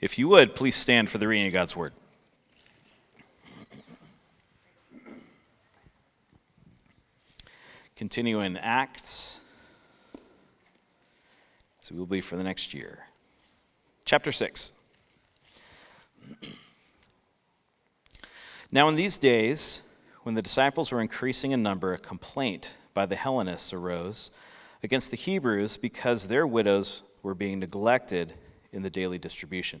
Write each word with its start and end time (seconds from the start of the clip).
If 0.00 0.16
you 0.18 0.28
would, 0.28 0.54
please 0.54 0.76
stand 0.76 1.10
for 1.10 1.18
the 1.18 1.26
reading 1.26 1.48
of 1.48 1.52
God's 1.52 1.74
word. 1.74 1.92
Continue 7.96 8.38
in 8.40 8.56
Acts, 8.56 9.40
so 11.80 11.94
we 11.94 11.98
will 11.98 12.06
be 12.06 12.20
for 12.20 12.36
the 12.36 12.44
next 12.44 12.72
year. 12.72 13.06
Chapter 14.04 14.30
6. 14.30 14.80
Now, 18.70 18.88
in 18.88 18.94
these 18.94 19.18
days, 19.18 19.92
when 20.22 20.36
the 20.36 20.42
disciples 20.42 20.92
were 20.92 21.00
increasing 21.00 21.50
in 21.50 21.60
number, 21.60 21.92
a 21.92 21.98
complaint 21.98 22.76
by 22.94 23.04
the 23.04 23.16
Hellenists 23.16 23.72
arose 23.72 24.30
against 24.84 25.10
the 25.10 25.16
Hebrews 25.16 25.76
because 25.76 26.28
their 26.28 26.46
widows 26.46 27.02
were 27.24 27.34
being 27.34 27.58
neglected 27.58 28.34
in 28.72 28.82
the 28.82 28.90
daily 28.90 29.18
distribution. 29.18 29.80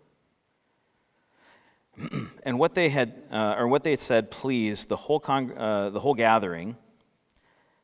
and 2.43 2.57
what 2.57 2.75
they 2.75 2.89
had, 2.89 3.13
uh, 3.31 3.55
or 3.57 3.67
what 3.67 3.83
they 3.83 3.91
had 3.91 3.99
said, 3.99 4.31
pleased 4.31 4.89
the 4.89 4.95
whole, 4.95 5.19
con- 5.19 5.53
uh, 5.57 5.89
the 5.89 5.99
whole 5.99 6.13
gathering, 6.13 6.75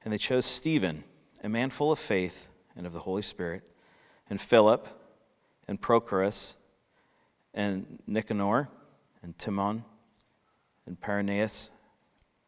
and 0.04 0.14
they 0.14 0.18
chose 0.18 0.46
Stephen, 0.46 1.04
a 1.44 1.50
man 1.50 1.70
full 1.70 1.92
of 1.92 2.00
faith 2.00 2.48
and 2.76 2.86
of 2.86 2.94
the 2.94 3.00
Holy 3.00 3.22
Spirit, 3.22 3.64
and 4.30 4.40
Philip, 4.40 4.88
and 5.68 5.82
Prochorus, 5.82 6.62
and 7.54 8.00
Nicanor, 8.08 8.70
and 9.24 9.38
Timon, 9.38 9.84
and 10.86 11.00
Parmenas, 11.00 11.72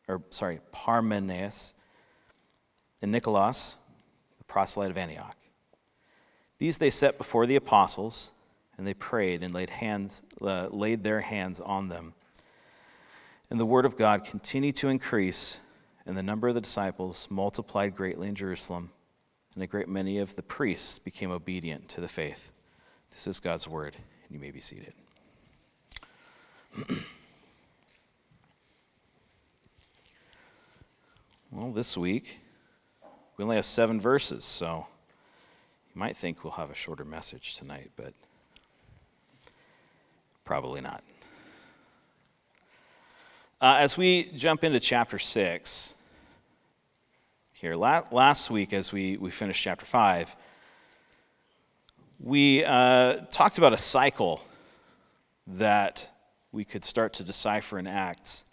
or 0.08 0.22
sorry, 0.30 0.60
Parmenas, 0.72 1.74
and 3.02 3.12
Nicholas, 3.12 3.76
the 4.38 4.44
proselyte 4.46 4.92
of 4.92 4.98
Antioch. 4.98 5.36
These 6.58 6.78
they 6.78 6.90
set 6.90 7.18
before 7.18 7.46
the 7.46 7.56
apostles, 7.56 8.32
and 8.80 8.88
they 8.88 8.94
prayed 8.94 9.44
and 9.44 9.54
laid, 9.54 9.70
hands, 9.70 10.24
uh, 10.42 10.70
laid 10.72 11.04
their 11.04 11.20
hands 11.20 11.60
on 11.60 11.90
them. 11.90 12.14
And 13.50 13.60
the 13.60 13.66
word 13.66 13.86
of 13.86 13.98
God 13.98 14.24
continued 14.24 14.76
to 14.78 14.88
increase, 14.88 15.68
and 16.06 16.16
the 16.16 16.24
number 16.24 16.48
of 16.48 16.56
the 16.56 16.62
disciples 16.62 17.30
multiplied 17.30 17.94
greatly 17.94 18.30
in 18.30 18.36
Jerusalem, 18.36 18.92
and 19.54 19.62
a 19.62 19.68
great 19.68 19.90
many 19.90 20.20
of 20.20 20.38
the 20.38 20.44
priests 20.44 20.98
became 20.98 21.30
obedient 21.30 21.90
to 21.90 22.00
the 22.00 22.08
faith. 22.08 22.54
This 23.12 23.28
is 23.28 23.42
God's 23.42 23.68
word, 23.68 23.98
and 23.98 24.32
you 24.32 24.40
may 24.40 24.52
be 24.52 24.62
seated. 24.62 24.94
well, 31.52 31.74
this 31.74 31.98
week, 31.98 32.40
we 33.36 33.44
only 33.44 33.58
have 33.58 33.66
seven 33.66 34.00
verses, 34.00 34.46
so 34.46 34.88
you 35.94 36.00
might 36.00 36.16
think 36.16 36.46
we'll 36.46 36.54
have 36.54 36.72
a 36.72 36.76
shorter 36.76 37.04
message 37.04 37.58
tonight, 37.58 37.92
but 37.98 38.14
probably 40.50 40.82
not. 40.82 41.04
Uh, 43.62 43.76
as 43.78 43.96
we 43.96 44.32
jump 44.36 44.64
into 44.64 44.80
chapter 44.80 45.20
6, 45.20 45.94
here, 47.54 47.76
last 47.76 48.50
week 48.50 48.74
as 48.74 48.92
we, 48.92 49.16
we 49.18 49.30
finished 49.30 49.62
chapter 49.64 49.86
5, 49.86 50.36
we 52.20 52.66
uh, 52.66 53.18
talked 53.30 53.60
about 53.60 53.74
a 53.74 53.78
cycle 53.78 54.42
that 55.46 56.10
we 56.52 56.66
could 56.66 56.84
start 56.84 57.14
to 57.14 57.24
decipher 57.24 57.78
in 57.78 57.86
Acts. 57.86 58.50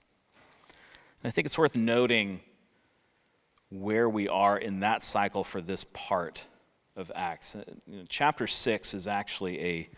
And 1.23 1.31
I 1.31 1.33
think 1.33 1.47
it's 1.47 1.57
worth 1.57 1.77
noting 1.77 2.41
where 3.71 4.11
we 4.11 4.29
are 4.29 4.59
in 4.59 4.81
that 4.81 5.03
cycle 5.03 5.45
for 5.45 5.63
this 5.63 5.85
part 5.95 6.45
of 6.95 7.11
Acts. 7.17 7.57
Uh, 7.57 7.65
you 7.87 8.01
know, 8.01 8.05
chapter 8.07 8.47
6 8.47 8.93
is 8.93 9.09
actually 9.09 9.61
a 9.63 9.89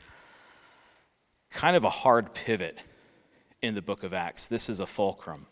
kind 1.51 1.77
of 1.77 1.85
a 1.85 1.91
hard 1.91 2.35
pivot 2.35 2.79
in 3.63 3.75
the 3.75 3.83
book 3.83 4.03
of 4.03 4.15
Acts. 4.15 4.47
This 4.47 4.69
is 4.69 4.81
a 4.81 4.87
fulcrum. 4.87 5.47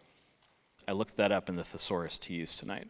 I 0.86 0.92
looked 0.92 1.16
that 1.16 1.32
up 1.32 1.48
in 1.48 1.56
the 1.56 1.64
thesaurus 1.64 2.18
to 2.20 2.34
use 2.34 2.56
tonight. 2.56 2.86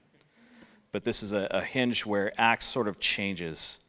But 0.92 1.04
this 1.04 1.22
is 1.22 1.32
a, 1.32 1.46
a 1.50 1.60
hinge 1.60 2.06
where 2.06 2.32
Acts 2.38 2.66
sort 2.66 2.88
of 2.88 3.00
changes. 3.00 3.84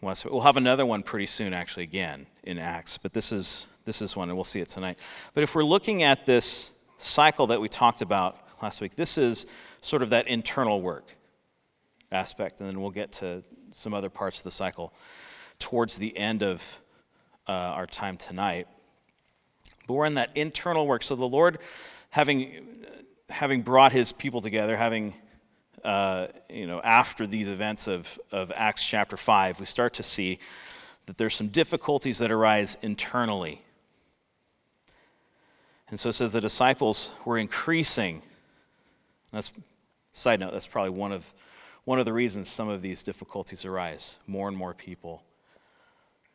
We'll 0.00 0.40
have 0.40 0.56
another 0.56 0.86
one 0.86 1.02
pretty 1.02 1.26
soon, 1.26 1.52
actually, 1.52 1.84
again 1.84 2.26
in 2.44 2.58
Acts. 2.58 2.98
But 2.98 3.12
this 3.12 3.32
is, 3.32 3.78
this 3.84 4.00
is 4.00 4.16
one, 4.16 4.28
and 4.28 4.36
we'll 4.36 4.44
see 4.44 4.60
it 4.60 4.68
tonight. 4.68 4.98
But 5.34 5.42
if 5.42 5.54
we're 5.54 5.64
looking 5.64 6.02
at 6.02 6.26
this 6.26 6.84
cycle 6.98 7.48
that 7.48 7.60
we 7.60 7.68
talked 7.68 8.00
about 8.02 8.38
last 8.62 8.80
week, 8.80 8.94
this 8.94 9.18
is 9.18 9.52
sort 9.80 10.02
of 10.02 10.10
that 10.10 10.26
internal 10.28 10.80
work 10.80 11.04
aspect, 12.10 12.60
and 12.60 12.68
then 12.68 12.80
we'll 12.80 12.90
get 12.90 13.12
to 13.12 13.42
some 13.70 13.92
other 13.92 14.08
parts 14.08 14.38
of 14.38 14.44
the 14.44 14.50
cycle 14.50 14.92
towards 15.58 15.98
the 15.98 16.16
end 16.16 16.42
of 16.42 16.78
uh, 17.48 17.72
our 17.74 17.86
time 17.86 18.16
tonight. 18.16 18.68
But 19.86 19.94
we're 19.94 20.06
in 20.06 20.14
that 20.14 20.36
internal 20.36 20.86
work. 20.86 21.02
So 21.02 21.16
the 21.16 21.28
Lord, 21.28 21.58
having 22.10 22.66
having 23.30 23.62
brought 23.62 23.92
His 23.92 24.12
people 24.12 24.40
together, 24.40 24.76
having 24.76 25.14
uh, 25.84 26.28
you 26.48 26.66
know 26.66 26.80
after 26.82 27.26
these 27.26 27.48
events 27.48 27.88
of 27.88 28.20
of 28.30 28.52
Acts 28.54 28.84
chapter 28.84 29.16
five, 29.16 29.58
we 29.58 29.66
start 29.66 29.94
to 29.94 30.02
see 30.02 30.38
that 31.06 31.16
there's 31.16 31.34
some 31.34 31.48
difficulties 31.48 32.18
that 32.18 32.30
arise 32.30 32.76
internally. 32.82 33.62
And 35.88 35.98
so 35.98 36.10
it 36.10 36.12
says 36.12 36.32
the 36.32 36.40
disciples 36.40 37.16
were 37.24 37.38
increasing. 37.38 38.20
That's 39.32 39.58
side 40.12 40.40
note. 40.40 40.52
That's 40.52 40.66
probably 40.66 40.90
one 40.90 41.12
of 41.12 41.32
one 41.84 41.98
of 41.98 42.04
the 42.04 42.12
reasons 42.12 42.50
some 42.50 42.68
of 42.68 42.82
these 42.82 43.02
difficulties 43.02 43.64
arise. 43.64 44.18
More 44.26 44.48
and 44.48 44.56
more 44.56 44.74
people, 44.74 45.22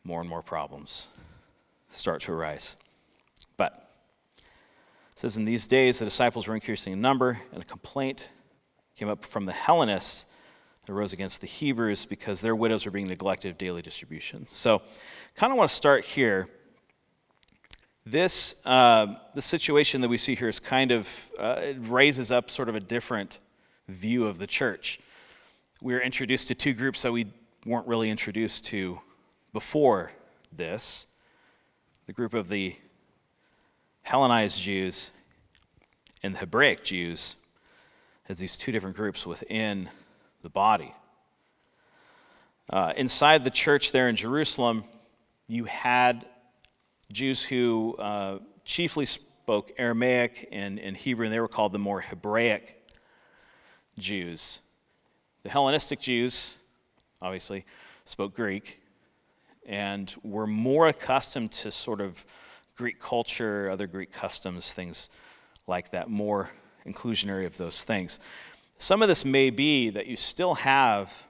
more 0.04 0.20
and 0.20 0.28
more 0.28 0.42
problems 0.42 1.08
start 1.90 2.20
to 2.22 2.32
arise. 2.32 2.82
But 3.56 3.88
it 5.12 5.18
says, 5.18 5.36
In 5.36 5.44
these 5.44 5.66
days, 5.66 5.98
the 5.98 6.04
disciples 6.04 6.46
were 6.46 6.54
increasing 6.54 6.92
in 6.92 7.00
number, 7.00 7.40
and 7.52 7.62
a 7.62 7.66
complaint 7.66 8.30
came 8.96 9.08
up 9.08 9.24
from 9.24 9.46
the 9.46 9.52
Hellenists 9.52 10.30
that 10.86 10.92
rose 10.92 11.12
against 11.12 11.40
the 11.40 11.46
Hebrews 11.46 12.04
because 12.04 12.40
their 12.40 12.54
widows 12.54 12.84
were 12.84 12.92
being 12.92 13.06
neglected 13.08 13.50
of 13.50 13.58
daily 13.58 13.80
distribution. 13.80 14.46
So, 14.46 14.82
kind 15.34 15.50
of 15.50 15.58
want 15.58 15.70
to 15.70 15.76
start 15.76 16.04
here. 16.04 16.48
This 18.06 18.64
uh, 18.66 19.14
the 19.34 19.40
situation 19.40 20.02
that 20.02 20.08
we 20.08 20.18
see 20.18 20.34
here 20.34 20.48
is 20.48 20.60
kind 20.60 20.90
of 20.90 21.30
uh, 21.38 21.60
it 21.62 21.76
raises 21.80 22.30
up 22.30 22.50
sort 22.50 22.68
of 22.68 22.74
a 22.74 22.80
different 22.80 23.38
view 23.88 24.26
of 24.26 24.38
the 24.38 24.46
church 24.46 25.00
we 25.84 25.92
were 25.92 26.00
introduced 26.00 26.48
to 26.48 26.54
two 26.54 26.72
groups 26.72 27.02
that 27.02 27.12
we 27.12 27.26
weren't 27.66 27.86
really 27.86 28.10
introduced 28.10 28.64
to 28.64 28.98
before 29.54 30.10
this 30.52 31.12
the 32.06 32.12
group 32.12 32.34
of 32.34 32.48
the 32.48 32.76
Hellenized 34.02 34.60
Jews 34.60 35.16
and 36.22 36.34
the 36.34 36.40
Hebraic 36.40 36.84
Jews 36.84 37.46
as 38.28 38.38
these 38.38 38.58
two 38.58 38.72
different 38.72 38.96
groups 38.96 39.26
within 39.26 39.88
the 40.42 40.50
body. 40.50 40.92
Uh, 42.68 42.92
inside 42.96 43.44
the 43.44 43.50
church 43.50 43.92
there 43.92 44.08
in 44.08 44.16
Jerusalem, 44.16 44.84
you 45.46 45.64
had 45.64 46.26
Jews 47.12 47.44
who 47.44 47.94
uh, 47.98 48.38
chiefly 48.64 49.06
spoke 49.06 49.72
Aramaic 49.78 50.48
and, 50.50 50.78
and 50.80 50.96
Hebrew, 50.96 51.26
and 51.26 51.32
they 51.32 51.40
were 51.40 51.48
called 51.48 51.72
the 51.72 51.78
more 51.78 52.00
Hebraic 52.00 52.82
Jews. 53.98 54.62
The 55.42 55.48
Hellenistic 55.48 56.00
Jews, 56.00 56.60
obviously, 57.22 57.64
spoke 58.04 58.34
Greek 58.34 58.80
and 59.66 60.14
we're 60.22 60.46
more 60.46 60.86
accustomed 60.88 61.52
to 61.52 61.70
sort 61.70 62.00
of 62.00 62.24
Greek 62.76 63.00
culture, 63.00 63.70
other 63.70 63.86
Greek 63.86 64.12
customs, 64.12 64.72
things 64.72 65.10
like 65.66 65.90
that, 65.90 66.10
more 66.10 66.50
inclusionary 66.86 67.46
of 67.46 67.56
those 67.56 67.82
things. 67.82 68.24
Some 68.76 69.02
of 69.02 69.08
this 69.08 69.24
may 69.24 69.50
be 69.50 69.90
that 69.90 70.06
you 70.06 70.16
still 70.16 70.54
have, 70.54 71.26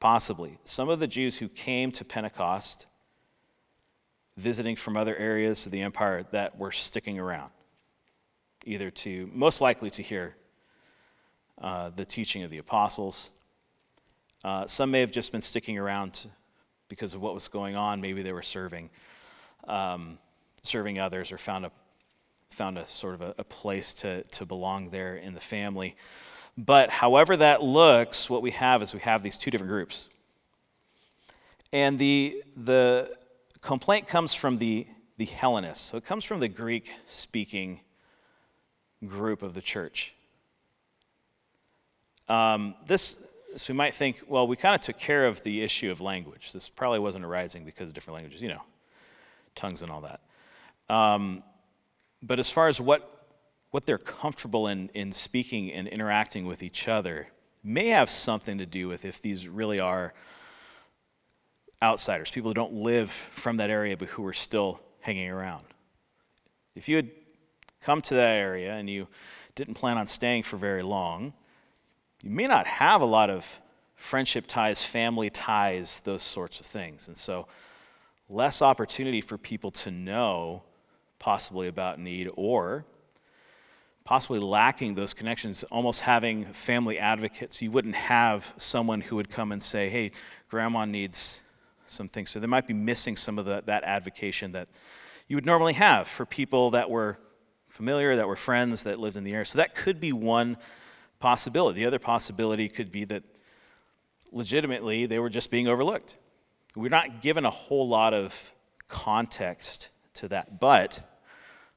possibly, 0.00 0.58
some 0.64 0.88
of 0.88 0.98
the 0.98 1.06
Jews 1.06 1.38
who 1.38 1.48
came 1.48 1.92
to 1.92 2.04
Pentecost 2.04 2.86
visiting 4.36 4.74
from 4.74 4.96
other 4.96 5.14
areas 5.16 5.66
of 5.66 5.72
the 5.72 5.82
empire 5.82 6.24
that 6.30 6.58
were 6.58 6.72
sticking 6.72 7.18
around, 7.18 7.50
either 8.64 8.90
to, 8.90 9.30
most 9.34 9.60
likely 9.60 9.90
to 9.90 10.02
hear 10.02 10.34
uh, 11.60 11.90
the 11.90 12.06
teaching 12.06 12.42
of 12.42 12.50
the 12.50 12.58
apostles, 12.58 13.30
uh, 14.42 14.66
some 14.66 14.90
may 14.90 15.00
have 15.00 15.12
just 15.12 15.30
been 15.30 15.42
sticking 15.42 15.76
around 15.76 16.26
because 16.90 17.14
of 17.14 17.22
what 17.22 17.32
was 17.32 17.48
going 17.48 17.76
on. 17.76 18.02
Maybe 18.02 18.20
they 18.20 18.34
were 18.34 18.42
serving 18.42 18.90
um, 19.66 20.18
serving 20.62 20.98
others 20.98 21.32
or 21.32 21.38
found 21.38 21.64
a 21.64 21.70
found 22.50 22.76
a 22.76 22.84
sort 22.84 23.14
of 23.14 23.22
a, 23.22 23.34
a, 23.38 23.44
place 23.44 23.94
to, 23.94 24.22
to 24.24 24.44
belong 24.44 24.90
there 24.90 25.16
in 25.16 25.34
the 25.34 25.40
family. 25.40 25.94
But 26.58 26.90
however 26.90 27.36
that 27.36 27.62
looks, 27.62 28.28
what 28.28 28.42
we 28.42 28.50
have 28.50 28.82
is 28.82 28.92
we 28.92 29.00
have 29.00 29.22
these 29.22 29.38
two 29.38 29.52
different 29.52 29.70
groups. 29.70 30.08
And 31.72 31.96
the, 31.96 32.42
the 32.56 33.16
complaint 33.60 34.08
comes 34.08 34.34
from 34.34 34.56
the, 34.56 34.86
the 35.16 35.26
Hellenists. 35.26 35.90
So 35.90 35.98
it 35.98 36.04
comes 36.04 36.24
from 36.24 36.40
the 36.40 36.48
Greek 36.48 36.90
speaking 37.06 37.80
group 39.06 39.42
of 39.42 39.54
the 39.54 39.62
church. 39.62 40.14
Um, 42.28 42.74
this, 42.86 43.29
so 43.56 43.72
we 43.72 43.76
might 43.76 43.94
think, 43.94 44.22
well, 44.28 44.46
we 44.46 44.56
kind 44.56 44.74
of 44.74 44.80
took 44.80 44.98
care 44.98 45.26
of 45.26 45.42
the 45.42 45.62
issue 45.62 45.90
of 45.90 46.00
language. 46.00 46.52
This 46.52 46.68
probably 46.68 46.98
wasn't 46.98 47.24
arising 47.24 47.64
because 47.64 47.88
of 47.88 47.94
different 47.94 48.16
languages, 48.16 48.42
you 48.42 48.48
know, 48.48 48.62
tongues 49.54 49.82
and 49.82 49.90
all 49.90 50.02
that. 50.02 50.20
Um, 50.88 51.42
but 52.22 52.38
as 52.38 52.50
far 52.50 52.68
as 52.68 52.80
what, 52.80 53.26
what 53.70 53.86
they're 53.86 53.98
comfortable 53.98 54.68
in, 54.68 54.90
in 54.94 55.12
speaking 55.12 55.72
and 55.72 55.88
interacting 55.88 56.46
with 56.46 56.62
each 56.62 56.88
other, 56.88 57.28
may 57.62 57.88
have 57.88 58.08
something 58.08 58.58
to 58.58 58.66
do 58.66 58.88
with 58.88 59.04
if 59.04 59.20
these 59.20 59.48
really 59.48 59.80
are 59.80 60.14
outsiders, 61.82 62.30
people 62.30 62.50
who 62.50 62.54
don't 62.54 62.72
live 62.72 63.10
from 63.10 63.56
that 63.56 63.70
area 63.70 63.96
but 63.96 64.08
who 64.08 64.26
are 64.26 64.32
still 64.32 64.80
hanging 65.00 65.30
around. 65.30 65.64
If 66.74 66.88
you 66.88 66.96
had 66.96 67.10
come 67.80 68.00
to 68.02 68.14
that 68.14 68.36
area 68.36 68.74
and 68.74 68.88
you 68.88 69.08
didn't 69.54 69.74
plan 69.74 69.98
on 69.98 70.06
staying 70.06 70.42
for 70.42 70.56
very 70.56 70.82
long, 70.82 71.32
you 72.22 72.30
may 72.30 72.46
not 72.46 72.66
have 72.66 73.00
a 73.00 73.06
lot 73.06 73.30
of 73.30 73.60
friendship 73.94 74.46
ties, 74.46 74.84
family 74.84 75.30
ties, 75.30 76.00
those 76.00 76.22
sorts 76.22 76.60
of 76.60 76.66
things. 76.66 77.08
And 77.08 77.16
so, 77.16 77.46
less 78.28 78.62
opportunity 78.62 79.20
for 79.20 79.36
people 79.36 79.70
to 79.70 79.90
know 79.90 80.62
possibly 81.18 81.68
about 81.68 81.98
need 81.98 82.30
or 82.36 82.84
possibly 84.04 84.38
lacking 84.38 84.94
those 84.94 85.14
connections, 85.14 85.62
almost 85.64 86.00
having 86.00 86.44
family 86.44 86.98
advocates. 86.98 87.60
You 87.60 87.70
wouldn't 87.70 87.94
have 87.94 88.52
someone 88.56 89.00
who 89.00 89.16
would 89.16 89.30
come 89.30 89.52
and 89.52 89.62
say, 89.62 89.88
hey, 89.88 90.12
grandma 90.48 90.84
needs 90.84 91.52
some 91.86 92.08
things. 92.08 92.30
So 92.30 92.40
they 92.40 92.46
might 92.46 92.66
be 92.66 92.74
missing 92.74 93.16
some 93.16 93.38
of 93.38 93.44
the, 93.44 93.62
that 93.66 93.84
advocation 93.84 94.52
that 94.52 94.68
you 95.28 95.36
would 95.36 95.46
normally 95.46 95.74
have 95.74 96.08
for 96.08 96.24
people 96.24 96.70
that 96.70 96.90
were 96.90 97.18
familiar, 97.68 98.16
that 98.16 98.26
were 98.26 98.36
friends, 98.36 98.82
that 98.84 98.98
lived 98.98 99.16
in 99.16 99.24
the 99.24 99.32
area. 99.32 99.44
So 99.44 99.58
that 99.58 99.74
could 99.74 100.00
be 100.00 100.12
one 100.12 100.56
possibility. 101.20 101.80
The 101.80 101.86
other 101.86 101.98
possibility 101.98 102.68
could 102.68 102.90
be 102.90 103.04
that 103.04 103.22
legitimately 104.32 105.06
they 105.06 105.18
were 105.18 105.28
just 105.28 105.50
being 105.50 105.68
overlooked. 105.68 106.16
We're 106.74 106.88
not 106.88 107.20
given 107.20 107.44
a 107.44 107.50
whole 107.50 107.88
lot 107.88 108.14
of 108.14 108.52
context 108.88 109.90
to 110.14 110.28
that. 110.28 110.60
But 110.60 111.00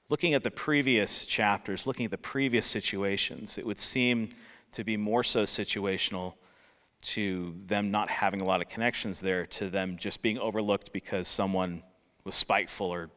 looking 0.10 0.34
at 0.34 0.44
the 0.44 0.52
previous 0.52 1.26
chapters, 1.26 1.86
looking 1.86 2.06
at 2.06 2.12
the 2.12 2.18
previous 2.18 2.66
situations, 2.66 3.58
it 3.58 3.66
would 3.66 3.80
seem 3.80 4.30
to 4.72 4.84
be 4.84 4.98
more 4.98 5.24
so 5.24 5.44
situational 5.44 6.34
to 7.02 7.54
them 7.66 7.92
not 7.92 8.10
having 8.10 8.42
a 8.42 8.46
lot 8.46 8.62
of 8.62 8.70
connections 8.70 9.20
there, 9.20 9.46
to 9.46 9.70
them 9.70 9.98
just 9.98 10.24
being 10.24 10.40
overlooked 10.40 10.94
because 10.94 11.28
someone 11.28 11.84
was 12.24 12.34
spiteful 12.34 12.88
or 12.88 13.10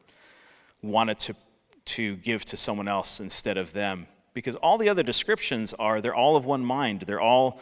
wanted 0.81 1.17
to, 1.19 1.35
to 1.85 2.17
give 2.17 2.43
to 2.45 2.57
someone 2.57 2.87
else 2.87 3.19
instead 3.19 3.57
of 3.57 3.71
them 3.73 4.07
because 4.37 4.55
all 4.57 4.77
the 4.77 4.89
other 4.89 5.03
descriptions 5.03 5.73
are 5.73 6.01
they're 6.01 6.15
all 6.15 6.35
of 6.35 6.45
one 6.45 6.63
mind. 6.63 7.01
They're 7.01 7.21
all 7.21 7.59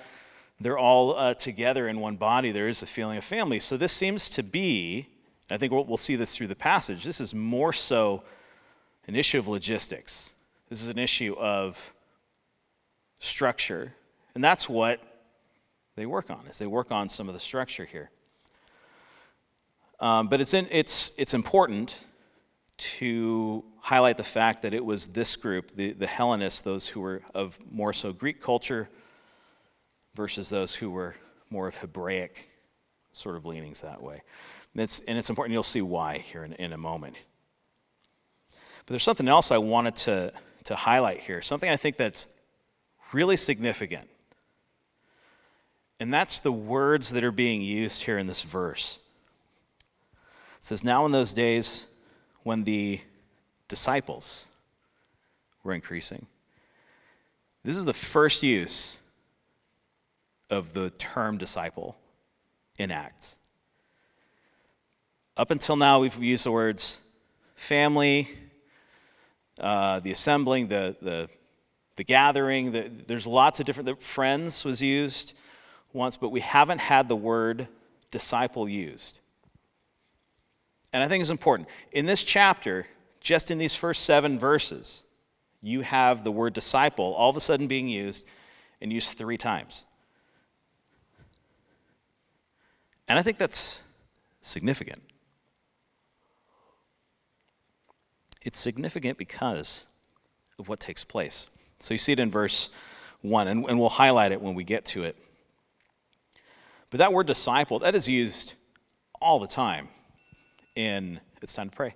they're 0.60 0.78
all 0.78 1.16
uh, 1.16 1.34
together 1.34 1.88
in 1.88 2.00
one 2.00 2.16
body. 2.16 2.52
There 2.52 2.68
is 2.68 2.82
a 2.82 2.86
feeling 2.86 3.18
of 3.18 3.24
family. 3.24 3.60
So 3.60 3.78
this 3.78 3.92
seems 3.92 4.30
to 4.32 4.44
be 4.44 5.08
i 5.52 5.58
think 5.58 5.72
we'll, 5.72 5.86
we'll 5.86 5.96
see 5.96 6.16
this 6.16 6.36
through 6.36 6.48
the 6.48 6.56
passage 6.56 7.04
this 7.04 7.22
is 7.22 7.36
more 7.36 7.72
so 7.72 8.24
an 9.08 9.16
issue 9.16 9.40
of 9.40 9.48
logistics. 9.48 10.34
This 10.70 10.82
is 10.82 10.90
an 10.90 10.98
issue 10.98 11.36
of 11.38 11.94
structure. 13.20 13.94
And 14.34 14.44
that's 14.44 14.68
what 14.68 15.00
they 15.96 16.06
work 16.06 16.30
on 16.30 16.42
is 16.50 16.58
they 16.58 16.68
work 16.68 16.92
on 16.92 17.08
some 17.10 17.28
of 17.28 17.34
the 17.34 17.40
structure 17.40 17.86
here. 17.86 18.10
Um, 20.00 20.28
but 20.28 20.42
it's, 20.42 20.54
in, 20.54 20.68
it's, 20.72 21.18
it's 21.18 21.34
important 21.34 22.04
to 22.78 23.64
highlight 23.80 24.18
the 24.18 24.24
fact 24.24 24.64
that 24.64 24.74
it 24.74 24.84
was 24.84 25.14
this 25.14 25.36
group, 25.36 25.72
the, 25.72 25.92
the 25.92 26.08
Hellenists, 26.08 26.62
those 26.62 26.88
who 26.88 27.02
were 27.02 27.22
of 27.34 27.60
more 27.72 27.94
so 27.94 28.12
Greek 28.12 28.42
culture, 28.42 28.90
versus 30.16 30.50
those 30.50 30.76
who 30.76 30.90
were 30.90 31.16
more 31.50 31.68
of 31.68 31.78
Hebraic 31.78 32.50
sort 33.12 33.36
of 33.36 33.46
leanings 33.46 33.82
that 33.82 34.02
way. 34.02 34.22
And 34.74 34.82
it's, 34.82 35.06
and 35.06 35.18
it's 35.18 35.30
important, 35.30 35.54
you'll 35.54 35.64
see 35.64 35.82
why 35.82 36.18
here 36.18 36.44
in, 36.44 36.54
in 36.54 36.74
a 36.74 36.78
moment. 36.78 37.16
But 38.50 38.88
there's 38.88 39.04
something 39.04 39.28
else 39.28 39.52
I 39.52 39.58
wanted 39.58 39.96
to, 39.98 40.34
to 40.66 40.76
highlight 40.76 41.20
here, 41.20 41.42
something 41.42 41.70
I 41.70 41.78
think 41.78 41.98
that's 41.98 42.34
really 43.14 43.38
significant. 43.38 44.06
And 46.00 46.14
that's 46.14 46.40
the 46.40 46.52
words 46.52 47.12
that 47.12 47.24
are 47.24 47.32
being 47.32 47.62
used 47.62 48.04
here 48.04 48.18
in 48.18 48.28
this 48.28 48.42
verse. 48.42 49.08
It 50.58 50.66
says, 50.66 50.84
Now 50.84 51.06
in 51.06 51.12
those 51.12 51.34
days, 51.34 51.95
when 52.46 52.64
the 52.64 53.02
disciples 53.68 54.50
were 55.64 55.74
increasing. 55.74 56.28
This 57.64 57.76
is 57.76 57.86
the 57.86 57.94
first 57.94 58.44
use 58.44 59.02
of 60.52 60.74
the 60.74 60.92
term 60.92 61.40
disciple 61.40 61.98
in 62.78 62.92
Acts. 62.92 63.38
Up 65.36 65.50
until 65.50 65.76
now, 65.76 66.00
we've 66.00 66.16
used 66.22 66.46
the 66.46 66.52
words 66.52 67.18
family, 67.56 68.28
uh, 69.60 70.00
the 70.02 70.12
assembling, 70.12 70.68
the, 70.68 70.96
the, 71.02 71.28
the 71.96 72.04
gathering. 72.04 72.72
The, 72.72 72.92
there's 73.08 73.26
lots 73.26 73.60
of 73.60 73.66
different, 73.66 73.88
the 73.88 73.96
friends 73.96 74.64
was 74.64 74.84
used 74.84 75.36
once, 75.94 76.16
but 76.16 76.30
we 76.30 76.42
haven't 76.42 76.80
had 76.80 77.08
the 77.08 77.16
word 77.16 77.68
disciple 78.12 78.70
used. 78.70 79.22
And 80.96 81.04
I 81.04 81.10
think 81.10 81.20
it's 81.20 81.30
important. 81.30 81.68
In 81.92 82.06
this 82.06 82.24
chapter, 82.24 82.88
just 83.20 83.52
in 83.52 83.58
these 83.58 83.76
first 83.76 84.04
seven 84.04 84.40
verses, 84.40 85.06
you 85.62 85.82
have 85.82 86.24
the 86.24 86.32
word 86.32 86.54
disciple 86.54 87.14
all 87.16 87.30
of 87.30 87.36
a 87.36 87.42
sudden 87.42 87.68
being 87.68 87.90
used 87.90 88.30
and 88.82 88.94
used 88.94 89.18
three 89.18 89.38
times. 89.38 89.84
And 93.10 93.20
I 93.20 93.24
think 93.24 93.38
that's 93.38 93.94
significant. 94.42 95.00
It's 98.42 98.58
significant 98.58 99.18
because 99.18 99.92
of 100.58 100.70
what 100.70 100.80
takes 100.80 101.04
place. 101.04 101.62
So 101.80 101.94
you 101.94 101.98
see 101.98 102.14
it 102.14 102.20
in 102.20 102.32
verse 102.32 102.74
1, 103.22 103.50
and, 103.50 103.66
and 103.66 103.82
we'll 103.82 103.90
highlight 103.90 104.32
it 104.32 104.40
when 104.40 104.56
we 104.56 104.64
get 104.64 104.86
to 104.86 105.04
it. 105.04 105.18
But 106.90 107.00
that 107.00 107.12
word 107.12 107.28
disciple, 107.28 107.80
that 107.80 107.96
is 107.96 108.08
used 108.08 108.54
all 109.20 109.40
the 109.40 109.48
time 109.48 109.90
in, 110.76 111.20
it's 111.42 111.56
time 111.56 111.70
to 111.70 111.76
pray. 111.76 111.94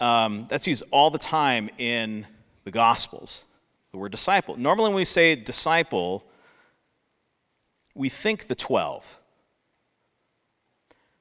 Um, 0.00 0.46
that's 0.48 0.66
used 0.66 0.84
all 0.90 1.10
the 1.10 1.18
time 1.18 1.70
in 1.78 2.26
the 2.64 2.70
Gospels, 2.70 3.44
the 3.92 3.98
word 3.98 4.12
disciple. 4.12 4.56
Normally, 4.56 4.88
when 4.88 4.96
we 4.96 5.04
say 5.04 5.34
disciple, 5.34 6.24
we 7.94 8.08
think 8.08 8.46
the 8.46 8.54
12. 8.54 9.18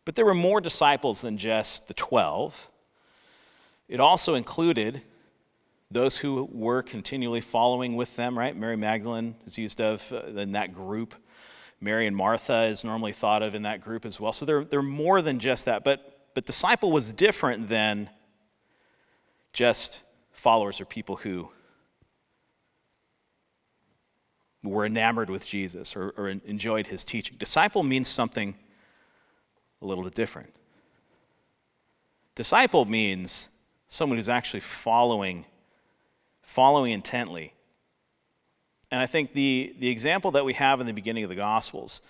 But 0.06 0.16
there 0.16 0.26
were 0.26 0.34
more 0.34 0.60
disciples 0.60 1.22
than 1.22 1.38
just 1.38 1.88
the 1.88 1.94
12. 1.94 2.70
It 3.88 4.00
also 4.00 4.36
included 4.36 5.02
those 5.92 6.18
who 6.18 6.50
were 6.52 6.82
continually 6.82 7.42
following 7.42 7.96
with 7.96 8.16
them, 8.16 8.38
right? 8.38 8.56
Mary 8.56 8.76
Magdalene 8.76 9.36
is 9.46 9.58
used 9.58 9.80
of 9.80 10.12
uh, 10.12 10.40
in 10.40 10.54
that 10.54 10.74
group. 10.74 11.14
Mary 11.80 12.08
and 12.08 12.16
Martha 12.16 12.64
is 12.64 12.84
normally 12.84 13.12
thought 13.12 13.44
of 13.44 13.54
in 13.54 13.64
that 13.64 13.82
group 13.82 14.06
as 14.06 14.20
well. 14.20 14.34
So 14.34 14.46
they're, 14.46 14.64
they're 14.64 14.82
more 14.82 15.22
than 15.22 15.38
just 15.38 15.66
that. 15.66 15.84
But 15.84 16.13
but 16.34 16.46
disciple 16.46 16.92
was 16.92 17.14
different 17.14 17.68
than 17.68 18.10
just 19.52 20.02
followers 20.32 20.82
or 20.82 20.86
people 20.86 21.18
who 21.18 21.50
were 24.64 24.86
enamored 24.86 25.30
with 25.30 25.46
Jesus 25.46 25.96
or, 25.96 26.14
or 26.18 26.30
enjoyed 26.30 26.88
his 26.88 27.04
teaching. 27.04 27.38
Disciple 27.38 27.84
means 27.84 28.08
something 28.08 28.56
a 29.82 29.86
little 29.86 30.04
bit 30.04 30.16
different. 30.16 30.54
Disciple 32.36 32.86
means 32.86 33.60
someone 33.88 34.18
who's 34.18 34.30
actually 34.30 34.62
following, 34.62 35.46
following 36.42 36.94
intently. 36.94 37.54
And 38.90 39.02
I 39.02 39.06
think 39.06 39.34
the, 39.34 39.76
the 39.80 39.90
example 39.90 40.32
that 40.32 40.46
we 40.46 40.54
have 40.54 40.80
in 40.80 40.88
the 40.88 40.94
beginning 40.94 41.24
of 41.24 41.30
the 41.30 41.36
Gospels, 41.36 42.08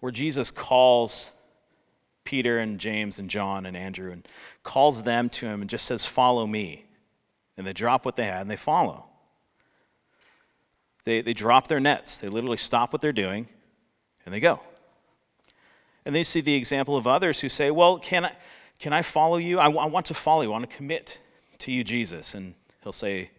where 0.00 0.10
Jesus 0.10 0.50
calls 0.50 1.41
Peter 2.24 2.58
and 2.58 2.78
James 2.78 3.18
and 3.18 3.28
John 3.28 3.66
and 3.66 3.76
Andrew 3.76 4.12
and 4.12 4.26
calls 4.62 5.02
them 5.02 5.28
to 5.30 5.46
him 5.46 5.60
and 5.60 5.68
just 5.68 5.86
says, 5.86 6.06
Follow 6.06 6.46
me. 6.46 6.84
And 7.56 7.66
they 7.66 7.72
drop 7.72 8.04
what 8.04 8.16
they 8.16 8.24
had 8.24 8.42
and 8.42 8.50
they 8.50 8.56
follow. 8.56 9.06
They, 11.04 11.20
they 11.20 11.34
drop 11.34 11.68
their 11.68 11.80
nets. 11.80 12.18
They 12.18 12.28
literally 12.28 12.56
stop 12.56 12.92
what 12.92 13.02
they're 13.02 13.12
doing 13.12 13.48
and 14.24 14.34
they 14.34 14.40
go. 14.40 14.60
And 16.04 16.14
they 16.14 16.22
see 16.22 16.40
the 16.40 16.54
example 16.54 16.96
of 16.96 17.06
others 17.06 17.40
who 17.40 17.48
say, 17.48 17.70
Well, 17.70 17.98
can 17.98 18.24
I, 18.24 18.36
can 18.78 18.92
I 18.92 19.02
follow 19.02 19.36
you? 19.36 19.58
I, 19.58 19.66
I 19.70 19.86
want 19.86 20.06
to 20.06 20.14
follow 20.14 20.42
you. 20.42 20.48
I 20.48 20.52
want 20.52 20.70
to 20.70 20.76
commit 20.76 21.18
to 21.58 21.72
you, 21.72 21.84
Jesus? 21.84 22.34
And 22.34 22.54
he'll 22.82 22.92
say, 22.92 23.30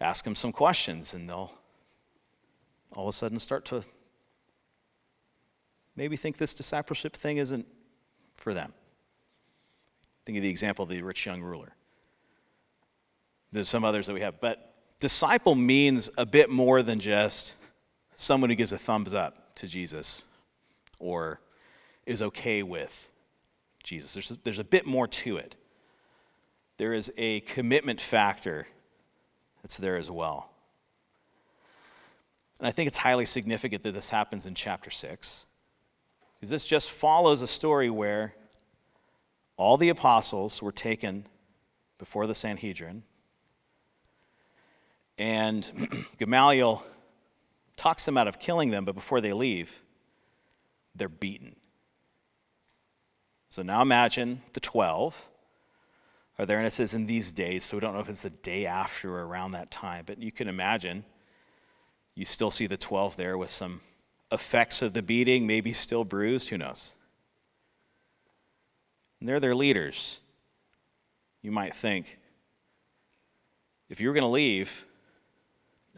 Ask 0.00 0.26
him 0.26 0.34
some 0.34 0.50
questions, 0.50 1.14
and 1.14 1.28
they'll 1.28 1.52
all 2.94 3.04
of 3.04 3.08
a 3.08 3.12
sudden 3.12 3.38
start 3.38 3.64
to 3.66 3.84
maybe 5.96 6.16
think 6.16 6.36
this 6.36 6.54
discipleship 6.54 7.12
thing 7.12 7.38
isn't 7.38 7.66
for 8.42 8.52
them. 8.52 8.72
Think 10.26 10.36
of 10.36 10.42
the 10.42 10.50
example 10.50 10.82
of 10.82 10.88
the 10.88 11.00
rich 11.02 11.24
young 11.24 11.40
ruler. 11.42 11.74
There's 13.52 13.68
some 13.68 13.84
others 13.84 14.06
that 14.06 14.14
we 14.14 14.20
have, 14.20 14.40
but 14.40 14.74
disciple 14.98 15.54
means 15.54 16.10
a 16.18 16.26
bit 16.26 16.50
more 16.50 16.82
than 16.82 16.98
just 16.98 17.62
someone 18.16 18.50
who 18.50 18.56
gives 18.56 18.72
a 18.72 18.78
thumbs 18.78 19.14
up 19.14 19.54
to 19.56 19.66
Jesus 19.68 20.32
or 20.98 21.40
is 22.04 22.20
okay 22.20 22.62
with 22.62 23.10
Jesus. 23.84 24.14
There's 24.14 24.30
a, 24.32 24.42
there's 24.42 24.58
a 24.58 24.64
bit 24.64 24.86
more 24.86 25.06
to 25.06 25.36
it. 25.36 25.54
There 26.78 26.94
is 26.94 27.12
a 27.18 27.40
commitment 27.40 28.00
factor 28.00 28.66
that's 29.62 29.76
there 29.76 29.96
as 29.96 30.10
well. 30.10 30.50
And 32.58 32.66
I 32.66 32.70
think 32.72 32.88
it's 32.88 32.96
highly 32.96 33.24
significant 33.24 33.82
that 33.84 33.92
this 33.92 34.10
happens 34.10 34.46
in 34.46 34.54
chapter 34.54 34.90
6, 34.90 35.46
because 36.42 36.50
this 36.50 36.66
just 36.66 36.90
follows 36.90 37.40
a 37.40 37.46
story 37.46 37.88
where 37.88 38.34
all 39.56 39.76
the 39.76 39.90
apostles 39.90 40.60
were 40.60 40.72
taken 40.72 41.24
before 41.98 42.26
the 42.26 42.34
Sanhedrin, 42.34 43.04
and 45.16 45.70
Gamaliel 46.18 46.84
talks 47.76 48.04
them 48.06 48.18
out 48.18 48.26
of 48.26 48.40
killing 48.40 48.70
them, 48.70 48.84
but 48.84 48.96
before 48.96 49.20
they 49.20 49.32
leave, 49.32 49.82
they're 50.96 51.08
beaten. 51.08 51.54
So 53.50 53.62
now 53.62 53.80
imagine 53.80 54.42
the 54.52 54.58
12 54.58 55.28
are 56.40 56.44
there, 56.44 56.58
and 56.58 56.66
it 56.66 56.72
says 56.72 56.92
in 56.92 57.06
these 57.06 57.30
days, 57.30 57.62
so 57.62 57.76
we 57.76 57.80
don't 57.80 57.94
know 57.94 58.00
if 58.00 58.08
it's 58.08 58.22
the 58.22 58.30
day 58.30 58.66
after 58.66 59.14
or 59.14 59.24
around 59.24 59.52
that 59.52 59.70
time, 59.70 60.02
but 60.08 60.20
you 60.20 60.32
can 60.32 60.48
imagine 60.48 61.04
you 62.16 62.24
still 62.24 62.50
see 62.50 62.66
the 62.66 62.76
12 62.76 63.16
there 63.16 63.38
with 63.38 63.48
some 63.48 63.80
effects 64.32 64.82
of 64.82 64.94
the 64.94 65.02
beating, 65.02 65.46
maybe 65.46 65.72
still 65.72 66.04
bruised, 66.04 66.48
who 66.48 66.58
knows? 66.58 66.94
And 69.20 69.28
they're 69.28 69.40
their 69.40 69.54
leaders. 69.54 70.18
You 71.42 71.52
might 71.52 71.74
think, 71.74 72.18
if 73.88 74.00
you 74.00 74.08
were 74.08 74.14
going 74.14 74.22
to 74.22 74.28
leave, 74.28 74.86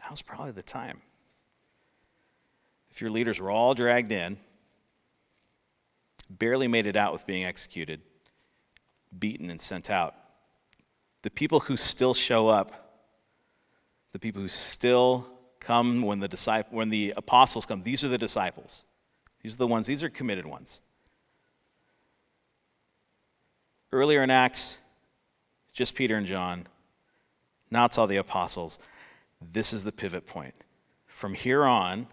now's 0.03 0.21
probably 0.21 0.51
the 0.51 0.61
time. 0.61 1.01
If 2.91 3.01
your 3.01 3.09
leaders 3.09 3.39
were 3.39 3.51
all 3.51 3.73
dragged 3.73 4.11
in, 4.11 4.37
barely 6.29 6.67
made 6.67 6.85
it 6.85 6.95
out 6.95 7.13
with 7.13 7.25
being 7.25 7.45
executed, 7.45 8.01
beaten, 9.17 9.49
and 9.49 9.59
sent 9.61 9.89
out, 9.89 10.15
the 11.21 11.29
people 11.29 11.61
who 11.61 11.77
still 11.77 12.13
show 12.13 12.47
up, 12.47 13.11
the 14.11 14.19
people 14.19 14.41
who 14.41 14.47
still 14.47 15.34
come 15.65 16.03
when 16.03 16.19
the 16.19 16.27
disciple, 16.27 16.77
when 16.77 16.89
the 16.89 17.13
apostles 17.17 17.65
come, 17.65 17.81
these 17.81 18.03
are 18.03 18.07
the 18.07 18.17
disciples. 18.17 18.83
These 19.41 19.55
are 19.55 19.57
the 19.57 19.67
ones, 19.67 19.87
these 19.87 20.03
are 20.03 20.09
committed 20.09 20.45
ones. 20.45 20.81
Earlier 23.91 24.23
in 24.23 24.29
Acts, 24.29 24.87
just 25.73 25.95
Peter 25.95 26.17
and 26.17 26.27
John. 26.27 26.67
Now 27.71 27.85
it's 27.85 27.97
all 27.97 28.07
the 28.07 28.17
apostles. 28.17 28.79
This 29.41 29.73
is 29.73 29.83
the 29.83 29.91
pivot 29.91 30.27
point. 30.27 30.53
From 31.07 31.33
here 31.33 31.65
on, 31.65 32.07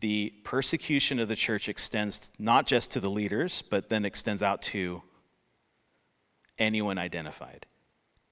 the 0.00 0.32
persecution 0.44 1.20
of 1.20 1.28
the 1.28 1.36
church 1.36 1.68
extends 1.68 2.32
not 2.38 2.66
just 2.66 2.92
to 2.92 3.00
the 3.00 3.10
leaders, 3.10 3.62
but 3.62 3.88
then 3.88 4.04
extends 4.04 4.42
out 4.42 4.62
to 4.62 5.02
anyone 6.58 6.98
identified. 6.98 7.66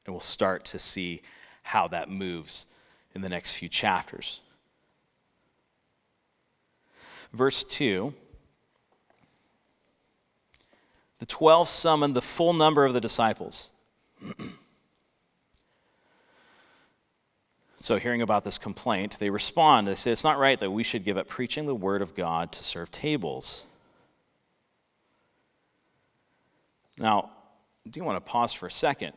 And 0.04 0.14
we'll 0.14 0.20
start 0.20 0.64
to 0.66 0.78
see 0.78 1.22
how 1.62 1.88
that 1.88 2.10
moves 2.10 2.66
in 3.14 3.20
the 3.20 3.28
next 3.28 3.56
few 3.56 3.68
chapters. 3.68 4.40
Verse 7.32 7.64
2 7.64 8.12
The 11.18 11.26
twelve 11.26 11.68
summoned 11.68 12.14
the 12.14 12.22
full 12.22 12.52
number 12.52 12.84
of 12.84 12.94
the 12.94 13.00
disciples. 13.00 13.72
so, 17.78 17.98
hearing 17.98 18.22
about 18.22 18.44
this 18.44 18.58
complaint, 18.58 19.18
they 19.18 19.30
respond. 19.30 19.86
They 19.86 19.94
say, 19.94 20.12
It's 20.12 20.24
not 20.24 20.38
right 20.38 20.58
that 20.58 20.70
we 20.70 20.82
should 20.82 21.04
give 21.04 21.16
up 21.16 21.28
preaching 21.28 21.66
the 21.66 21.74
word 21.74 22.02
of 22.02 22.14
God 22.14 22.52
to 22.52 22.64
serve 22.64 22.90
tables. 22.90 23.66
Now, 26.98 27.30
do 27.88 27.98
you 27.98 28.04
want 28.04 28.16
to 28.16 28.20
pause 28.20 28.52
for 28.52 28.66
a 28.66 28.70
second? 28.70 29.14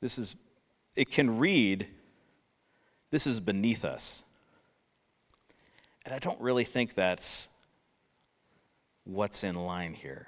This 0.00 0.18
is, 0.18 0.34
it 0.96 1.10
can 1.10 1.38
read, 1.38 1.86
this 3.10 3.26
is 3.26 3.40
beneath 3.40 3.84
us. 3.84 4.24
And 6.04 6.14
I 6.14 6.18
don't 6.18 6.40
really 6.40 6.64
think 6.64 6.94
that's 6.94 7.48
what's 9.04 9.44
in 9.44 9.54
line 9.54 9.94
here. 9.94 10.26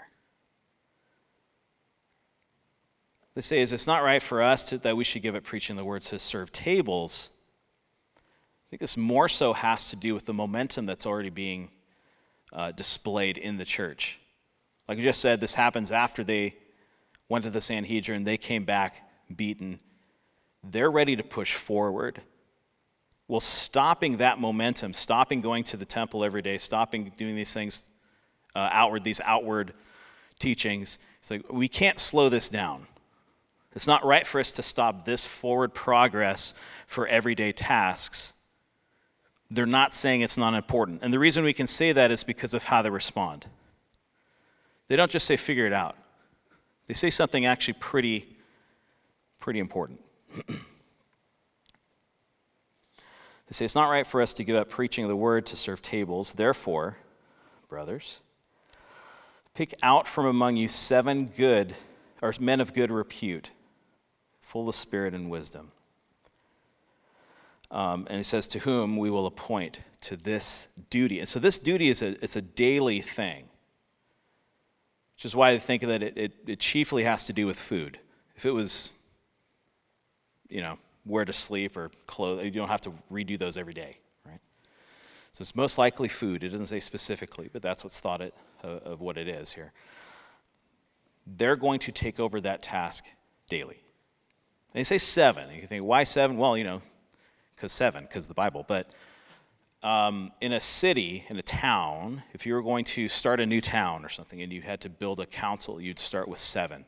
They 3.35 3.41
say 3.41 3.61
is 3.61 3.73
it's 3.73 3.87
not 3.87 4.05
right 4.05 4.23
for 4.23 4.41
us 4.41 4.69
to, 4.69 4.79
that 4.79 4.97
we 4.97 5.03
should 5.03 5.23
give 5.23 5.35
up 5.35 5.43
preaching 5.43 5.77
the 5.77 5.85
word 5.85 6.03
to 6.03 6.19
serve 6.19 6.53
tables. 6.53 7.37
I 8.17 8.71
think 8.71 8.81
this 8.81 8.97
more 8.97 9.29
so 9.29 9.53
has 9.53 9.91
to 9.91 9.97
do 9.97 10.15
with 10.15 10.27
the 10.27 10.35
momentum 10.35 10.87
that's 10.87 11.07
already 11.07 11.31
being 11.31 11.71
uh, 12.53 12.71
displayed 12.71 13.37
in 13.37 13.57
the 13.57 13.65
church. 13.65 14.21
Like 14.89 14.99
I 14.99 15.03
just 15.03 15.21
said, 15.21 15.41
this 15.41 15.55
happens 15.55 15.91
after 15.91 16.23
they 16.23 16.55
went 17.29 17.45
to 17.45 17.51
the 17.51 17.61
Sanhedrin, 17.61 18.23
they 18.23 18.37
came 18.37 18.65
back 18.65 19.03
beaten, 19.35 19.81
they're 20.71 20.91
ready 20.91 21.17
to 21.17 21.23
push 21.23 21.55
forward. 21.55 22.21
Well, 23.29 23.41
stopping 23.41 24.19
that 24.19 24.39
momentum, 24.39 24.93
stopping 24.93 25.41
going 25.41 25.65
to 25.65 25.77
the 25.77 25.85
temple 25.85 26.25
every 26.25 26.43
day, 26.43 26.59
stopping 26.59 27.13
doing 27.17 27.35
these 27.37 27.55
things 27.55 27.91
uh, 28.55 28.69
outward, 28.71 29.03
these 29.03 29.21
outward 29.25 29.73
teachings, 30.39 31.05
it's 31.21 31.31
like 31.31 31.51
we 31.51 31.69
can't 31.69 31.99
slow 31.99 32.29
this 32.29 32.49
down. 32.49 32.87
It's 33.75 33.87
not 33.87 34.05
right 34.05 34.27
for 34.27 34.39
us 34.39 34.53
to 34.53 34.63
stop 34.63 35.05
this 35.05 35.27
forward 35.27 35.75
progress 35.75 36.61
for 36.87 37.07
everyday 37.09 37.51
tasks. 37.51 38.47
They're 39.51 39.67
not 39.67 39.93
saying 39.93 40.21
it's 40.21 40.39
not 40.39 40.55
important. 40.55 41.01
And 41.03 41.13
the 41.13 41.19
reason 41.19 41.45
we 41.45 41.53
can 41.53 41.67
say 41.67 41.93
that 41.93 42.11
is 42.11 42.25
because 42.25 42.55
of 42.55 42.65
how 42.65 42.83
they 42.83 42.91
respond. 42.91 43.47
They 44.89 44.97
don't 44.97 45.11
just 45.11 45.27
say, 45.27 45.37
figure 45.37 45.67
it 45.67 45.73
out. 45.73 45.97
They 46.87 46.95
say 46.95 47.11
something 47.11 47.47
actually 47.47 47.75
pretty 47.81 48.29
pretty 49.41 49.61
important. 49.61 50.04
They 50.35 50.55
say 53.51 53.65
it's 53.65 53.75
not 53.75 53.91
right 53.91 54.07
for 54.07 54.21
us 54.21 54.35
to 54.35 54.45
give 54.45 54.57
up 54.57 54.69
preaching 54.69 55.07
the 55.09 55.17
word 55.17 55.47
to 55.47 55.57
serve 55.57 55.83
tables. 55.83 56.33
Therefore, 56.33 56.97
brothers, 57.69 58.21
pick 59.55 59.75
out 59.83 60.09
from 60.09 60.27
among 60.27 60.57
you 60.57 60.69
seven 60.69 61.27
good, 61.27 61.75
or 62.23 62.33
men 62.41 62.61
of 62.61 62.75
good 62.75 62.91
repute, 62.91 63.53
full 64.41 64.69
of 64.69 64.75
spirit 64.75 65.15
and 65.15 65.31
wisdom. 65.31 65.71
Um, 67.71 68.07
and 68.09 68.19
he 68.19 68.23
says, 68.23 68.47
to 68.49 68.61
whom 68.61 68.97
we 68.97 69.11
will 69.11 69.27
appoint 69.27 69.81
to 70.03 70.17
this 70.17 70.73
duty. 70.91 71.19
And 71.19 71.29
so 71.29 71.41
this 71.41 71.59
duty 71.59 71.89
is 71.89 72.03
a, 72.03 72.11
it's 72.23 72.37
a 72.37 72.43
daily 72.43 73.01
thing, 73.01 73.45
which 75.17 75.25
is 75.25 75.35
why 75.35 75.51
I 75.51 75.59
think 75.59 75.83
that 75.83 76.03
it, 76.03 76.17
it, 76.17 76.33
it 76.47 76.61
chiefly 76.61 77.05
has 77.05 77.27
to 77.27 77.33
do 77.33 77.47
with 77.47 77.59
food. 77.59 77.99
If 78.37 78.45
it 78.45 78.53
was 78.53 79.04
you 80.55 80.63
know, 80.63 80.79
where 81.03 81.25
to 81.25 81.33
sleep 81.33 81.77
or 81.77 81.91
clothes. 82.07 82.45
You 82.45 82.51
don't 82.53 82.69
have 82.69 82.81
to 82.83 82.93
redo 83.11 83.37
those 83.37 83.57
every 83.57 83.75
day, 83.75 83.99
right? 84.25 84.39
So 85.33 85.43
it's 85.43 85.57
most 85.57 85.79
likely 85.79 86.09
food. 86.09 86.45
It 86.45 86.51
doesn't 86.51 86.69
say 86.69 86.79
specifically, 86.79 87.51
but 87.53 87.61
that's 87.61 87.83
what's 87.83 87.99
thought 87.99 88.21
it, 88.21 88.33
uh, 88.63 88.79
of 88.85 89.01
what 89.01 89.19
it 89.19 89.27
is 89.27 89.53
here. 89.53 89.73
They're 91.27 91.57
going 91.57 91.81
to 91.81 91.93
take 91.93 92.21
over 92.21 92.41
that 92.43 92.63
task 92.63 93.07
daily. 93.51 93.81
They 94.73 94.85
say 94.85 94.99
seven. 94.99 95.53
You 95.53 95.67
think, 95.67 95.83
why 95.83 96.05
seven? 96.05 96.37
Well, 96.37 96.57
you 96.57 96.65
know, 96.65 96.81
because 97.57 97.73
seven, 97.73 98.05
because 98.05 98.29
the 98.29 98.35
Bible. 98.35 98.65
But 98.67 98.89
um, 99.83 100.31
in 100.41 100.53
a 100.53 100.61
city, 100.61 101.25
in 101.29 101.37
a 101.37 101.43
town, 101.43 102.23
if 102.33 102.47
you 102.47 102.55
were 102.55 102.63
going 102.63 102.85
to 102.85 103.09
start 103.09 103.41
a 103.41 103.47
new 103.47 103.61
town 103.61 104.05
or 104.05 104.09
something 104.09 104.41
and 104.41 104.53
you 104.53 104.63
had 104.63 104.81
to 104.83 104.89
build 104.89 105.19
a 105.19 105.27
council, 105.27 105.81
you'd 105.81 105.99
start 105.99 106.29
with 106.29 106.39
seven 106.39 106.87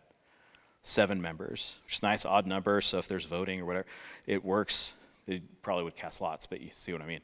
seven 0.86 1.20
members, 1.20 1.76
which 1.84 1.94
is 1.94 2.02
nice 2.02 2.24
odd 2.24 2.46
number. 2.46 2.80
So 2.80 2.98
if 2.98 3.08
there's 3.08 3.24
voting 3.24 3.60
or 3.60 3.64
whatever, 3.64 3.86
it 4.26 4.44
works. 4.44 5.02
They 5.26 5.40
probably 5.62 5.84
would 5.84 5.96
cast 5.96 6.20
lots, 6.20 6.46
but 6.46 6.60
you 6.60 6.68
see 6.70 6.92
what 6.92 7.02
I 7.02 7.06
mean. 7.06 7.20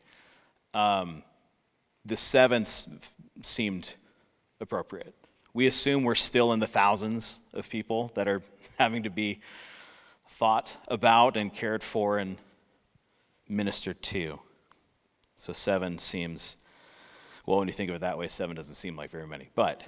Um, 0.75 1.23
the 2.05 2.17
seven 2.17 2.65
seemed 2.65 3.95
appropriate. 4.61 5.15
We 5.55 5.67
assume 5.67 6.03
we're 6.03 6.15
still 6.15 6.53
in 6.53 6.61
the 6.61 6.67
thousands 6.67 7.49
of 7.55 7.69
people 7.69 8.11
that 8.15 8.27
are 8.27 8.43
having 8.79 9.05
to 9.05 9.11
be 9.11 9.41
thought 10.27 10.77
about 10.89 11.37
and 11.37 11.53
cared 11.53 11.83
for 11.83 12.19
and 12.19 12.39
ministered 13.49 14.03
to. 14.03 14.41
So 15.37 15.53
seven 15.53 15.99
seems, 15.99 16.67
well, 17.47 17.59
when 17.59 17.69
you 17.69 17.75
think 17.75 17.91
of 17.91 17.97
it 17.97 18.01
that 18.01 18.19
way, 18.19 18.29
seven 18.29 18.57
doesn't 18.57 18.75
seem 18.75 18.97
like 18.97 19.11
very 19.11 19.27
many. 19.27 19.51
But 19.55 19.85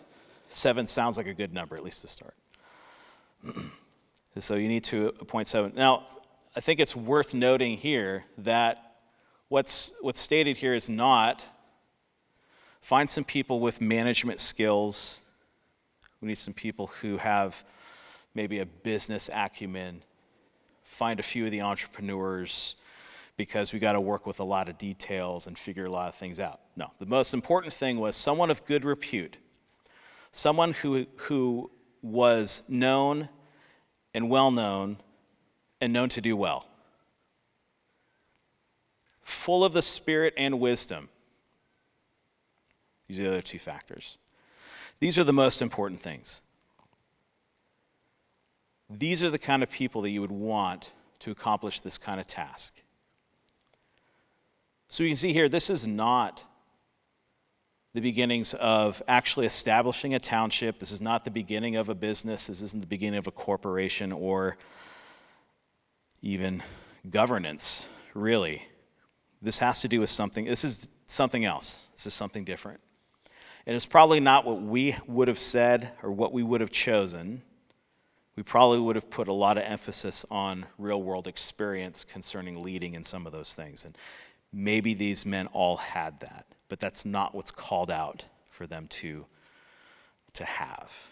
seven 0.51 0.87
sounds 0.87 1.17
like 1.17 1.27
a 1.27 1.35
good 1.35 1.53
number, 1.53 1.77
at 1.77 1.83
least 1.83 2.03
to 2.03 2.09
start. 2.09 2.35
So 4.37 4.57
you 4.57 4.67
need 4.67 4.83
to 4.85 5.13
appoint 5.21 5.47
seven. 5.47 5.73
Now, 5.77 6.07
I 6.57 6.61
think 6.61 6.81
it's 6.81 6.97
worth 6.97 7.35
noting 7.35 7.77
here 7.77 8.25
that 8.39 8.97
what's, 9.49 9.97
what's 10.03 10.21
stated 10.21 10.57
here 10.57 10.75
is 10.75 10.89
not 10.89 11.47
find 12.81 13.09
some 13.09 13.23
people 13.23 13.61
with 13.61 13.81
management 13.81 14.41
skills. 14.41 15.31
We 16.21 16.27
need 16.27 16.35
some 16.35 16.53
people 16.53 16.89
who 17.01 17.17
have 17.19 17.63
maybe 18.35 18.59
a 18.59 18.67
business 18.67 19.31
acumen. 19.33 20.03
Find 20.83 21.21
a 21.21 21.23
few 21.23 21.45
of 21.45 21.53
the 21.53 21.63
entrepreneurs 21.63 22.81
because 23.37 23.73
we 23.73 23.79
got 23.79 23.93
to 23.93 24.01
work 24.01 24.27
with 24.27 24.41
a 24.41 24.45
lot 24.45 24.69
of 24.69 24.79
details 24.79 25.47
and 25.47 25.57
figure 25.57 25.87
a 25.87 25.91
lot 25.91 26.09
of 26.09 26.17
things 26.17 26.41
out. 26.41 26.61
No, 26.77 26.91
the 26.99 27.07
most 27.07 27.35
important 27.35 27.73
thing 27.73 27.99
was 27.99 28.17
someone 28.17 28.51
of 28.51 28.65
good 28.65 28.85
repute, 28.85 29.37
someone 30.33 30.73
who, 30.73 31.07
who 31.17 31.71
was 32.05 32.69
known 32.69 33.31
and 34.13 34.29
well 34.29 34.51
known 34.51 34.99
and 35.81 35.93
known 35.93 36.11
to 36.11 36.21
do 36.21 36.37
well, 36.37 36.67
full 39.23 39.65
of 39.65 39.73
the 39.73 39.83
Spirit 39.83 40.35
and 40.37 40.61
wisdom. 40.61 41.09
These 43.09 43.21
are 43.21 43.23
the 43.25 43.29
other 43.31 43.43
two 43.43 43.59
factors. 43.59 44.19
These 45.01 45.19
are 45.19 45.25
the 45.25 45.33
most 45.33 45.63
important 45.63 46.01
things. 46.01 46.43
These 48.91 49.25
are 49.25 49.31
the 49.31 49.39
kind 49.39 49.63
of 49.63 49.71
people 49.71 50.03
that 50.03 50.11
you 50.11 50.21
would 50.21 50.31
want 50.31 50.91
to 51.21 51.31
accomplish 51.31 51.81
this 51.81 51.97
kind 51.97 52.21
of 52.21 52.27
task. 52.27 52.81
So 54.89 55.03
you 55.03 55.09
can 55.09 55.17
see 55.17 55.33
here, 55.33 55.49
this 55.49 55.71
is 55.71 55.87
not 55.87 56.45
the 57.95 58.01
beginnings 58.01 58.55
of 58.55 59.03
actually 59.07 59.47
establishing 59.47 60.15
a 60.15 60.19
township. 60.19 60.79
This 60.79 60.93
is 60.93 61.01
not 61.01 61.25
the 61.25 61.31
beginning 61.31 61.77
of 61.77 61.89
a 61.89 61.95
business. 61.95 62.49
This 62.49 62.61
isn't 62.61 62.81
the 62.81 62.89
beginning 62.89 63.19
of 63.19 63.27
a 63.27 63.31
corporation 63.31 64.13
or 64.13 64.57
even 66.21 66.63
governance, 67.09 67.89
really. 68.13 68.63
This 69.41 69.59
has 69.59 69.81
to 69.83 69.89
do 69.89 70.01
with 70.01 70.11
something, 70.11 70.45
this 70.45 70.65
is 70.65 70.89
something 71.07 71.45
else. 71.45 71.89
This 71.93 72.07
is 72.07 72.15
something 72.15 72.45
different. 72.45 72.81
And 73.67 73.77
it's 73.77 73.87
probably 73.87 74.21
not 74.21 74.45
what 74.45 74.61
we 74.61 74.97
would 75.07 75.29
have 75.29 75.39
said 75.39 75.91
or 76.03 76.11
what 76.11 76.33
we 76.33 76.43
would 76.43 76.61
have 76.61 76.71
chosen. 76.71 77.43
We 78.37 78.43
probably 78.43 78.81
would 78.81 78.97
have 78.97 79.09
put 79.09 79.29
a 79.29 79.33
lot 79.33 79.57
of 79.57 79.65
emphasis 79.65 80.27
on 80.31 80.67
real 80.77 81.01
world 81.01 81.27
experience 81.27 82.05
concerning 82.05 82.63
leading 82.63 82.95
in 82.95 83.05
some 83.05 83.27
of 83.27 83.33
those 83.33 83.55
things. 83.55 83.85
And 83.85 83.97
Maybe 84.55 84.95
these 84.95 85.27
men 85.27 85.49
all 85.49 85.79
had 85.79 86.21
that, 86.21 86.47
but 86.69 86.81
that's 86.81 87.05
not 87.05 87.35
what's 87.35 87.51
called 87.51 87.91
out 87.91 88.25
for 88.51 88.67
them 88.67 88.87
to, 88.89 89.27
to 90.35 90.45
have. 90.45 91.09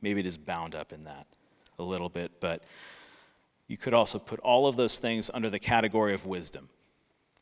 Maybe 0.00 0.20
it 0.20 0.26
is 0.26 0.36
bound 0.36 0.74
up 0.74 0.92
in 0.92 1.04
that 1.04 1.26
a 1.78 1.82
little 1.82 2.08
bit, 2.08 2.40
but 2.40 2.62
you 3.66 3.76
could 3.76 3.94
also 3.94 4.18
put 4.18 4.40
all 4.40 4.66
of 4.66 4.76
those 4.76 4.98
things 4.98 5.30
under 5.32 5.48
the 5.48 5.58
category 5.58 6.14
of 6.14 6.26
wisdom. 6.26 6.68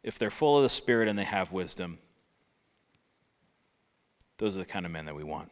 If 0.02 0.18
they're 0.18 0.30
full 0.30 0.56
of 0.56 0.62
the 0.62 0.68
Spirit 0.68 1.08
and 1.08 1.18
they 1.18 1.24
have 1.24 1.52
wisdom, 1.52 1.98
those 4.38 4.56
are 4.56 4.60
the 4.60 4.64
kind 4.64 4.86
of 4.86 4.92
men 4.92 5.06
that 5.06 5.14
we 5.14 5.24
want. 5.24 5.50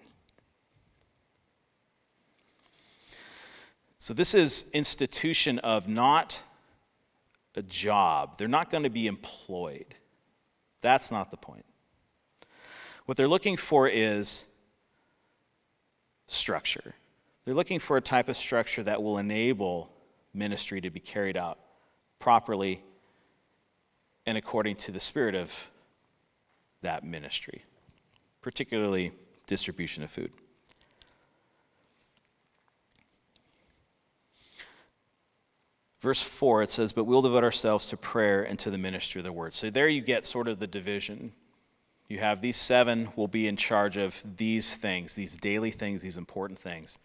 So, 3.98 4.14
this 4.14 4.34
is 4.34 4.70
institution 4.72 5.58
of 5.58 5.86
not 5.86 6.42
a 7.54 7.62
job. 7.62 8.38
They're 8.38 8.48
not 8.48 8.70
going 8.70 8.84
to 8.84 8.90
be 8.90 9.06
employed. 9.06 9.94
That's 10.80 11.10
not 11.10 11.30
the 11.30 11.36
point. 11.36 11.64
What 13.06 13.16
they're 13.16 13.28
looking 13.28 13.56
for 13.56 13.88
is 13.88 14.54
structure. 16.26 16.94
They're 17.44 17.54
looking 17.54 17.78
for 17.78 17.96
a 17.96 18.00
type 18.00 18.28
of 18.28 18.36
structure 18.36 18.82
that 18.84 19.02
will 19.02 19.18
enable 19.18 19.90
ministry 20.32 20.80
to 20.80 20.90
be 20.90 21.00
carried 21.00 21.36
out 21.36 21.58
properly 22.18 22.82
and 24.26 24.38
according 24.38 24.76
to 24.76 24.92
the 24.92 25.00
spirit 25.00 25.34
of 25.34 25.70
that 26.82 27.02
ministry, 27.02 27.64
particularly 28.42 29.12
distribution 29.46 30.04
of 30.04 30.10
food. 30.10 30.30
Verse 36.00 36.22
4, 36.22 36.62
it 36.62 36.70
says, 36.70 36.92
But 36.92 37.04
we'll 37.04 37.22
devote 37.22 37.44
ourselves 37.44 37.86
to 37.88 37.96
prayer 37.96 38.42
and 38.42 38.58
to 38.60 38.70
the 38.70 38.78
ministry 38.78 39.18
of 39.20 39.24
the 39.24 39.32
word. 39.32 39.52
So 39.52 39.68
there 39.68 39.88
you 39.88 40.00
get 40.00 40.24
sort 40.24 40.48
of 40.48 40.58
the 40.58 40.66
division. 40.66 41.32
You 42.08 42.18
have 42.18 42.40
these 42.40 42.56
seven 42.56 43.10
will 43.16 43.28
be 43.28 43.46
in 43.46 43.56
charge 43.56 43.96
of 43.96 44.22
these 44.36 44.76
things, 44.76 45.14
these 45.14 45.36
daily 45.36 45.70
things, 45.70 46.02
these 46.02 46.16
important 46.16 46.58
things. 46.58 46.98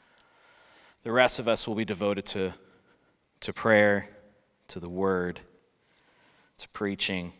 The 1.03 1.11
rest 1.11 1.39
of 1.39 1.47
us 1.47 1.67
will 1.67 1.75
be 1.75 1.85
devoted 1.85 2.25
to, 2.27 2.53
to 3.41 3.53
prayer, 3.53 4.09
to 4.69 4.79
the 4.79 4.89
word, 4.89 5.41
to 6.57 6.69
preaching, 6.69 7.33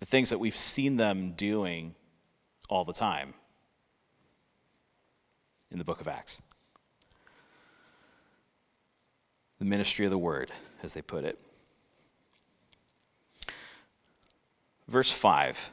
the 0.00 0.06
things 0.06 0.30
that 0.30 0.40
we've 0.40 0.56
seen 0.56 0.96
them 0.96 1.32
doing 1.32 1.94
all 2.68 2.84
the 2.84 2.94
time 2.94 3.34
in 5.70 5.78
the 5.78 5.84
book 5.84 6.00
of 6.00 6.08
Acts. 6.08 6.42
The 9.64 9.70
ministry 9.70 10.04
of 10.04 10.10
the 10.10 10.18
word 10.18 10.50
as 10.82 10.92
they 10.92 11.00
put 11.00 11.24
it. 11.24 11.38
Verse 14.88 15.10
5 15.10 15.70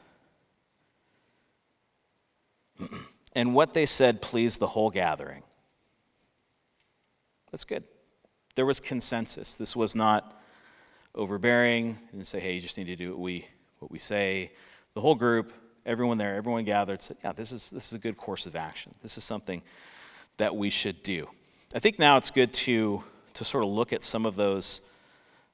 And 3.36 3.54
what 3.54 3.74
they 3.74 3.86
said 3.86 4.22
pleased 4.22 4.62
the 4.62 4.68
whole 4.68 4.92
gathering. 4.92 5.44
That's 7.52 7.66
good. 7.66 7.84
There 8.56 8.66
was 8.66 8.80
consensus. 8.80 9.56
This 9.56 9.76
was 9.76 9.94
not 9.94 10.42
overbearing 11.14 11.98
and 12.14 12.26
say, 12.26 12.40
hey, 12.40 12.54
you 12.54 12.62
just 12.62 12.78
need 12.78 12.88
to 12.88 12.96
do 12.96 13.10
what 13.10 13.20
we, 13.20 13.46
what 13.80 13.92
we 13.92 14.00
say. 14.00 14.54
The 14.94 15.02
whole 15.02 15.16
group, 15.16 15.52
everyone 15.86 16.18
there, 16.18 16.36
everyone 16.36 16.64
gathered, 16.64 17.02
said, 17.02 17.18
yeah, 17.26 17.34
this 17.34 17.52
is, 17.52 17.70
this 17.70 17.92
is 17.92 18.00
a 18.00 18.02
good 18.02 18.16
course 18.16 18.46
of 18.46 18.56
action. 18.56 18.94
This 19.02 19.18
is 19.18 19.26
something 19.26 19.62
that 20.38 20.56
we 20.56 20.70
should 20.70 21.04
do. 21.04 21.28
I 21.76 21.80
think 21.80 22.00
now 22.00 22.16
it's 22.16 22.32
good 22.32 22.54
to, 22.54 23.04
to 23.34 23.44
sort 23.44 23.64
of 23.64 23.70
look 23.70 23.94
at 23.94 24.04
some 24.04 24.26
of 24.26 24.36
those 24.36 24.92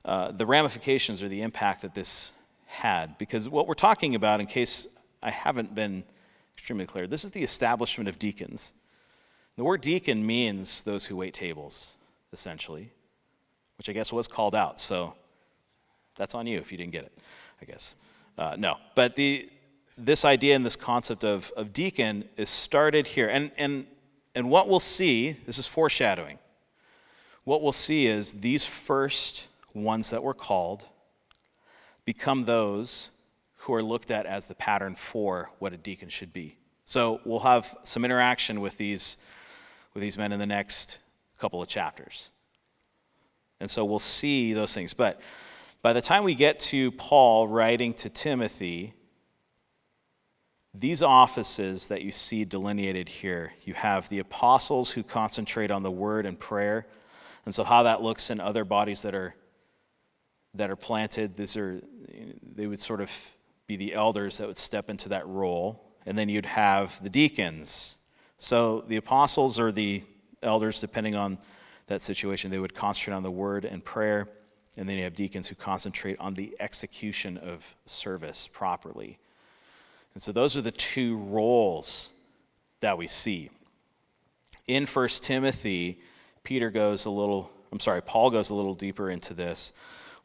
uh, 0.07 0.31
the 0.31 0.45
ramifications 0.45 1.21
or 1.21 1.27
the 1.27 1.41
impact 1.41 1.81
that 1.81 1.93
this 1.93 2.37
had. 2.65 3.17
Because 3.17 3.49
what 3.49 3.67
we're 3.67 3.73
talking 3.73 4.15
about, 4.15 4.39
in 4.39 4.45
case 4.45 4.97
I 5.21 5.31
haven't 5.31 5.75
been 5.75 6.03
extremely 6.55 6.85
clear, 6.85 7.07
this 7.07 7.25
is 7.25 7.31
the 7.31 7.43
establishment 7.43 8.07
of 8.07 8.17
deacons. 8.17 8.73
The 9.57 9.65
word 9.65 9.81
deacon 9.81 10.25
means 10.25 10.83
those 10.83 11.05
who 11.05 11.17
wait 11.17 11.33
tables, 11.33 11.95
essentially, 12.31 12.89
which 13.77 13.89
I 13.89 13.93
guess 13.93 14.13
was 14.13 14.27
called 14.29 14.55
out. 14.55 14.79
So 14.79 15.13
that's 16.15 16.33
on 16.35 16.47
you 16.47 16.57
if 16.59 16.71
you 16.71 16.77
didn't 16.77 16.93
get 16.93 17.03
it, 17.03 17.17
I 17.61 17.65
guess. 17.65 17.99
Uh, 18.37 18.55
no, 18.57 18.77
but 18.95 19.15
the, 19.15 19.49
this 19.97 20.23
idea 20.23 20.55
and 20.55 20.65
this 20.65 20.75
concept 20.75 21.25
of, 21.25 21.51
of 21.57 21.73
deacon 21.73 22.23
is 22.37 22.49
started 22.49 23.07
here. 23.07 23.27
And, 23.27 23.51
and, 23.57 23.87
and 24.35 24.49
what 24.49 24.69
we'll 24.69 24.79
see, 24.79 25.31
this 25.31 25.57
is 25.57 25.67
foreshadowing. 25.67 26.39
What 27.47 27.61
we'll 27.61 27.71
see 27.71 28.07
is 28.07 28.41
these 28.41 28.65
first 28.65 29.47
ones 29.73 30.09
that 30.09 30.21
were 30.21 30.33
called, 30.33 30.83
become 32.03 32.43
those 32.43 33.15
who 33.59 33.73
are 33.73 33.81
looked 33.81 34.11
at 34.11 34.25
as 34.25 34.47
the 34.47 34.55
pattern 34.55 34.95
for 34.95 35.49
what 35.59 35.71
a 35.71 35.77
deacon 35.77 36.09
should 36.09 36.33
be. 36.33 36.57
So 36.83 37.21
we'll 37.23 37.39
have 37.39 37.73
some 37.83 38.03
interaction 38.03 38.59
with 38.59 38.75
these, 38.75 39.31
with 39.93 40.01
these 40.01 40.17
men 40.17 40.33
in 40.33 40.39
the 40.39 40.45
next 40.45 40.99
couple 41.39 41.61
of 41.61 41.69
chapters. 41.69 42.27
And 43.61 43.69
so 43.69 43.85
we'll 43.85 43.99
see 43.99 44.51
those 44.51 44.75
things. 44.75 44.93
But 44.93 45.21
by 45.81 45.93
the 45.93 46.01
time 46.01 46.25
we 46.25 46.35
get 46.35 46.59
to 46.59 46.91
Paul 46.91 47.47
writing 47.47 47.93
to 47.93 48.09
Timothy, 48.09 48.93
these 50.73 51.01
offices 51.01 51.87
that 51.87 52.01
you 52.01 52.11
see 52.11 52.43
delineated 52.43 53.07
here, 53.07 53.53
you 53.63 53.73
have 53.73 54.09
the 54.09 54.19
apostles 54.19 54.91
who 54.91 55.01
concentrate 55.01 55.71
on 55.71 55.83
the 55.83 55.89
word 55.91 56.25
and 56.25 56.37
prayer. 56.37 56.85
And 57.47 57.53
so, 57.55 57.63
how 57.63 57.83
that 57.83 58.01
looks 58.01 58.29
in 58.29 58.41
other 58.41 58.65
bodies 58.65 59.03
that 59.03 59.15
are 59.15 59.33
that 60.53 60.69
are 60.69 60.75
planted. 60.75 61.37
These 61.37 61.55
are, 61.55 61.79
they 62.43 62.67
would 62.67 62.81
sort 62.81 62.99
of 62.99 63.09
be 63.67 63.77
the 63.77 63.93
elders 63.93 64.39
that 64.39 64.47
would 64.47 64.57
step 64.57 64.89
into 64.89 65.07
that 65.07 65.25
role. 65.25 65.81
And 66.05 66.17
then 66.17 66.27
you'd 66.27 66.45
have 66.45 67.01
the 67.01 67.09
deacons. 67.09 68.03
So 68.37 68.81
the 68.81 68.97
apostles 68.97 69.61
or 69.61 69.71
the 69.71 70.03
elders, 70.43 70.81
depending 70.81 71.15
on 71.15 71.37
that 71.85 72.01
situation, 72.01 72.51
they 72.51 72.59
would 72.59 72.75
concentrate 72.75 73.13
on 73.13 73.23
the 73.23 73.31
word 73.31 73.63
and 73.63 73.81
prayer. 73.81 74.27
And 74.75 74.89
then 74.89 74.97
you 74.97 75.05
have 75.05 75.15
deacons 75.15 75.47
who 75.47 75.55
concentrate 75.55 76.19
on 76.19 76.33
the 76.33 76.53
execution 76.59 77.37
of 77.37 77.77
service 77.85 78.45
properly. 78.45 79.19
And 80.15 80.21
so 80.21 80.33
those 80.33 80.57
are 80.57 80.61
the 80.61 80.71
two 80.71 81.15
roles 81.15 82.19
that 82.81 82.97
we 82.97 83.07
see. 83.07 83.51
In 84.67 84.85
1 84.85 85.07
Timothy, 85.21 86.01
Peter 86.47 86.69
goes 86.69 87.03
a 87.03 87.09
little, 87.09 87.51
I'm 87.73 87.79
sorry, 87.81 88.01
Paul 88.01 88.29
goes 88.29 88.51
a 88.51 88.53
little 88.53 88.73
deeper 88.73 89.09
into 89.09 89.33
this. 89.33 89.77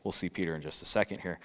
We'll 0.04 0.12
see 0.12 0.28
Peter 0.28 0.54
in 0.54 0.60
just 0.62 0.80
a 0.80 0.84
second 0.84 1.18
here. 1.18 1.40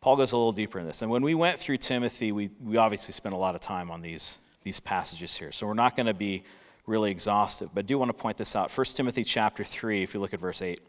Paul 0.00 0.16
goes 0.16 0.32
a 0.32 0.36
little 0.38 0.52
deeper 0.52 0.78
in 0.78 0.86
this. 0.86 1.02
And 1.02 1.10
when 1.10 1.22
we 1.22 1.34
went 1.34 1.58
through 1.58 1.76
Timothy, 1.76 2.32
we, 2.32 2.48
we 2.58 2.78
obviously 2.78 3.12
spent 3.12 3.34
a 3.34 3.36
lot 3.36 3.54
of 3.54 3.60
time 3.60 3.90
on 3.90 4.00
these, 4.00 4.48
these 4.62 4.80
passages 4.80 5.36
here. 5.36 5.52
So 5.52 5.66
we're 5.66 5.74
not 5.74 5.94
going 5.94 6.06
to 6.06 6.14
be 6.14 6.42
really 6.86 7.10
exhaustive, 7.10 7.68
but 7.74 7.80
I 7.80 7.86
do 7.86 7.98
want 7.98 8.08
to 8.08 8.14
point 8.14 8.38
this 8.38 8.56
out. 8.56 8.74
1 8.74 8.84
Timothy 8.94 9.24
chapter 9.24 9.62
3, 9.62 10.02
if 10.02 10.14
you 10.14 10.20
look 10.20 10.32
at 10.32 10.40
verse 10.40 10.62
8. 10.62 10.80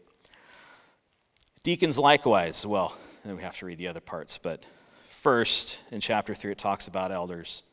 Deacons 1.64 1.98
likewise, 1.98 2.64
well, 2.64 2.96
then 3.22 3.36
we 3.36 3.42
have 3.42 3.58
to 3.58 3.66
read 3.66 3.76
the 3.76 3.88
other 3.88 4.00
parts, 4.00 4.38
but 4.38 4.64
first 5.04 5.82
in 5.92 6.00
chapter 6.00 6.34
3 6.34 6.52
it 6.52 6.58
talks 6.58 6.86
about 6.86 7.12
elders, 7.12 7.64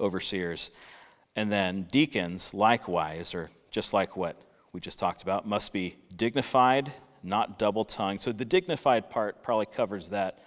overseers, 0.00 0.72
and 1.36 1.52
then 1.52 1.84
deacons 1.84 2.52
likewise, 2.52 3.32
or 3.32 3.48
just 3.70 3.92
like 3.92 4.16
what 4.16 4.36
we 4.76 4.80
just 4.80 4.98
talked 4.98 5.22
about, 5.22 5.48
must 5.48 5.72
be 5.72 5.96
dignified, 6.16 6.92
not 7.22 7.58
double 7.58 7.82
tongued. 7.82 8.20
So 8.20 8.30
the 8.30 8.44
dignified 8.44 9.08
part 9.08 9.42
probably 9.42 9.64
covers 9.64 10.10
that 10.10 10.38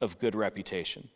of 0.00 0.20
good 0.20 0.36
reputation, 0.36 1.08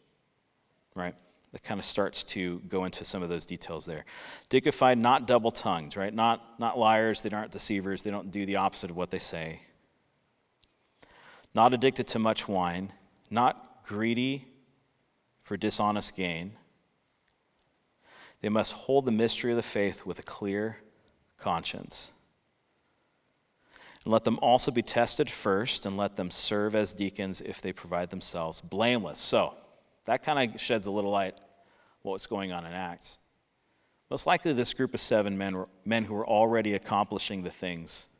right? 0.96 1.14
That 1.52 1.62
kind 1.62 1.78
of 1.78 1.84
starts 1.84 2.24
to 2.24 2.58
go 2.68 2.84
into 2.84 3.04
some 3.04 3.22
of 3.22 3.28
those 3.28 3.46
details 3.46 3.86
there. 3.86 4.04
Dignified, 4.48 4.98
not 4.98 5.28
double 5.28 5.52
tongued, 5.52 5.96
right? 5.96 6.12
Not, 6.12 6.58
not 6.58 6.76
liars, 6.76 7.22
they 7.22 7.30
aren't 7.30 7.52
deceivers, 7.52 8.02
they 8.02 8.10
don't 8.10 8.32
do 8.32 8.44
the 8.44 8.56
opposite 8.56 8.90
of 8.90 8.96
what 8.96 9.12
they 9.12 9.20
say. 9.20 9.60
Not 11.54 11.72
addicted 11.72 12.08
to 12.08 12.18
much 12.18 12.48
wine, 12.48 12.92
not 13.30 13.84
greedy 13.84 14.48
for 15.42 15.56
dishonest 15.56 16.16
gain. 16.16 16.54
They 18.40 18.48
must 18.48 18.72
hold 18.72 19.06
the 19.06 19.12
mystery 19.12 19.52
of 19.52 19.56
the 19.56 19.62
faith 19.62 20.04
with 20.04 20.18
a 20.18 20.24
clear 20.24 20.78
conscience. 21.40 22.12
And 24.04 24.12
let 24.12 24.24
them 24.24 24.38
also 24.40 24.70
be 24.70 24.82
tested 24.82 25.28
first, 25.28 25.84
and 25.86 25.96
let 25.96 26.16
them 26.16 26.30
serve 26.30 26.74
as 26.74 26.92
deacons 26.92 27.40
if 27.40 27.60
they 27.60 27.72
provide 27.72 28.10
themselves 28.10 28.60
blameless. 28.60 29.18
So, 29.18 29.54
that 30.06 30.22
kind 30.22 30.54
of 30.54 30.60
sheds 30.60 30.86
a 30.86 30.90
little 30.90 31.10
light 31.10 31.38
what 32.02 32.12
was 32.12 32.26
going 32.26 32.52
on 32.52 32.64
in 32.64 32.72
Acts. 32.72 33.18
Most 34.10 34.26
likely, 34.26 34.52
this 34.52 34.72
group 34.72 34.94
of 34.94 35.00
seven 35.00 35.36
men 35.36 35.56
were 35.56 35.68
men 35.84 36.04
who 36.04 36.14
were 36.14 36.26
already 36.26 36.74
accomplishing 36.74 37.42
the 37.42 37.50
things 37.50 38.10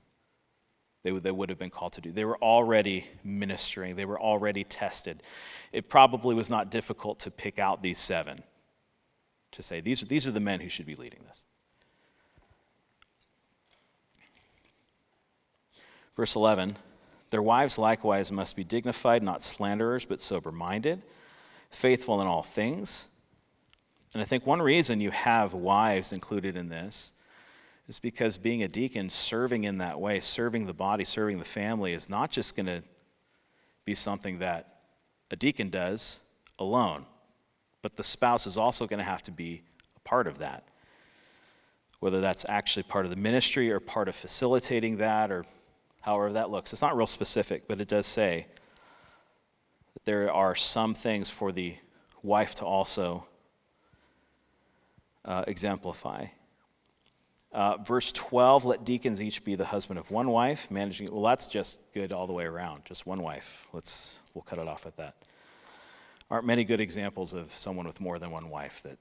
they 1.03 1.13
would, 1.13 1.23
they 1.23 1.31
would 1.31 1.49
have 1.49 1.59
been 1.59 1.71
called 1.71 1.95
to 1.95 2.01
do. 2.01 2.13
They 2.13 2.25
were 2.25 2.39
already 2.39 3.07
ministering, 3.25 3.97
they 3.97 4.05
were 4.05 4.21
already 4.21 4.65
tested. 4.65 5.23
It 5.73 5.89
probably 5.89 6.35
was 6.35 6.51
not 6.51 6.71
difficult 6.71 7.21
to 7.21 7.31
pick 7.31 7.59
out 7.59 7.83
these 7.83 7.99
seven 7.99 8.43
to 9.53 9.63
say, 9.63 9.81
these 9.81 10.01
these 10.03 10.27
are 10.27 10.33
the 10.33 10.41
men 10.41 10.61
who 10.61 10.69
should 10.69 10.87
be 10.87 10.95
leading 10.95 11.21
this. 11.27 11.45
Verse 16.21 16.37
11 16.37 16.77
Their 17.31 17.41
wives 17.41 17.79
likewise 17.79 18.31
must 18.31 18.55
be 18.55 18.63
dignified, 18.63 19.23
not 19.23 19.41
slanderers, 19.41 20.05
but 20.05 20.21
sober 20.21 20.53
minded, 20.53 21.01
faithful 21.71 22.21
in 22.21 22.27
all 22.27 22.43
things. 22.43 23.09
And 24.13 24.23
I 24.23 24.27
think 24.27 24.45
one 24.45 24.61
reason 24.61 25.01
you 25.01 25.13
have 25.13 25.55
wives 25.55 26.13
included 26.13 26.59
in 26.59 26.69
this 26.69 27.13
is 27.89 27.99
because 27.99 28.37
being 28.37 28.63
a 28.63 28.69
deacon, 28.69 29.09
serving 29.09 29.65
in 29.65 29.79
that 29.79 29.99
way, 29.99 30.21
serving 30.21 30.67
the 30.67 30.75
body, 30.75 31.07
serving 31.07 31.39
the 31.39 31.45
family, 31.47 31.95
is 31.95 32.11
not 32.11 32.31
just 32.31 32.55
going 32.55 32.67
to 32.67 32.83
be 33.87 33.95
something 33.95 34.41
that 34.41 34.81
a 35.31 35.37
deacon 35.37 35.71
does 35.71 36.27
alone, 36.59 37.07
but 37.81 37.97
the 37.97 38.05
spouse 38.05 38.47
is 38.47 38.59
also 38.59 38.87
going 38.87 38.99
to 38.99 39.05
have 39.05 39.23
to 39.23 39.33
be 39.33 39.63
a 39.97 40.01
part 40.01 40.27
of 40.27 40.37
that. 40.37 40.65
Whether 42.01 42.21
that's 42.21 42.45
actually 42.47 42.83
part 42.83 43.07
of 43.07 43.11
the 43.11 43.17
ministry 43.17 43.73
or 43.73 43.81
part 43.81 44.07
of 44.07 44.15
facilitating 44.15 44.99
that 44.99 45.33
or 45.33 45.47
however 46.01 46.33
that 46.33 46.51
looks. 46.51 46.73
It's 46.73 46.83
not 46.83 46.97
real 46.97 47.07
specific, 47.07 47.69
but 47.69 47.81
it 47.81 47.89
does 47.89 48.07
say 48.07 48.47
that 49.95 50.05
there 50.05 50.33
are 50.33 50.55
some 50.55 50.95
things 50.95 51.31
for 51.31 51.53
the 51.53 51.75
wife 52.23 52.55
to 52.57 52.65
also 52.65 53.27
uh, 55.25 55.45
exemplify. 55.47 56.27
Uh, 57.53 57.77
verse 57.79 58.13
12 58.13 58.65
let 58.65 58.85
deacons 58.85 59.21
each 59.21 59.45
be 59.45 59.57
the 59.57 59.65
husband 59.65 59.99
of 59.99 60.11
one 60.11 60.31
wife. 60.31 60.71
Managing 60.71 61.11
well 61.11 61.23
that's 61.23 61.49
just 61.49 61.93
good 61.93 62.13
all 62.13 62.27
the 62.27 62.33
way 62.33 62.45
around 62.45 62.85
just 62.85 63.07
one 63.07 63.23
wife. 63.23 63.67
Let's 63.73 64.19
we'll 64.35 64.43
cut 64.43 64.59
it 64.59 64.69
off 64.69 64.87
at 64.87 64.97
that. 64.99 65.15
Aren't 66.31 66.47
many 66.47 66.63
good 66.63 66.81
examples 66.81 67.33
of 67.33 67.51
someone 67.51 67.87
with 67.87 68.01
more 68.01 68.21
than 68.21 68.31
one 68.31 68.51
wife 68.51 68.83
that 68.85 68.99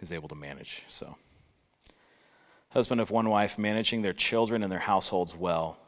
is 0.00 0.10
able 0.10 0.28
to 0.28 0.34
manage 0.34 0.84
so. 0.88 1.16
Husband 2.70 3.00
of 3.00 3.10
one 3.10 3.28
wife 3.28 3.56
managing 3.56 4.02
their 4.02 4.12
children 4.12 4.62
and 4.64 4.70
their 4.70 4.80
households 4.80 5.36
well 5.36 5.78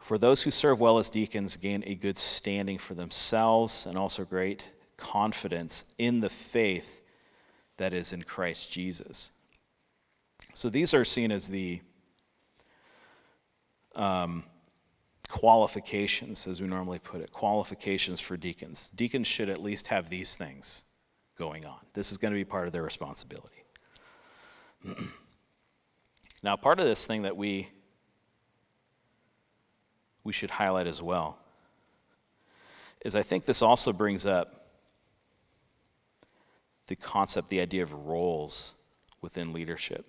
for 0.00 0.18
those 0.18 0.42
who 0.42 0.50
serve 0.50 0.80
well 0.80 0.98
as 0.98 1.10
deacons 1.10 1.56
gain 1.56 1.82
a 1.86 1.94
good 1.94 2.18
standing 2.18 2.78
for 2.78 2.94
themselves 2.94 3.86
and 3.86 3.96
also 3.96 4.24
great 4.24 4.70
confidence 4.96 5.94
in 5.98 6.20
the 6.20 6.28
faith 6.28 7.02
that 7.76 7.92
is 7.92 8.12
in 8.12 8.22
Christ 8.22 8.72
Jesus. 8.72 9.36
So 10.54 10.70
these 10.70 10.94
are 10.94 11.04
seen 11.04 11.32
as 11.32 11.48
the 11.48 11.80
um, 13.94 14.44
qualifications, 15.28 16.46
as 16.46 16.60
we 16.60 16.68
normally 16.68 16.98
put 16.98 17.20
it, 17.20 17.32
qualifications 17.32 18.20
for 18.20 18.36
deacons. 18.36 18.88
Deacons 18.90 19.26
should 19.26 19.50
at 19.50 19.60
least 19.60 19.88
have 19.88 20.08
these 20.08 20.36
things 20.36 20.88
going 21.36 21.66
on. 21.66 21.78
This 21.92 22.12
is 22.12 22.18
going 22.18 22.32
to 22.32 22.38
be 22.38 22.44
part 22.44 22.66
of 22.66 22.72
their 22.72 22.82
responsibility. 22.82 23.64
now, 26.42 26.56
part 26.56 26.80
of 26.80 26.86
this 26.86 27.06
thing 27.06 27.22
that 27.22 27.36
we 27.36 27.68
we 30.26 30.32
should 30.32 30.50
highlight 30.50 30.86
as 30.86 31.00
well 31.00 31.38
is 33.02 33.14
I 33.14 33.22
think 33.22 33.44
this 33.44 33.62
also 33.62 33.92
brings 33.92 34.26
up 34.26 34.48
the 36.88 36.96
concept, 36.96 37.48
the 37.48 37.60
idea 37.60 37.82
of 37.82 37.92
roles 37.92 38.82
within 39.22 39.52
leadership. 39.52 40.04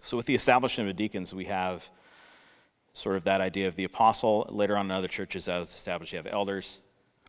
So, 0.00 0.16
with 0.16 0.26
the 0.26 0.34
establishment 0.34 0.88
of 0.88 0.96
deacons, 0.96 1.34
we 1.34 1.44
have 1.44 1.88
sort 2.92 3.16
of 3.16 3.24
that 3.24 3.40
idea 3.40 3.68
of 3.68 3.76
the 3.76 3.84
apostle. 3.84 4.46
Later 4.48 4.76
on 4.76 4.86
in 4.86 4.92
other 4.92 5.08
churches, 5.08 5.48
as 5.48 5.68
established, 5.74 6.12
you 6.12 6.16
have 6.18 6.26
elders, 6.26 6.78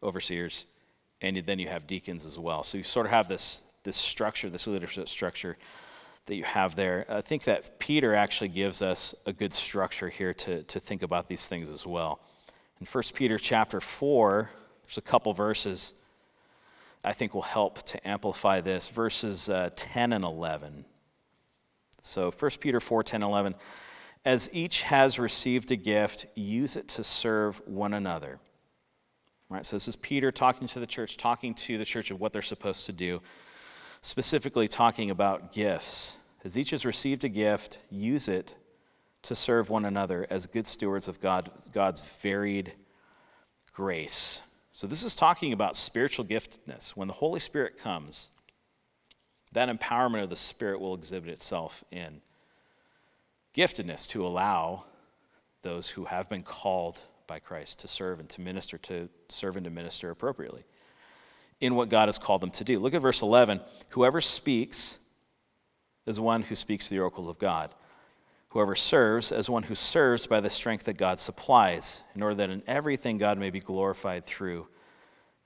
overseers, 0.02 0.72
and 1.22 1.36
then 1.38 1.60
you 1.60 1.68
have 1.68 1.88
deacons 1.88 2.24
as 2.24 2.40
well. 2.40 2.64
So, 2.64 2.78
you 2.78 2.84
sort 2.84 3.06
of 3.06 3.12
have 3.12 3.28
this, 3.28 3.74
this 3.84 3.98
structure, 3.98 4.50
this 4.50 4.68
leadership 4.68 5.08
structure 5.10 5.58
that 6.28 6.36
you 6.36 6.44
have 6.44 6.76
there. 6.76 7.06
I 7.10 7.22
think 7.22 7.46
that 7.46 7.80
Peter 7.80 8.14
actually 8.14 8.50
gives 8.50 8.82
us 8.82 9.22
a 9.26 9.34
good 9.34 9.54
structure 9.54 10.10
here 10.10 10.34
to, 10.34 10.64
to 10.64 10.80
think 10.80 11.02
about 11.02 11.28
these 11.28 11.48
things 11.48 11.70
as 11.70 11.86
well. 11.88 12.20
In 12.80 12.86
1 12.86 13.04
Peter 13.16 13.38
chapter 13.38 13.82
4, 13.82 14.50
there's 14.84 14.98
a 14.98 15.02
couple 15.02 15.34
verses 15.34 16.04
I 17.04 17.14
think 17.14 17.34
will 17.34 17.42
help 17.42 17.82
to 17.84 18.08
amplify 18.08 18.62
this. 18.62 18.90
Verses 18.90 19.50
uh, 19.50 19.70
10 19.76 20.14
and 20.14 20.26
11. 20.26 20.86
So 22.02 22.32
1 22.32 22.52
Peter 22.60 22.80
4 22.80 23.04
10, 23.04 23.24
11. 23.24 23.56
As 24.26 24.54
each 24.54 24.84
has 24.84 25.18
received 25.20 25.72
a 25.72 25.78
gift, 25.78 26.26
use 26.36 26.76
it 26.76 26.90
to 26.90 27.04
serve 27.04 27.62
one 27.66 27.94
another. 27.94 28.40
Right. 29.50 29.66
so 29.66 29.78
this 29.78 29.88
is 29.88 29.96
Peter 29.96 30.30
talking 30.30 30.68
to 30.68 30.80
the 30.80 30.88
church, 30.88 31.16
talking 31.16 31.54
to 31.54 31.78
the 31.78 31.86
church 31.86 32.12
of 32.12 32.20
what 32.20 32.34
they're 32.34 32.42
supposed 32.42 32.86
to 32.88 32.92
do 32.92 33.22
specifically 34.02 34.68
talking 34.68 35.10
about 35.10 35.52
gifts. 35.52 36.30
As 36.44 36.58
each 36.58 36.72
has 36.72 36.86
received 36.86 37.24
a 37.24 37.30
gift, 37.30 37.80
use 37.90 38.28
it 38.28 38.56
to 39.24 39.36
serve 39.36 39.70
one 39.70 39.86
another 39.86 40.26
as 40.30 40.46
good 40.46 40.68
stewards 40.68 41.08
of 41.08 41.20
God, 41.20 41.50
God's 41.74 42.18
varied 42.18 42.74
grace. 43.74 44.56
So, 44.74 44.88
this 44.88 45.04
is 45.04 45.16
talking 45.16 45.54
about 45.54 45.76
spiritual 45.76 46.24
giftedness. 46.26 46.96
When 46.96 47.08
the 47.08 47.16
Holy 47.16 47.40
Spirit 47.40 47.78
comes, 47.78 48.30
that 49.54 49.70
empowerment 49.70 50.24
of 50.24 50.30
the 50.30 50.36
Spirit 50.36 50.80
will 50.80 50.94
exhibit 50.94 51.30
itself 51.30 51.84
in 51.92 52.22
giftedness 53.56 54.08
to 54.10 54.26
allow 54.26 54.86
those 55.64 55.90
who 55.90 56.06
have 56.06 56.30
been 56.30 56.44
called 56.44 57.02
by 57.26 57.40
Christ 57.40 57.80
to 57.82 57.88
serve 57.88 58.20
and 58.20 58.30
to 58.30 58.42
minister, 58.42 58.78
to 58.78 59.10
serve 59.30 59.58
and 59.58 59.66
to 59.66 59.72
minister 59.72 60.12
appropriately 60.12 60.64
in 61.60 61.76
what 61.76 61.90
God 61.90 62.08
has 62.08 62.18
called 62.18 62.42
them 62.42 62.52
to 62.52 62.64
do. 62.64 62.80
Look 62.80 62.94
at 62.94 63.02
verse 63.02 63.22
11. 63.22 63.60
Whoever 63.92 64.22
speaks 64.22 65.04
is 66.06 66.20
one 66.20 66.44
who 66.44 66.56
speaks 66.56 66.90
the 66.90 67.00
oracles 67.00 67.28
of 67.28 67.40
God. 67.40 67.74
Whoever 68.50 68.76
serves 68.76 69.32
as 69.32 69.50
one 69.50 69.64
who 69.64 69.76
serves 69.76 70.26
by 70.26 70.40
the 70.40 70.50
strength 70.50 70.86
that 70.86 70.98
God 70.98 71.20
supplies, 71.20 72.04
in 72.16 72.24
order 72.24 72.36
that 72.36 72.50
in 72.50 72.64
everything 72.66 73.18
God 73.18 73.38
may 73.38 73.50
be 73.50 73.60
glorified 73.60 74.24
through 74.24 74.68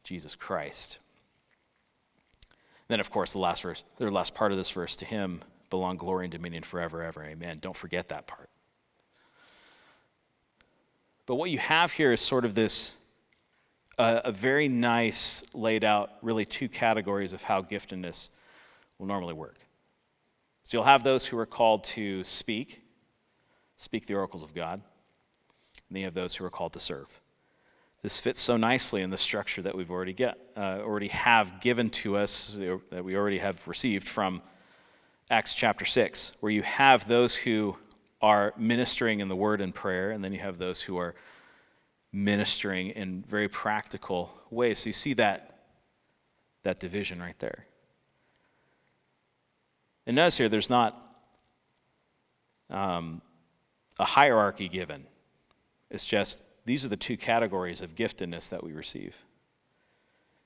Jesus 0.04 0.36
Christ. 0.36 1.00
Then, 2.88 3.00
of 3.00 3.10
course, 3.10 3.34
the 3.34 3.40
last 3.40 3.64
verse, 3.64 3.84
the 3.98 4.12
last 4.12 4.36
part 4.36 4.52
of 4.52 4.58
this 4.58 4.72
verse, 4.72 4.96
to 4.98 5.06
him 5.06 5.42
belong 5.70 5.98
glory 5.98 6.26
and 6.26 6.32
dominion 6.32 6.62
forever, 6.62 7.02
ever. 7.02 7.24
Amen. 7.24 7.58
Don't 7.62 7.76
forget 7.76 8.10
that 8.10 8.28
part. 8.28 8.50
But 11.26 11.36
what 11.36 11.50
you 11.50 11.60
have 11.60 11.94
here 11.94 12.12
is 12.12 12.20
sort 12.20 12.44
of 12.44 12.54
this 12.54 13.01
a, 13.98 14.22
a 14.26 14.32
very 14.32 14.68
nice 14.68 15.54
laid 15.54 15.84
out, 15.84 16.12
really 16.22 16.46
two 16.46 16.70
categories 16.70 17.34
of 17.34 17.44
how 17.44 17.62
giftedness 17.62 18.30
will 18.98 19.08
normally 19.08 19.34
work. 19.34 19.58
So 20.64 20.78
you'll 20.78 20.86
have 20.86 21.04
those 21.04 21.26
who 21.26 21.38
are 21.38 21.46
called 21.46 21.84
to 21.86 22.24
speak, 22.24 22.82
speak 23.78 24.06
the 24.06 24.16
oracles 24.16 24.44
of 24.44 24.54
God, 24.54 24.76
and 24.76 25.96
then 25.96 26.00
you 26.02 26.06
have 26.06 26.14
those 26.14 26.36
who 26.36 26.46
are 26.46 26.50
called 26.50 26.74
to 26.74 26.80
serve. 26.80 27.20
This 28.02 28.20
fits 28.20 28.42
so 28.42 28.58
nicely 28.58 29.02
in 29.02 29.10
the 29.10 29.18
structure 29.18 29.62
that 29.62 29.76
we've 29.76 29.92
already 29.92 30.14
get, 30.14 30.38
uh, 30.58 30.80
already 30.82 31.10
have 31.10 31.62
given 31.62 31.90
to 31.92 32.18
us, 32.18 32.60
that 32.90 33.04
we 33.04 33.16
already 33.16 33.38
have 33.38 33.68
received 33.68 34.08
from 34.08 34.42
Acts 35.30 35.54
chapter 35.54 35.86
6, 35.86 36.38
where 36.42 36.52
you 36.52 36.64
have 36.64 37.08
those 37.08 37.36
who 37.36 37.78
are 38.22 38.54
ministering 38.58 39.20
in 39.20 39.30
the 39.30 39.36
word 39.36 39.62
and 39.62 39.74
prayer, 39.74 40.12
and 40.12 40.24
then 40.24 40.34
you 40.34 40.40
have 40.40 40.58
those 40.58 40.82
who 40.82 40.98
are 40.98 41.16
ministering 42.14 42.90
in 42.90 43.24
very 43.24 43.48
practical 43.48 44.34
ways. 44.50 44.80
So 44.80 44.90
you 44.90 44.94
see 44.94 45.14
that, 45.14 45.60
that 46.64 46.80
division 46.80 47.22
right 47.22 47.38
there. 47.40 47.66
And 50.06 50.16
notice 50.16 50.38
here, 50.38 50.50
there's 50.50 50.70
not 50.70 51.08
um, 52.70 53.22
a 54.00 54.06
hierarchy 54.06 54.68
given. 54.68 55.06
It's 55.90 56.06
just 56.06 56.66
these 56.66 56.86
are 56.86 56.90
the 56.90 56.98
two 56.98 57.18
categories 57.18 57.82
of 57.82 57.96
giftedness 57.96 58.50
that 58.50 58.64
we 58.64 58.72
receive. 58.72 59.24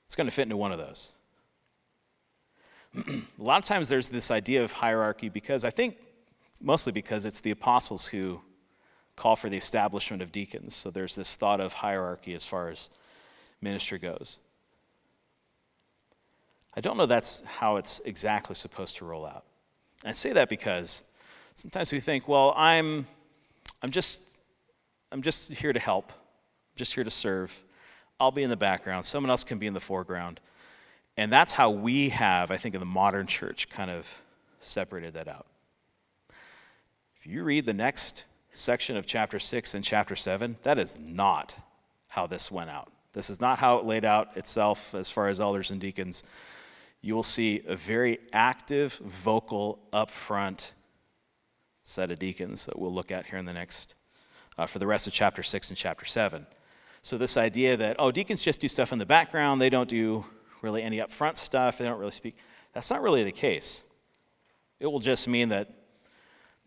It's 0.04 0.14
going 0.14 0.26
to 0.26 0.34
fit 0.34 0.42
into 0.42 0.56
one 0.56 0.72
of 0.72 0.78
those. 0.78 1.12
a 2.96 3.22
lot 3.38 3.58
of 3.58 3.64
times 3.64 3.88
there's 3.88 4.08
this 4.08 4.30
idea 4.30 4.62
of 4.62 4.72
hierarchy 4.72 5.28
because 5.28 5.64
I 5.64 5.70
think 5.70 5.98
mostly 6.60 6.92
because 6.92 7.24
it's 7.24 7.40
the 7.40 7.50
apostles 7.50 8.06
who 8.06 8.40
call 9.16 9.34
for 9.34 9.48
the 9.48 9.56
establishment 9.56 10.22
of 10.22 10.30
deacons. 10.30 10.74
So 10.74 10.90
there's 10.90 11.16
this 11.16 11.34
thought 11.34 11.60
of 11.60 11.72
hierarchy 11.72 12.34
as 12.34 12.46
far 12.46 12.68
as 12.68 12.94
ministry 13.60 13.98
goes. 13.98 14.38
I 16.76 16.82
don't 16.82 16.98
know 16.98 17.06
that's 17.06 17.42
how 17.44 17.76
it's 17.76 18.00
exactly 18.00 18.54
supposed 18.54 18.96
to 18.98 19.06
roll 19.06 19.24
out. 19.24 19.44
I 20.04 20.12
say 20.12 20.32
that 20.34 20.50
because 20.50 21.10
sometimes 21.54 21.90
we 21.90 22.00
think, 22.00 22.28
well, 22.28 22.52
I'm, 22.54 23.06
I'm, 23.82 23.90
just, 23.90 24.38
I'm 25.10 25.22
just 25.22 25.54
here 25.54 25.72
to 25.72 25.80
help, 25.80 26.12
I'm 26.12 26.76
just 26.76 26.94
here 26.94 27.04
to 27.04 27.10
serve. 27.10 27.62
I'll 28.20 28.30
be 28.30 28.42
in 28.42 28.50
the 28.50 28.56
background, 28.56 29.06
someone 29.06 29.30
else 29.30 29.42
can 29.42 29.58
be 29.58 29.66
in 29.66 29.74
the 29.74 29.80
foreground. 29.80 30.40
And 31.16 31.32
that's 31.32 31.54
how 31.54 31.70
we 31.70 32.10
have, 32.10 32.50
I 32.50 32.58
think, 32.58 32.74
in 32.74 32.80
the 32.80 32.86
modern 32.86 33.26
church, 33.26 33.70
kind 33.70 33.90
of 33.90 34.22
separated 34.60 35.14
that 35.14 35.28
out. 35.28 35.46
If 37.16 37.26
you 37.26 37.42
read 37.42 37.64
the 37.64 37.72
next 37.72 38.26
section 38.56 38.96
of 38.96 39.06
chapter 39.06 39.38
6 39.38 39.74
and 39.74 39.84
chapter 39.84 40.16
7, 40.16 40.56
that 40.62 40.78
is 40.78 40.98
not 40.98 41.56
how 42.08 42.26
this 42.26 42.50
went 42.50 42.70
out. 42.70 42.90
This 43.12 43.30
is 43.30 43.40
not 43.40 43.58
how 43.58 43.78
it 43.78 43.84
laid 43.84 44.04
out 44.04 44.36
itself 44.36 44.94
as 44.94 45.10
far 45.10 45.28
as 45.28 45.40
elders 45.40 45.70
and 45.70 45.80
deacons. 45.80 46.28
You 47.02 47.14
will 47.14 47.22
see 47.22 47.62
a 47.66 47.76
very 47.76 48.18
active, 48.32 48.94
vocal, 48.94 49.78
upfront 49.92 50.72
set 51.84 52.10
of 52.10 52.18
deacons 52.18 52.66
that 52.66 52.78
we'll 52.78 52.92
look 52.92 53.12
at 53.12 53.26
here 53.26 53.38
in 53.38 53.44
the 53.44 53.52
next, 53.52 53.94
uh, 54.58 54.66
for 54.66 54.78
the 54.78 54.86
rest 54.86 55.06
of 55.06 55.12
chapter 55.12 55.42
6 55.42 55.68
and 55.68 55.78
chapter 55.78 56.04
7. 56.04 56.46
So, 57.02 57.16
this 57.16 57.36
idea 57.36 57.76
that, 57.76 57.96
oh, 57.98 58.10
deacons 58.10 58.42
just 58.42 58.60
do 58.60 58.68
stuff 58.68 58.92
in 58.92 58.98
the 58.98 59.06
background, 59.06 59.60
they 59.62 59.70
don't 59.70 59.88
do 59.88 60.24
really 60.62 60.82
any 60.82 60.98
upfront 60.98 61.36
stuff, 61.36 61.78
they 61.78 61.84
don't 61.84 62.00
really 62.00 62.10
speak, 62.10 62.36
that's 62.72 62.90
not 62.90 63.02
really 63.02 63.22
the 63.22 63.32
case. 63.32 63.88
It 64.80 64.86
will 64.86 64.98
just 64.98 65.28
mean 65.28 65.50
that 65.50 65.68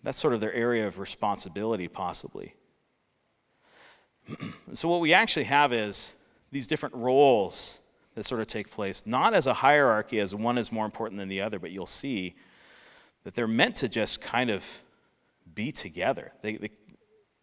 that's 0.04 0.18
sort 0.18 0.34
of 0.34 0.40
their 0.40 0.54
area 0.54 0.88
of 0.88 1.00
responsibility, 1.00 1.88
possibly. 1.88 2.54
so, 4.74 4.88
what 4.88 5.02
we 5.02 5.14
actually 5.14 5.46
have 5.46 5.74
is 5.74 6.24
these 6.52 6.68
different 6.68 6.96
roles 6.96 7.86
that 8.16 8.24
sort 8.24 8.42
of 8.42 8.48
take 8.48 8.70
place, 8.70 9.06
not 9.06 9.34
as 9.34 9.48
a 9.48 9.54
hierarchy, 9.54 10.20
as 10.20 10.34
one 10.34 10.58
is 10.58 10.72
more 10.72 10.86
important 10.86 11.20
than 11.20 11.30
the 11.30 11.42
other, 11.42 11.60
but 11.60 11.72
you'll 11.72 11.86
see 11.86 12.36
that 13.24 13.36
they're 13.36 13.48
meant 13.48 13.76
to 13.78 13.90
just 13.90 14.24
kind 14.24 14.50
of 14.50 14.82
be 15.54 15.72
together. 15.72 16.32
They, 16.42 16.56
they, 16.58 16.70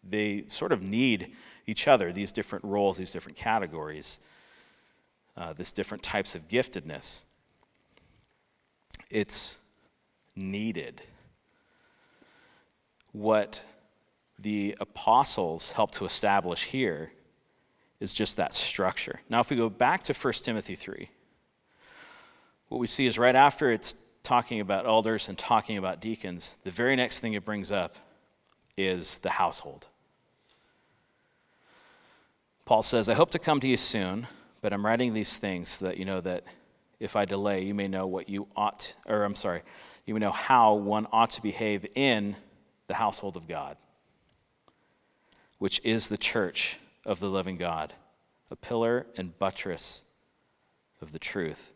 they 0.03 0.43
sort 0.47 0.71
of 0.71 0.81
need 0.81 1.33
each 1.65 1.87
other, 1.87 2.11
these 2.11 2.31
different 2.31 2.65
roles, 2.65 2.97
these 2.97 3.11
different 3.11 3.37
categories, 3.37 4.25
uh, 5.35 5.53
this 5.53 5.71
different 5.71 6.03
types 6.03 6.33
of 6.35 6.41
giftedness. 6.43 7.25
It's 9.09 9.71
needed 10.35 11.01
what 13.11 13.63
the 14.39 14.75
apostles 14.79 15.71
help 15.71 15.91
to 15.91 16.05
establish 16.05 16.65
here 16.65 17.11
is 17.99 18.13
just 18.13 18.37
that 18.37 18.53
structure. 18.53 19.21
Now, 19.29 19.39
if 19.39 19.49
we 19.49 19.55
go 19.55 19.69
back 19.69 20.03
to 20.03 20.13
1 20.13 20.33
Timothy 20.43 20.75
3, 20.75 21.09
what 22.69 22.77
we 22.79 22.87
see 22.87 23.07
is 23.07 23.17
right 23.17 23.35
after 23.35 23.71
it's 23.71 24.17
talking 24.23 24.59
about 24.59 24.85
elders 24.85 25.29
and 25.29 25.37
talking 25.37 25.77
about 25.77 26.01
deacons, 26.01 26.59
the 26.63 26.71
very 26.71 26.95
next 26.95 27.19
thing 27.19 27.33
it 27.33 27.45
brings 27.45 27.71
up 27.71 27.95
is 28.75 29.17
the 29.19 29.29
household. 29.29 29.87
Paul 32.65 32.81
says, 32.81 33.07
I 33.07 33.13
hope 33.13 33.31
to 33.31 33.39
come 33.39 33.59
to 33.61 33.67
you 33.67 33.77
soon, 33.77 34.27
but 34.61 34.73
I'm 34.73 34.85
writing 34.85 35.13
these 35.13 35.37
things 35.37 35.69
so 35.69 35.85
that 35.85 35.97
you 35.97 36.05
know 36.05 36.19
that 36.21 36.43
if 36.99 37.15
I 37.15 37.25
delay, 37.25 37.63
you 37.63 37.73
may 37.73 37.87
know 37.87 38.05
what 38.05 38.27
you 38.29 38.47
ought, 38.55 38.93
or 39.07 39.23
I'm 39.23 39.35
sorry, 39.35 39.61
you 40.05 40.13
may 40.13 40.19
know 40.19 40.31
how 40.31 40.73
one 40.73 41.07
ought 41.11 41.29
to 41.31 41.41
behave 41.41 41.85
in 41.95 42.35
the 42.87 42.95
household 42.95 43.37
of 43.37 43.47
God, 43.47 43.77
which 45.59 45.85
is 45.85 46.09
the 46.09 46.17
church 46.17 46.79
of 47.05 47.19
the 47.19 47.29
living 47.29 47.57
God, 47.57 47.93
a 48.49 48.55
pillar 48.55 49.05
and 49.17 49.37
buttress 49.37 50.09
of 51.01 51.11
the 51.11 51.19
truth. 51.19 51.73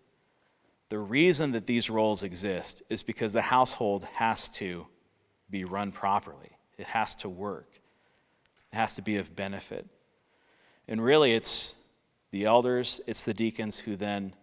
The 0.89 1.00
reason 1.00 1.52
that 1.54 1.67
these 1.67 1.89
roles 1.89 2.24
exist 2.24 2.84
is 2.89 3.04
because 3.04 3.34
the 3.34 3.41
household 3.41 4.06
has 4.15 4.50
to 4.50 4.88
be 5.50 5.63
run 5.63 5.91
properly, 5.91 6.52
it 6.78 6.88
has 6.88 7.15
to 7.15 7.30
work, 7.30 7.69
it 8.71 8.76
has 8.76 8.95
to 8.95 9.02
be 9.02 9.17
of 9.17 9.36
benefit. 9.36 9.86
And 10.88 11.04
really, 11.04 11.34
it's 11.34 11.88
the 12.32 12.45
elders, 12.45 13.02
it's 13.08 13.24
the 13.24 13.34
deacons 13.34 13.80
who 13.80 13.95
then 13.95 14.34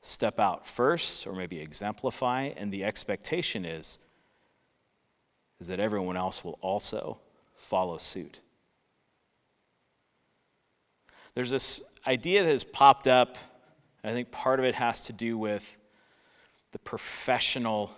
step 0.00 0.38
out 0.38 0.66
first 0.66 1.26
or 1.26 1.32
maybe 1.32 1.60
exemplify, 1.60 2.44
and 2.56 2.72
the 2.72 2.84
expectation 2.84 3.64
is 3.64 3.98
is 5.60 5.68
that 5.68 5.80
everyone 5.80 6.16
else 6.16 6.44
will 6.44 6.58
also 6.60 7.18
follow 7.56 7.98
suit. 7.98 8.40
There's 11.34 11.50
this 11.50 11.98
idea 12.06 12.44
that 12.44 12.52
has 12.52 12.64
popped 12.64 13.06
up, 13.06 13.36
and 14.02 14.10
I 14.10 14.14
think 14.14 14.30
part 14.30 14.58
of 14.58 14.64
it 14.64 14.74
has 14.74 15.02
to 15.06 15.12
do 15.12 15.36
with 15.36 15.78
the 16.72 16.78
professional 16.78 17.90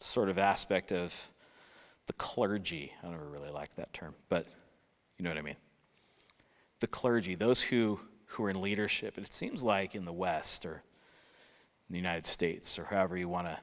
sort 0.00 0.28
of 0.28 0.38
aspect 0.38 0.92
of 0.92 1.30
the 2.06 2.12
clergy. 2.14 2.92
I 3.02 3.06
don't 3.08 3.30
really 3.30 3.50
like 3.50 3.74
that 3.76 3.92
term, 3.92 4.14
but 4.28 4.46
you 5.18 5.24
know 5.24 5.30
what 5.30 5.38
I 5.38 5.42
mean. 5.42 5.56
The 6.80 6.86
clergy, 6.86 7.34
those 7.34 7.60
who, 7.60 8.00
who 8.26 8.44
are 8.44 8.50
in 8.50 8.60
leadership. 8.60 9.16
And 9.16 9.26
it 9.26 9.32
seems 9.32 9.62
like 9.62 9.94
in 9.94 10.04
the 10.04 10.12
West 10.12 10.64
or 10.64 10.82
in 11.88 11.92
the 11.92 11.98
United 11.98 12.24
States, 12.24 12.78
or 12.78 12.84
however 12.84 13.16
you 13.16 13.28
want 13.28 13.48
to 13.48 13.58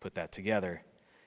put 0.00 0.14
that 0.14 0.32
together, 0.32 0.82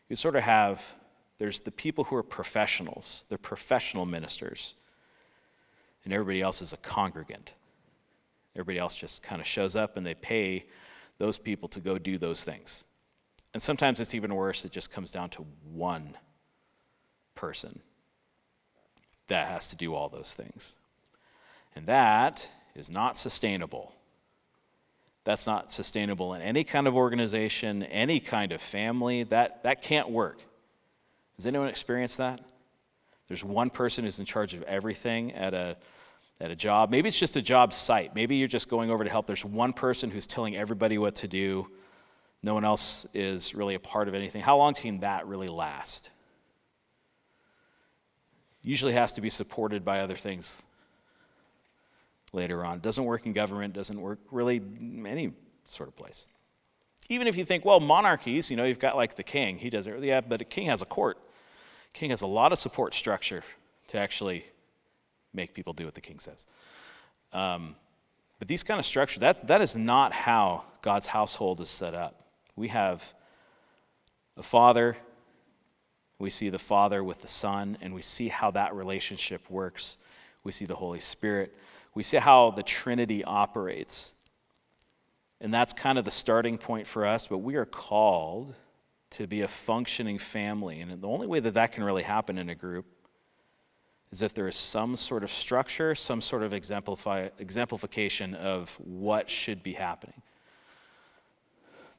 you 0.09 0.15
sort 0.15 0.35
of 0.35 0.43
have 0.43 0.93
there's 1.37 1.61
the 1.61 1.71
people 1.71 2.03
who 2.03 2.15
are 2.17 2.23
professionals, 2.23 3.23
they're 3.29 3.37
professional 3.37 4.05
ministers, 4.05 4.73
and 6.03 6.13
everybody 6.13 6.41
else 6.41 6.61
is 6.61 6.73
a 6.73 6.77
congregant. 6.77 7.53
Everybody 8.55 8.79
else 8.79 8.97
just 8.97 9.23
kind 9.23 9.39
of 9.39 9.47
shows 9.47 9.75
up 9.75 9.95
and 9.95 10.05
they 10.05 10.15
pay 10.15 10.65
those 11.17 11.37
people 11.37 11.69
to 11.69 11.79
go 11.79 11.97
do 11.97 12.17
those 12.17 12.43
things. 12.43 12.83
And 13.53 13.61
sometimes 13.61 13.99
it's 13.99 14.13
even 14.13 14.35
worse, 14.35 14.65
it 14.65 14.71
just 14.71 14.91
comes 14.91 15.11
down 15.11 15.29
to 15.31 15.45
one 15.71 16.15
person 17.35 17.79
that 19.27 19.47
has 19.47 19.69
to 19.69 19.77
do 19.77 19.95
all 19.95 20.09
those 20.09 20.33
things. 20.33 20.73
And 21.75 21.85
that 21.85 22.47
is 22.75 22.91
not 22.91 23.15
sustainable. 23.15 23.93
That's 25.29 25.45
not 25.45 25.71
sustainable 25.71 26.33
in 26.33 26.41
any 26.41 26.63
kind 26.63 26.87
of 26.87 26.97
organization, 26.97 27.83
any 27.83 28.19
kind 28.19 28.51
of 28.51 28.59
family. 28.59 29.21
That, 29.25 29.61
that 29.61 29.83
can't 29.83 30.09
work. 30.09 30.39
Has 31.35 31.45
anyone 31.45 31.67
experienced 31.67 32.17
that? 32.17 32.41
There's 33.27 33.43
one 33.43 33.69
person 33.69 34.05
who's 34.05 34.17
in 34.17 34.25
charge 34.25 34.55
of 34.55 34.63
everything 34.63 35.33
at 35.33 35.53
a, 35.53 35.77
at 36.41 36.49
a 36.49 36.55
job. 36.55 36.89
Maybe 36.89 37.09
it's 37.09 37.19
just 37.19 37.35
a 37.35 37.43
job 37.43 37.73
site. 37.73 38.15
Maybe 38.15 38.37
you're 38.37 38.47
just 38.47 38.71
going 38.71 38.89
over 38.89 39.03
to 39.03 39.09
help. 39.11 39.27
There's 39.27 39.45
one 39.45 39.71
person 39.71 40.09
who's 40.09 40.25
telling 40.25 40.55
everybody 40.55 40.97
what 40.97 41.13
to 41.17 41.27
do. 41.27 41.69
No 42.41 42.55
one 42.55 42.65
else 42.65 43.13
is 43.13 43.53
really 43.53 43.75
a 43.75 43.79
part 43.79 44.07
of 44.07 44.15
anything. 44.15 44.41
How 44.41 44.57
long 44.57 44.73
can 44.73 45.01
that 45.01 45.27
really 45.27 45.47
last? 45.47 46.09
Usually 48.63 48.93
has 48.93 49.13
to 49.13 49.21
be 49.21 49.29
supported 49.29 49.85
by 49.85 49.99
other 49.99 50.15
things 50.15 50.63
later 52.33 52.63
on. 52.65 52.79
Doesn't 52.79 53.03
work 53.03 53.25
in 53.25 53.33
government, 53.33 53.73
doesn't 53.73 53.99
work 53.99 54.19
really 54.31 54.61
any 55.05 55.33
sort 55.65 55.89
of 55.89 55.95
place. 55.95 56.27
Even 57.09 57.27
if 57.27 57.37
you 57.37 57.45
think, 57.45 57.65
well, 57.65 57.79
monarchies, 57.79 58.51
you 58.51 58.57
know, 58.57 58.65
you've 58.65 58.79
got 58.79 58.95
like 58.95 59.15
the 59.15 59.23
king, 59.23 59.57
he 59.57 59.69
does 59.69 59.87
it. 59.87 59.99
Yeah, 60.03 60.21
but 60.21 60.41
a 60.41 60.45
king 60.45 60.67
has 60.67 60.81
a 60.81 60.85
court. 60.85 61.17
King 61.93 62.11
has 62.11 62.21
a 62.21 62.27
lot 62.27 62.51
of 62.51 62.59
support 62.59 62.93
structure 62.93 63.43
to 63.87 63.97
actually 63.97 64.45
make 65.33 65.53
people 65.53 65.73
do 65.73 65.85
what 65.85 65.95
the 65.95 66.01
king 66.01 66.19
says. 66.19 66.45
Um, 67.33 67.75
but 68.37 68.47
these 68.47 68.63
kind 68.63 68.79
of 68.79 68.85
structure, 68.85 69.19
that, 69.19 69.47
that 69.47 69.61
is 69.61 69.75
not 69.75 70.13
how 70.13 70.65
God's 70.81 71.07
household 71.07 71.59
is 71.61 71.69
set 71.69 71.93
up. 71.93 72.23
We 72.55 72.69
have 72.69 73.13
a 74.37 74.43
father, 74.43 74.95
we 76.19 76.29
see 76.29 76.49
the 76.49 76.59
father 76.59 77.03
with 77.03 77.21
the 77.21 77.27
son, 77.27 77.77
and 77.81 77.93
we 77.93 78.01
see 78.01 78.27
how 78.27 78.51
that 78.51 78.75
relationship 78.75 79.49
works. 79.49 80.03
We 80.43 80.51
see 80.51 80.65
the 80.65 80.75
Holy 80.75 80.99
Spirit 80.99 81.53
we 81.99 82.03
see 82.03 82.15
how 82.15 82.51
the 82.51 82.63
Trinity 82.63 83.25
operates. 83.25 84.15
And 85.41 85.53
that's 85.53 85.73
kind 85.73 85.97
of 85.97 86.05
the 86.05 86.11
starting 86.11 86.57
point 86.57 86.87
for 86.87 87.05
us, 87.05 87.27
but 87.27 87.39
we 87.39 87.57
are 87.57 87.65
called 87.65 88.55
to 89.09 89.27
be 89.27 89.41
a 89.41 89.49
functioning 89.49 90.17
family. 90.17 90.79
And 90.79 90.89
the 90.93 91.09
only 91.09 91.27
way 91.27 91.41
that 91.41 91.55
that 91.55 91.73
can 91.73 91.83
really 91.83 92.03
happen 92.03 92.37
in 92.37 92.47
a 92.47 92.55
group 92.55 92.85
is 94.13 94.21
if 94.21 94.33
there 94.33 94.47
is 94.47 94.55
some 94.55 94.95
sort 94.95 95.23
of 95.23 95.29
structure, 95.29 95.93
some 95.93 96.21
sort 96.21 96.43
of 96.43 96.53
exemplify, 96.53 97.27
exemplification 97.37 98.33
of 98.33 98.73
what 98.79 99.29
should 99.29 99.61
be 99.61 99.73
happening. 99.73 100.21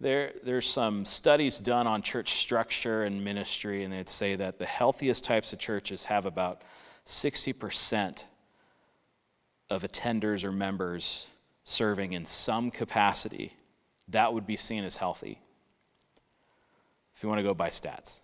There, 0.00 0.32
there's 0.42 0.66
some 0.66 1.04
studies 1.04 1.58
done 1.58 1.86
on 1.86 2.00
church 2.00 2.36
structure 2.36 3.04
and 3.04 3.22
ministry, 3.22 3.84
and 3.84 3.92
they'd 3.92 4.08
say 4.08 4.34
that 4.36 4.58
the 4.58 4.64
healthiest 4.64 5.24
types 5.24 5.52
of 5.52 5.58
churches 5.58 6.06
have 6.06 6.24
about 6.24 6.62
60% 7.04 8.24
of 9.70 9.83
attenders 9.83 10.44
or 10.44 10.52
members 10.52 11.26
serving 11.64 12.12
in 12.12 12.24
some 12.24 12.70
capacity. 12.70 13.52
That 14.09 14.35
would 14.35 14.46
be 14.46 14.56
seen 14.56 14.85
as 14.85 14.96
healthy 14.96 15.38
if 17.14 17.22
you 17.22 17.28
want 17.28 17.38
to 17.38 17.44
go 17.44 17.54
by 17.54 17.68
stats. 17.68 18.20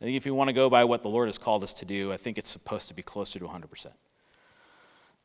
I 0.00 0.04
think 0.04 0.16
if 0.16 0.24
you 0.24 0.34
want 0.34 0.48
to 0.48 0.54
go 0.54 0.70
by 0.70 0.84
what 0.84 1.02
the 1.02 1.10
Lord 1.10 1.28
has 1.28 1.38
called 1.38 1.62
us 1.62 1.74
to 1.74 1.84
do, 1.84 2.12
I 2.12 2.16
think 2.16 2.38
it's 2.38 2.48
supposed 2.48 2.88
to 2.88 2.94
be 2.94 3.02
closer 3.02 3.38
to 3.38 3.44
100%. 3.46 3.86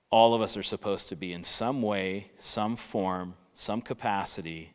All 0.09 0.33
of 0.33 0.41
us 0.41 0.57
are 0.57 0.63
supposed 0.63 1.09
to 1.09 1.15
be 1.15 1.33
in 1.33 1.43
some 1.43 1.81
way, 1.81 2.31
some 2.39 2.75
form, 2.75 3.35
some 3.53 3.81
capacity 3.81 4.73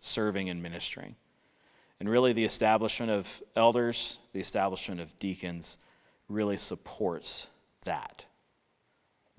serving 0.00 0.48
and 0.48 0.62
ministering. 0.62 1.14
And 2.00 2.08
really, 2.08 2.32
the 2.32 2.44
establishment 2.44 3.12
of 3.12 3.42
elders, 3.54 4.18
the 4.32 4.40
establishment 4.40 5.00
of 5.00 5.18
deacons, 5.18 5.78
really 6.28 6.56
supports 6.56 7.50
that. 7.84 8.24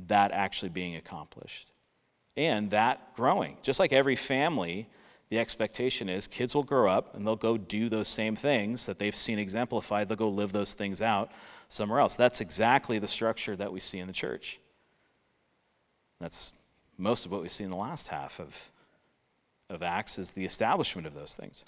That 0.07 0.31
actually 0.31 0.69
being 0.69 0.95
accomplished. 0.95 1.71
And 2.37 2.71
that 2.71 3.15
growing. 3.15 3.57
Just 3.61 3.79
like 3.79 3.91
every 3.91 4.15
family 4.15 4.87
the 5.31 5.39
expectation 5.39 6.09
is 6.09 6.27
kids 6.27 6.53
will 6.53 6.63
grow 6.63 6.91
up 6.91 7.15
and 7.15 7.25
they'll 7.25 7.37
go 7.37 7.57
do 7.57 7.87
those 7.87 8.09
same 8.09 8.35
things 8.35 8.85
that 8.85 8.99
they've 8.99 9.15
seen 9.15 9.39
exemplified. 9.39 10.09
They'll 10.09 10.17
go 10.17 10.27
live 10.27 10.51
those 10.51 10.73
things 10.73 11.01
out 11.01 11.31
somewhere 11.69 12.01
else. 12.01 12.17
That's 12.17 12.41
exactly 12.41 12.99
the 12.99 13.07
structure 13.07 13.55
that 13.55 13.71
we 13.71 13.79
see 13.79 13.99
in 13.99 14.07
the 14.07 14.13
church. 14.13 14.59
That's 16.19 16.61
most 16.97 17.25
of 17.25 17.31
what 17.31 17.41
we 17.41 17.47
see 17.47 17.63
in 17.63 17.69
the 17.69 17.77
last 17.77 18.09
half 18.09 18.41
of, 18.41 18.69
of 19.69 19.81
Acts 19.81 20.19
is 20.19 20.31
the 20.31 20.43
establishment 20.43 21.07
of 21.07 21.13
those 21.13 21.33
things. 21.33 21.63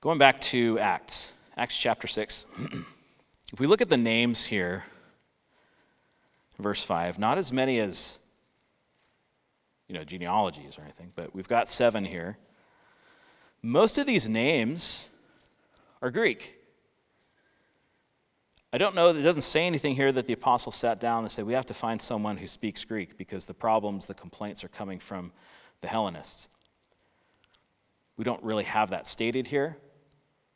Going 0.00 0.18
back 0.18 0.40
to 0.40 0.78
Acts, 0.78 1.38
Acts 1.54 1.76
chapter 1.76 2.06
6. 2.06 2.50
if 3.54 3.60
we 3.60 3.68
look 3.68 3.80
at 3.80 3.88
the 3.88 3.96
names 3.96 4.46
here, 4.46 4.82
verse 6.58 6.82
5, 6.82 7.20
not 7.20 7.38
as 7.38 7.52
many 7.52 7.78
as 7.78 8.26
you 9.86 9.94
know, 9.94 10.02
genealogies 10.02 10.76
or 10.76 10.82
anything, 10.82 11.12
but 11.14 11.32
we've 11.32 11.46
got 11.46 11.68
seven 11.68 12.04
here. 12.04 12.36
Most 13.62 13.96
of 13.96 14.06
these 14.06 14.28
names 14.28 15.16
are 16.02 16.10
Greek. 16.10 16.56
I 18.72 18.78
don't 18.78 18.96
know, 18.96 19.10
it 19.10 19.22
doesn't 19.22 19.42
say 19.42 19.68
anything 19.68 19.94
here 19.94 20.10
that 20.10 20.26
the 20.26 20.32
apostle 20.32 20.72
sat 20.72 21.00
down 21.00 21.22
and 21.22 21.30
said, 21.30 21.46
we 21.46 21.52
have 21.52 21.66
to 21.66 21.74
find 21.74 22.02
someone 22.02 22.38
who 22.38 22.48
speaks 22.48 22.82
Greek 22.82 23.16
because 23.16 23.46
the 23.46 23.54
problems, 23.54 24.06
the 24.06 24.14
complaints 24.14 24.64
are 24.64 24.68
coming 24.68 24.98
from 24.98 25.30
the 25.80 25.86
Hellenists. 25.86 26.48
We 28.16 28.24
don't 28.24 28.42
really 28.42 28.64
have 28.64 28.90
that 28.90 29.06
stated 29.06 29.46
here. 29.46 29.76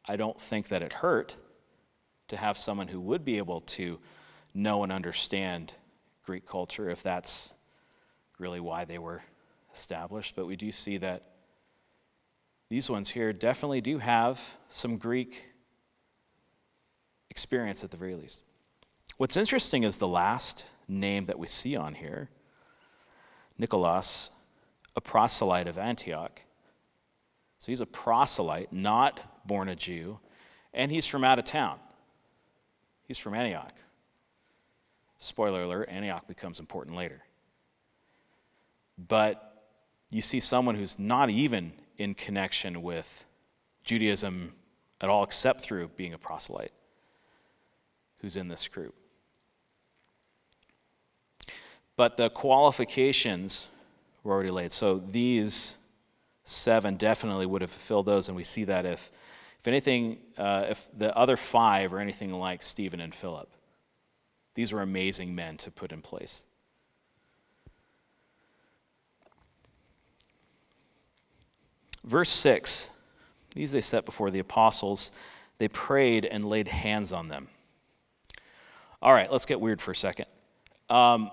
I 0.04 0.16
don't 0.16 0.40
think 0.40 0.66
that 0.66 0.82
it 0.82 0.94
hurt 0.94 1.36
to 2.28 2.36
have 2.36 2.56
someone 2.56 2.88
who 2.88 3.00
would 3.00 3.24
be 3.24 3.38
able 3.38 3.60
to 3.60 3.98
know 4.54 4.82
and 4.82 4.92
understand 4.92 5.74
Greek 6.24 6.46
culture 6.46 6.90
if 6.90 7.02
that's 7.02 7.54
really 8.38 8.60
why 8.60 8.84
they 8.84 8.98
were 8.98 9.22
established, 9.74 10.36
but 10.36 10.46
we 10.46 10.56
do 10.56 10.70
see 10.70 10.96
that 10.98 11.22
these 12.68 12.90
ones 12.90 13.08
here 13.10 13.32
definitely 13.32 13.80
do 13.80 13.98
have 13.98 14.56
some 14.68 14.98
Greek 14.98 15.44
experience 17.30 17.82
at 17.82 17.90
the 17.90 17.96
very 17.96 18.14
least. 18.14 18.42
What's 19.16 19.36
interesting 19.36 19.84
is 19.84 19.96
the 19.96 20.08
last 20.08 20.66
name 20.86 21.24
that 21.26 21.38
we 21.38 21.46
see 21.46 21.76
on 21.76 21.94
here 21.94 22.28
Nicholas, 23.58 24.36
a 24.94 25.00
proselyte 25.00 25.66
of 25.66 25.78
Antioch. 25.78 26.42
So 27.58 27.72
he's 27.72 27.80
a 27.80 27.86
proselyte, 27.86 28.72
not 28.72 29.46
born 29.46 29.68
a 29.68 29.74
Jew, 29.74 30.20
and 30.72 30.92
he's 30.92 31.06
from 31.06 31.24
out 31.24 31.40
of 31.40 31.44
town. 31.44 31.80
He's 33.08 33.18
from 33.18 33.34
Antioch. 33.34 33.72
Spoiler 35.16 35.62
alert 35.62 35.88
Antioch 35.88 36.28
becomes 36.28 36.60
important 36.60 36.96
later. 36.96 37.22
But 39.08 39.64
you 40.10 40.20
see 40.20 40.40
someone 40.40 40.74
who's 40.74 40.98
not 40.98 41.30
even 41.30 41.72
in 41.96 42.14
connection 42.14 42.82
with 42.82 43.24
Judaism 43.82 44.52
at 45.00 45.08
all, 45.08 45.24
except 45.24 45.60
through 45.60 45.88
being 45.96 46.12
a 46.12 46.18
proselyte, 46.18 46.72
who's 48.20 48.36
in 48.36 48.48
this 48.48 48.68
group. 48.68 48.94
But 51.96 52.16
the 52.16 52.30
qualifications 52.30 53.74
were 54.22 54.32
already 54.32 54.50
laid. 54.50 54.70
So 54.70 54.98
these 54.98 55.84
seven 56.44 56.96
definitely 56.96 57.46
would 57.46 57.62
have 57.62 57.70
fulfilled 57.70 58.06
those, 58.06 58.28
and 58.28 58.36
we 58.36 58.44
see 58.44 58.64
that 58.64 58.84
if, 58.86 59.10
if 59.60 59.66
anything, 59.66 60.18
uh, 60.36 60.66
if 60.68 60.86
the 60.96 61.16
other 61.16 61.36
five 61.36 61.92
are 61.92 61.98
anything 61.98 62.30
like 62.30 62.62
Stephen 62.62 63.00
and 63.00 63.14
Philip, 63.14 63.50
these 64.54 64.72
were 64.72 64.82
amazing 64.82 65.34
men 65.34 65.56
to 65.58 65.70
put 65.70 65.92
in 65.92 66.02
place. 66.02 66.46
Verse 72.04 72.30
6 72.30 73.02
These 73.54 73.72
they 73.72 73.80
set 73.80 74.04
before 74.04 74.30
the 74.30 74.38
apostles. 74.38 75.16
They 75.58 75.68
prayed 75.68 76.24
and 76.24 76.44
laid 76.44 76.68
hands 76.68 77.12
on 77.12 77.28
them. 77.28 77.48
All 79.02 79.12
right, 79.12 79.30
let's 79.30 79.46
get 79.46 79.60
weird 79.60 79.80
for 79.80 79.90
a 79.90 79.96
second. 79.96 80.26
Um, 80.88 81.30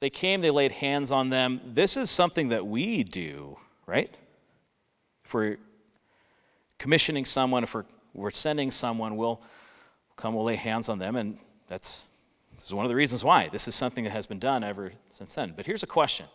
they 0.00 0.10
came, 0.10 0.40
they 0.40 0.50
laid 0.50 0.72
hands 0.72 1.10
on 1.10 1.30
them. 1.30 1.60
This 1.64 1.96
is 1.96 2.10
something 2.10 2.50
that 2.50 2.66
we 2.66 3.02
do, 3.02 3.58
right? 3.86 4.14
If 5.24 5.34
we're 5.34 5.58
commissioning 6.80 7.26
someone, 7.26 7.62
if 7.62 7.74
we're, 7.74 7.84
we're 8.14 8.30
sending 8.30 8.72
someone, 8.72 9.16
we'll 9.16 9.40
come, 10.16 10.34
we'll 10.34 10.44
lay 10.44 10.56
hands 10.56 10.88
on 10.88 10.98
them, 10.98 11.14
and 11.14 11.38
that's 11.68 12.08
this 12.56 12.66
is 12.66 12.74
one 12.74 12.84
of 12.84 12.88
the 12.88 12.96
reasons 12.96 13.22
why. 13.22 13.48
This 13.48 13.68
is 13.68 13.74
something 13.74 14.04
that 14.04 14.10
has 14.10 14.26
been 14.26 14.38
done 14.38 14.64
ever 14.64 14.92
since 15.10 15.34
then. 15.34 15.54
But 15.56 15.66
here's 15.66 15.82
a 15.82 15.86
question 15.86 16.26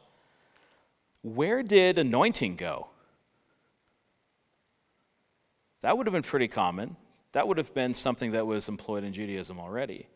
Where 1.24 1.62
did 1.62 2.00
anointing 2.00 2.56
go? 2.56 2.88
That 5.82 5.98
would 5.98 6.08
have 6.08 6.14
been 6.14 6.24
pretty 6.24 6.48
common. 6.48 6.96
That 7.34 7.48
would 7.48 7.58
have 7.58 7.74
been 7.74 7.94
something 7.94 8.32
that 8.32 8.48
was 8.48 8.70
employed 8.70 9.04
in 9.04 9.14
Judaism 9.14 9.60
already. 9.60 10.08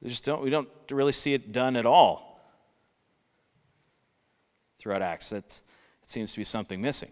We 0.00 0.08
just 0.08 0.24
don't, 0.24 0.42
we 0.42 0.50
don't 0.50 0.68
really 0.90 1.12
see 1.12 1.34
it 1.34 1.52
done 1.52 1.76
at 1.76 1.86
all 1.86 2.40
throughout 4.78 5.02
Acts. 5.02 5.32
It, 5.32 5.60
it 6.02 6.08
seems 6.08 6.32
to 6.32 6.38
be 6.38 6.44
something 6.44 6.80
missing. 6.80 7.10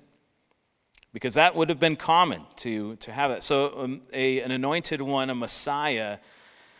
Because 1.12 1.34
that 1.34 1.56
would 1.56 1.68
have 1.68 1.80
been 1.80 1.96
common 1.96 2.42
to, 2.56 2.96
to 2.96 3.12
have 3.12 3.30
that. 3.30 3.42
So, 3.42 3.74
um, 3.76 4.02
a, 4.12 4.40
an 4.42 4.52
anointed 4.52 5.02
one, 5.02 5.28
a 5.28 5.34
Messiah, 5.34 6.18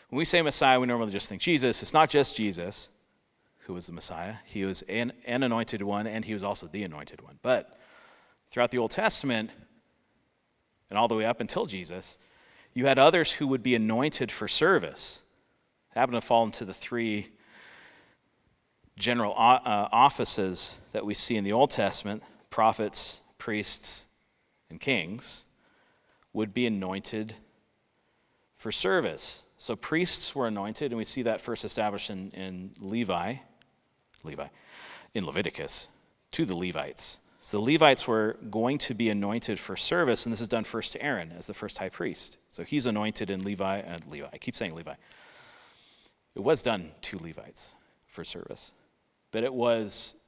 when 0.09 0.19
we 0.19 0.25
say 0.25 0.41
Messiah, 0.43 0.79
we 0.79 0.87
normally 0.87 1.13
just 1.13 1.29
think 1.29 1.41
Jesus. 1.41 1.83
It's 1.83 1.95
not 1.95 2.11
just 2.11 2.37
Jesus 2.37 2.97
who 3.71 3.75
was 3.75 3.87
the 3.87 3.93
Messiah, 3.93 4.35
he 4.45 4.65
was 4.65 4.83
an, 4.83 5.13
an 5.27 5.45
anointed 5.45 5.81
one, 5.81 6.09
and 6.09 6.25
he 6.25 6.33
was 6.33 6.43
also 6.43 6.67
the 6.67 6.83
anointed 6.83 7.21
one. 7.21 7.39
But 7.41 7.79
throughout 8.51 8.73
the 8.73 8.79
Old 8.79 8.91
Testament 8.91 9.51
and 10.89 10.99
all 10.99 11.07
the 11.07 11.15
way 11.15 11.25
up 11.25 11.41
until 11.41 11.67
Jesus, 11.67 12.19
you 12.75 12.87
had 12.87 12.99
others 12.99 13.33
who 13.33 13.47
would 13.47 13.63
be 13.63 13.77
anointed 13.77 14.33
for 14.33 14.49
service. 14.49 15.33
Happened 15.95 16.21
to 16.21 16.27
fall 16.27 16.45
into 16.45 16.65
the 16.65 16.75
three 16.75 17.29
general 18.99 19.35
uh, 19.37 19.89
offices 19.93 20.89
that 20.93 21.07
we 21.07 21.15
see 21.15 21.37
in 21.37 21.45
the 21.45 21.53
Old 21.53 21.71
Testament 21.71 22.23
prophets, 22.51 23.29
priests, 23.39 24.10
and 24.71 24.81
kings 24.81 25.51
would 26.33 26.55
be 26.55 26.67
anointed 26.67 27.35
for 28.57 28.71
service. 28.71 29.49
So 29.59 29.77
priests 29.77 30.35
were 30.35 30.47
anointed, 30.47 30.93
and 30.93 30.99
we 30.99 31.05
see 31.05 31.23
that 31.23 31.41
first 31.41 31.65
established 31.65 32.11
in, 32.11 32.31
in 32.31 32.71
Levi, 32.79 33.37
Levi, 34.25 34.47
in 35.15 35.25
Leviticus, 35.27 35.97
to 36.33 36.45
the 36.45 36.55
Levites. 36.55 37.27
So 37.41 37.57
the 37.57 37.73
Levites 37.73 38.07
were 38.07 38.37
going 38.51 38.79
to 38.79 38.95
be 38.95 39.09
anointed 39.09 39.59
for 39.59 39.77
service, 39.77 40.27
and 40.27 40.33
this 40.33 40.43
is 40.43 40.49
done 40.49 40.65
first 40.65 40.93
to 40.93 41.03
Aaron 41.03 41.33
as 41.37 41.47
the 41.47 41.55
first 41.55 41.79
high 41.79 41.89
priest. 41.89 42.39
So 42.51 42.63
he's 42.63 42.87
anointed 42.87 43.31
in 43.31 43.43
Levi, 43.43 43.81
uh, 43.81 43.99
Levi. 44.09 44.27
I 44.31 44.39
keep 44.39 44.55
saying 44.55 44.75
Levi. 44.75 44.95
It 46.35 46.41
was 46.41 46.63
done 46.63 46.91
to 47.03 47.19
Levites 47.19 47.75
for 48.07 48.25
service, 48.25 48.73
but 49.33 49.43
it 49.43 49.53
was 49.53 50.23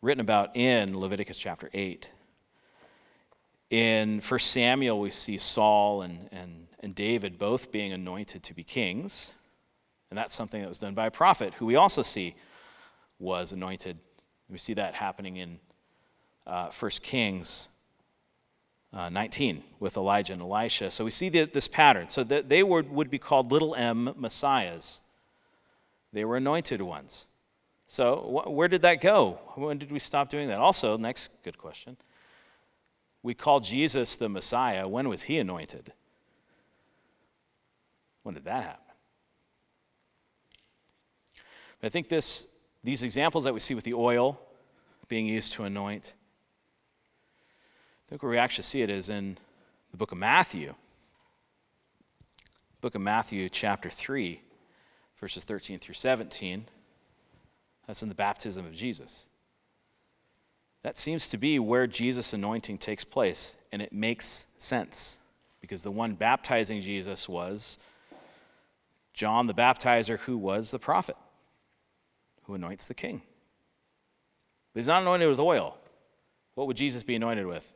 written 0.00 0.20
about 0.20 0.56
in 0.56 0.98
Leviticus 0.98 1.38
chapter 1.38 1.68
8. 1.74 2.10
In 3.72 4.20
1 4.20 4.38
Samuel, 4.38 5.00
we 5.00 5.08
see 5.08 5.38
Saul 5.38 6.02
and, 6.02 6.28
and, 6.30 6.66
and 6.80 6.94
David 6.94 7.38
both 7.38 7.72
being 7.72 7.94
anointed 7.94 8.42
to 8.42 8.52
be 8.52 8.62
kings, 8.62 9.32
And 10.10 10.18
that's 10.18 10.34
something 10.34 10.60
that 10.60 10.68
was 10.68 10.78
done 10.78 10.92
by 10.92 11.06
a 11.06 11.10
prophet 11.10 11.54
who 11.54 11.64
we 11.64 11.76
also 11.76 12.02
see 12.02 12.34
was 13.18 13.50
anointed. 13.50 13.98
We 14.50 14.58
see 14.58 14.74
that 14.74 14.92
happening 14.92 15.38
in 15.38 15.58
uh, 16.46 16.70
1 16.70 16.90
Kings 17.02 17.78
uh, 18.92 19.08
19 19.08 19.62
with 19.80 19.96
Elijah 19.96 20.34
and 20.34 20.42
Elisha. 20.42 20.90
So 20.90 21.06
we 21.06 21.10
see 21.10 21.30
the, 21.30 21.44
this 21.44 21.66
pattern. 21.66 22.10
So 22.10 22.24
they 22.24 22.62
were, 22.62 22.82
would 22.82 23.08
be 23.08 23.18
called 23.18 23.50
little 23.52 23.74
m 23.74 24.12
messiahs. 24.18 25.00
They 26.12 26.26
were 26.26 26.36
anointed 26.36 26.82
ones. 26.82 27.28
So 27.86 28.16
wh- 28.16 28.52
where 28.52 28.68
did 28.68 28.82
that 28.82 29.00
go? 29.00 29.38
When 29.54 29.78
did 29.78 29.90
we 29.90 29.98
stop 29.98 30.28
doing 30.28 30.48
that? 30.48 30.58
Also, 30.58 30.98
next 30.98 31.42
good 31.42 31.56
question. 31.56 31.96
We 33.22 33.34
call 33.34 33.60
Jesus 33.60 34.16
the 34.16 34.28
Messiah. 34.28 34.88
When 34.88 35.08
was 35.08 35.24
he 35.24 35.38
anointed? 35.38 35.92
When 38.22 38.34
did 38.34 38.44
that 38.44 38.62
happen? 38.64 38.78
I 41.82 41.88
think 41.88 42.08
this, 42.08 42.60
these 42.84 43.02
examples 43.02 43.44
that 43.44 43.54
we 43.54 43.60
see 43.60 43.74
with 43.74 43.84
the 43.84 43.94
oil 43.94 44.40
being 45.08 45.26
used 45.26 45.52
to 45.54 45.64
anoint, 45.64 46.12
I 48.06 48.08
think 48.08 48.22
where 48.22 48.30
we 48.30 48.38
actually 48.38 48.62
see 48.62 48.82
it 48.82 48.90
is 48.90 49.08
in 49.08 49.36
the 49.90 49.96
book 49.96 50.12
of 50.12 50.18
Matthew. 50.18 50.74
Book 52.80 52.94
of 52.94 53.00
Matthew, 53.00 53.48
chapter 53.48 53.90
3, 53.90 54.40
verses 55.16 55.44
13 55.44 55.78
through 55.78 55.94
17. 55.94 56.64
That's 57.86 58.02
in 58.02 58.08
the 58.08 58.14
baptism 58.14 58.64
of 58.64 58.74
Jesus. 58.74 59.26
That 60.82 60.96
seems 60.96 61.28
to 61.30 61.36
be 61.36 61.58
where 61.58 61.86
Jesus' 61.86 62.32
anointing 62.32 62.78
takes 62.78 63.04
place, 63.04 63.64
and 63.72 63.80
it 63.80 63.92
makes 63.92 64.46
sense 64.58 65.22
because 65.60 65.82
the 65.82 65.90
one 65.90 66.14
baptizing 66.14 66.80
Jesus 66.80 67.28
was 67.28 67.84
John 69.14 69.46
the 69.46 69.54
baptizer, 69.54 70.18
who 70.20 70.36
was 70.36 70.70
the 70.70 70.78
prophet 70.78 71.16
who 72.44 72.54
anoints 72.54 72.86
the 72.86 72.94
king. 72.94 73.22
But 74.72 74.80
he's 74.80 74.88
not 74.88 75.02
anointed 75.02 75.28
with 75.28 75.38
oil. 75.38 75.78
What 76.54 76.66
would 76.66 76.76
Jesus 76.76 77.02
be 77.02 77.14
anointed 77.14 77.46
with? 77.46 77.72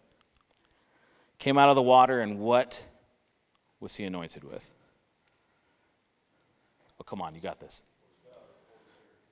Came 1.38 1.58
out 1.58 1.68
of 1.68 1.76
the 1.76 1.82
water, 1.82 2.20
and 2.20 2.38
what 2.38 2.84
was 3.80 3.96
he 3.96 4.04
anointed 4.04 4.44
with? 4.44 4.70
Oh, 7.00 7.04
come 7.04 7.20
on, 7.20 7.34
you 7.34 7.40
got 7.40 7.60
this. 7.60 7.82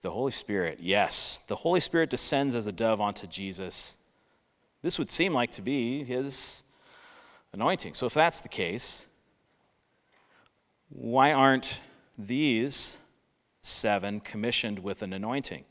The 0.05 0.11
Holy 0.11 0.33
Spirit, 0.33 0.81
yes. 0.83 1.39
The 1.49 1.57
Holy 1.57 1.81
Spirit 1.81 2.11
descends 2.11 2.55
as 2.55 2.67
a 2.67 2.73
dove 2.73 3.01
onto 3.01 3.27
Jesus. 3.27 3.97
This 4.83 4.99
would 4.99 5.09
seem 5.09 5.33
like 5.33 5.51
to 5.53 5.63
be 5.63 6.05
his 6.05 6.65
anointing. 7.55 7.95
So, 7.95 8.05
if 8.05 8.13
that's 8.13 8.43
the 8.43 8.51
case, 8.51 9.09
why 10.91 11.33
aren't 11.33 11.81
these 12.19 13.03
seven 13.63 14.21
commissioned 14.21 14.79
with 14.79 15.01
an 15.01 15.15
anointing? 15.15 15.65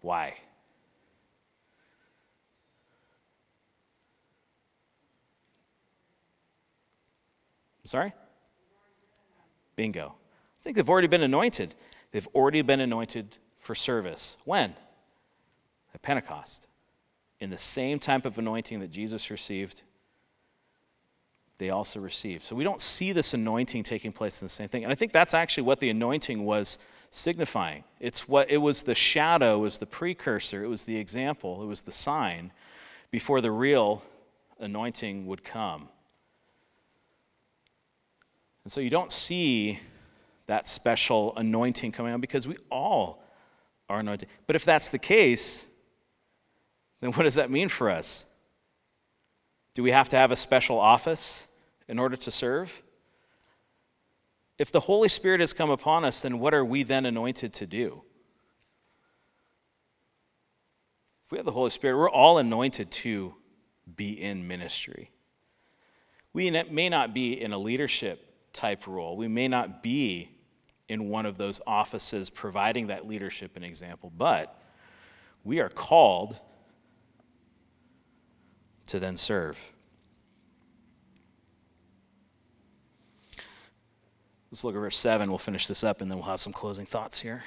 Why? 0.00 0.36
Sorry? 7.84 8.14
Bingo. 9.76 10.14
I 10.62 10.64
think 10.64 10.76
they've 10.76 10.88
already 10.88 11.08
been 11.08 11.24
anointed. 11.24 11.74
They've 12.12 12.28
already 12.36 12.62
been 12.62 12.78
anointed 12.78 13.36
for 13.58 13.74
service. 13.74 14.40
When? 14.44 14.76
At 15.92 16.02
Pentecost. 16.02 16.68
In 17.40 17.50
the 17.50 17.58
same 17.58 17.98
type 17.98 18.24
of 18.24 18.38
anointing 18.38 18.78
that 18.78 18.92
Jesus 18.92 19.28
received, 19.28 19.82
they 21.58 21.70
also 21.70 21.98
received. 21.98 22.44
So 22.44 22.54
we 22.54 22.62
don't 22.62 22.78
see 22.78 23.10
this 23.10 23.34
anointing 23.34 23.82
taking 23.82 24.12
place 24.12 24.40
in 24.40 24.46
the 24.46 24.50
same 24.50 24.68
thing. 24.68 24.84
And 24.84 24.92
I 24.92 24.94
think 24.94 25.10
that's 25.10 25.34
actually 25.34 25.64
what 25.64 25.80
the 25.80 25.90
anointing 25.90 26.44
was 26.44 26.88
signifying. 27.10 27.82
It's 27.98 28.28
what 28.28 28.48
it 28.48 28.58
was 28.58 28.84
the 28.84 28.94
shadow, 28.94 29.58
was 29.58 29.78
the 29.78 29.86
precursor, 29.86 30.62
it 30.62 30.68
was 30.68 30.84
the 30.84 30.96
example, 30.96 31.60
it 31.60 31.66
was 31.66 31.80
the 31.80 31.90
sign 31.90 32.52
before 33.10 33.40
the 33.40 33.50
real 33.50 34.04
anointing 34.60 35.26
would 35.26 35.42
come. 35.42 35.88
And 38.62 38.70
so 38.70 38.80
you 38.80 38.90
don't 38.90 39.10
see 39.10 39.80
that 40.52 40.66
special 40.66 41.34
anointing 41.38 41.90
coming 41.92 42.12
on 42.12 42.20
because 42.20 42.46
we 42.46 42.56
all 42.70 43.24
are 43.88 44.00
anointed. 44.00 44.28
But 44.46 44.54
if 44.54 44.66
that's 44.66 44.90
the 44.90 44.98
case, 44.98 45.74
then 47.00 47.10
what 47.12 47.22
does 47.22 47.36
that 47.36 47.50
mean 47.50 47.70
for 47.70 47.88
us? 47.88 48.30
Do 49.72 49.82
we 49.82 49.92
have 49.92 50.10
to 50.10 50.16
have 50.16 50.30
a 50.30 50.36
special 50.36 50.78
office 50.78 51.50
in 51.88 51.98
order 51.98 52.16
to 52.16 52.30
serve? 52.30 52.82
If 54.58 54.70
the 54.70 54.80
Holy 54.80 55.08
Spirit 55.08 55.40
has 55.40 55.54
come 55.54 55.70
upon 55.70 56.04
us, 56.04 56.20
then 56.20 56.38
what 56.38 56.52
are 56.52 56.66
we 56.66 56.82
then 56.82 57.06
anointed 57.06 57.54
to 57.54 57.66
do? 57.66 58.02
If 61.24 61.32
we 61.32 61.38
have 61.38 61.46
the 61.46 61.52
Holy 61.52 61.70
Spirit, 61.70 61.96
we're 61.96 62.10
all 62.10 62.36
anointed 62.36 62.90
to 62.90 63.34
be 63.96 64.20
in 64.20 64.46
ministry. 64.46 65.10
We 66.34 66.50
may 66.50 66.90
not 66.90 67.14
be 67.14 67.40
in 67.40 67.54
a 67.54 67.58
leadership 67.58 68.52
type 68.52 68.86
role. 68.86 69.16
We 69.16 69.28
may 69.28 69.48
not 69.48 69.82
be 69.82 70.28
in 70.92 71.08
one 71.08 71.24
of 71.24 71.38
those 71.38 71.58
offices 71.66 72.28
providing 72.28 72.88
that 72.88 73.08
leadership 73.08 73.52
and 73.56 73.64
example, 73.64 74.12
but 74.14 74.60
we 75.42 75.58
are 75.58 75.70
called 75.70 76.38
to 78.88 78.98
then 78.98 79.16
serve. 79.16 79.72
Let's 84.50 84.64
look 84.64 84.74
at 84.74 84.80
verse 84.80 84.98
7. 84.98 85.30
We'll 85.30 85.38
finish 85.38 85.66
this 85.66 85.82
up 85.82 86.02
and 86.02 86.10
then 86.10 86.18
we'll 86.18 86.28
have 86.28 86.40
some 86.40 86.52
closing 86.52 86.84
thoughts 86.84 87.20
here. 87.20 87.42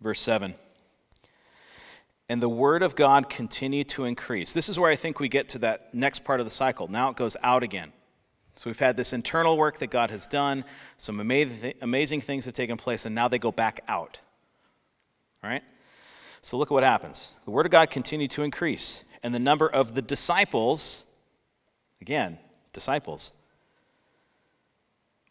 Verse 0.00 0.20
7 0.20 0.54
and 2.28 2.40
the 2.40 2.48
word 2.48 2.82
of 2.82 2.96
God 2.96 3.28
continued 3.28 3.88
to 3.90 4.04
increase. 4.04 4.52
This 4.52 4.68
is 4.68 4.78
where 4.78 4.90
I 4.90 4.96
think 4.96 5.20
we 5.20 5.28
get 5.28 5.48
to 5.50 5.58
that 5.58 5.94
next 5.94 6.24
part 6.24 6.40
of 6.40 6.46
the 6.46 6.50
cycle. 6.50 6.88
Now 6.88 7.10
it 7.10 7.16
goes 7.16 7.36
out 7.42 7.62
again. 7.62 7.92
So 8.56 8.70
we've 8.70 8.78
had 8.78 8.96
this 8.96 9.12
internal 9.12 9.56
work 9.56 9.78
that 9.78 9.90
God 9.90 10.10
has 10.10 10.26
done, 10.26 10.64
some 10.96 11.18
amazing 11.20 12.20
things 12.20 12.44
have 12.44 12.54
taken 12.54 12.76
place, 12.76 13.04
and 13.04 13.14
now 13.14 13.28
they 13.28 13.38
go 13.38 13.50
back 13.52 13.80
out. 13.88 14.20
All 15.42 15.50
right? 15.50 15.62
So 16.40 16.56
look 16.56 16.70
at 16.70 16.74
what 16.74 16.84
happens. 16.84 17.38
The 17.44 17.50
word 17.50 17.66
of 17.66 17.72
God 17.72 17.90
continued 17.90 18.30
to 18.32 18.42
increase, 18.42 19.12
and 19.22 19.34
the 19.34 19.40
number 19.40 19.68
of 19.68 19.94
the 19.94 20.02
disciples, 20.02 21.16
again, 22.00 22.38
disciples, 22.72 23.42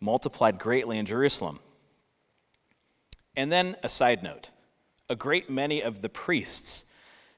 multiplied 0.02 0.60
greatly 0.60 0.98
in 0.98 1.06
Jerusalem. 1.06 1.60
And 3.38 3.52
then 3.52 3.78
a 3.84 3.89
side 3.89 4.22
note 4.22 4.50
a 5.14 5.16
great 5.16 5.47
many 5.47 5.84
of 5.84 6.01
the 6.01 6.09
priests 6.09 6.91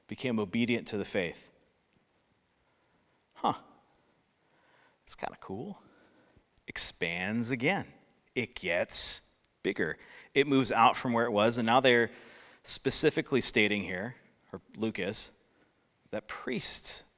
became 0.08 0.40
obedient 0.40 0.86
to 0.88 0.96
the 0.96 1.04
faith. 1.04 1.50
Huh. 3.34 3.52
It's 5.04 5.14
kind 5.14 5.30
of 5.30 5.40
cool. 5.40 5.78
Expands 6.66 7.50
again. 7.50 7.84
It 8.34 8.54
gets 8.54 9.36
bigger. 9.62 9.98
It 10.32 10.46
moves 10.46 10.72
out 10.72 10.96
from 10.96 11.12
where 11.12 11.26
it 11.26 11.32
was, 11.32 11.58
and 11.58 11.66
now 11.66 11.80
they're 11.80 12.10
specifically 12.62 13.42
stating 13.42 13.82
here, 13.82 14.16
or 14.54 14.62
Lucas, 14.78 15.38
that 16.12 16.28
priests 16.28 17.12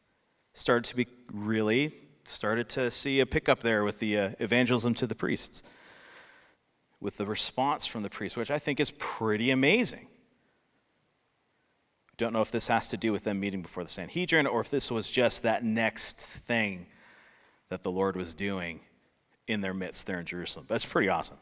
started 0.54 0.84
to 0.86 0.96
be 0.96 1.06
really 1.32 1.92
started 2.24 2.68
to 2.70 2.90
see 2.90 3.20
a 3.20 3.26
pickup 3.26 3.60
there 3.60 3.84
with 3.84 4.00
the 4.00 4.18
uh, 4.18 4.30
evangelism 4.40 4.92
to 4.96 5.06
the 5.06 5.14
priests, 5.14 5.62
with 7.00 7.16
the 7.16 7.26
response 7.26 7.86
from 7.86 8.02
the 8.02 8.10
priests, 8.10 8.36
which 8.36 8.50
I 8.50 8.58
think 8.58 8.80
is 8.80 8.90
pretty 8.90 9.52
amazing. 9.52 10.08
Don't 12.18 12.32
know 12.32 12.42
if 12.42 12.50
this 12.50 12.66
has 12.66 12.88
to 12.88 12.96
do 12.96 13.12
with 13.12 13.22
them 13.22 13.38
meeting 13.38 13.62
before 13.62 13.84
the 13.84 13.88
Sanhedrin 13.88 14.46
or 14.46 14.60
if 14.60 14.70
this 14.70 14.90
was 14.90 15.08
just 15.08 15.44
that 15.44 15.64
next 15.64 16.26
thing 16.26 16.86
that 17.68 17.84
the 17.84 17.92
Lord 17.92 18.16
was 18.16 18.34
doing 18.34 18.80
in 19.46 19.60
their 19.60 19.72
midst 19.72 20.06
there 20.08 20.18
in 20.18 20.26
Jerusalem. 20.26 20.66
That's 20.68 20.84
pretty 20.84 21.08
awesome. 21.08 21.36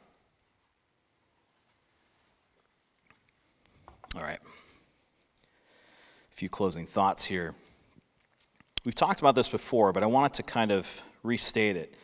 All 4.15 4.23
right. 4.23 4.39
A 6.31 6.35
few 6.35 6.51
closing 6.51 6.85
thoughts 6.85 7.25
here. 7.25 7.55
We've 8.85 8.95
talked 8.95 9.21
about 9.21 9.35
this 9.35 9.49
before, 9.49 9.95
but 9.95 10.03
I 10.03 10.07
wanted 10.07 10.35
to 10.35 10.43
kind 10.43 10.71
of 10.71 11.03
restate 11.23 11.77
it. 11.77 11.95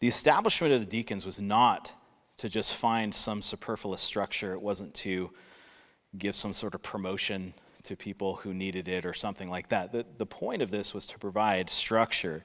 The 0.00 0.08
establishment 0.08 0.74
of 0.74 0.80
the 0.80 0.86
deacons 0.86 1.24
was 1.24 1.40
not 1.40 1.92
to 2.38 2.48
just 2.48 2.74
find 2.74 3.14
some 3.14 3.40
superfluous 3.40 4.02
structure, 4.02 4.52
it 4.52 4.60
wasn't 4.60 4.92
to 4.94 5.30
give 6.18 6.34
some 6.34 6.52
sort 6.52 6.74
of 6.74 6.82
promotion 6.82 7.54
to 7.84 7.96
people 7.96 8.36
who 8.36 8.52
needed 8.52 8.88
it 8.88 9.06
or 9.06 9.14
something 9.14 9.48
like 9.48 9.68
that. 9.68 9.92
The, 9.92 10.04
the 10.18 10.26
point 10.26 10.62
of 10.62 10.70
this 10.70 10.94
was 10.94 11.06
to 11.06 11.18
provide 11.18 11.70
structure 11.70 12.44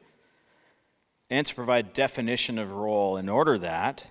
and 1.29 1.45
to 1.45 1.55
provide 1.55 1.93
definition 1.93 2.57
of 2.57 2.71
role 2.71 3.17
in 3.17 3.29
order 3.29 3.57
that 3.57 4.07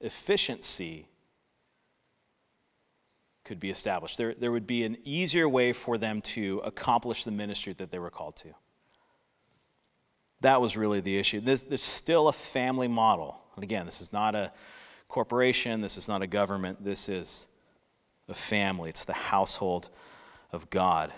efficiency 0.00 1.06
could 3.44 3.60
be 3.60 3.70
established. 3.70 4.16
There, 4.16 4.34
there 4.34 4.52
would 4.52 4.66
be 4.66 4.84
an 4.84 4.96
easier 5.04 5.48
way 5.48 5.72
for 5.72 5.98
them 5.98 6.20
to 6.22 6.60
accomplish 6.64 7.24
the 7.24 7.32
ministry 7.32 7.72
that 7.74 7.90
they 7.90 7.98
were 7.98 8.10
called 8.10 8.36
to. 8.36 8.54
That 10.40 10.60
was 10.60 10.76
really 10.76 11.00
the 11.00 11.18
issue. 11.18 11.40
There's 11.40 11.82
still 11.82 12.28
a 12.28 12.32
family 12.32 12.88
model. 12.88 13.42
And 13.56 13.64
again, 13.64 13.84
this 13.84 14.00
is 14.00 14.12
not 14.12 14.34
a 14.34 14.52
corporation, 15.08 15.80
this 15.80 15.98
is 15.98 16.08
not 16.08 16.22
a 16.22 16.26
government, 16.26 16.82
this 16.82 17.08
is 17.08 17.46
a 18.28 18.34
family. 18.34 18.88
It's 18.88 19.04
the 19.04 19.12
household 19.12 19.90
of 20.52 20.70
God, 20.70 21.12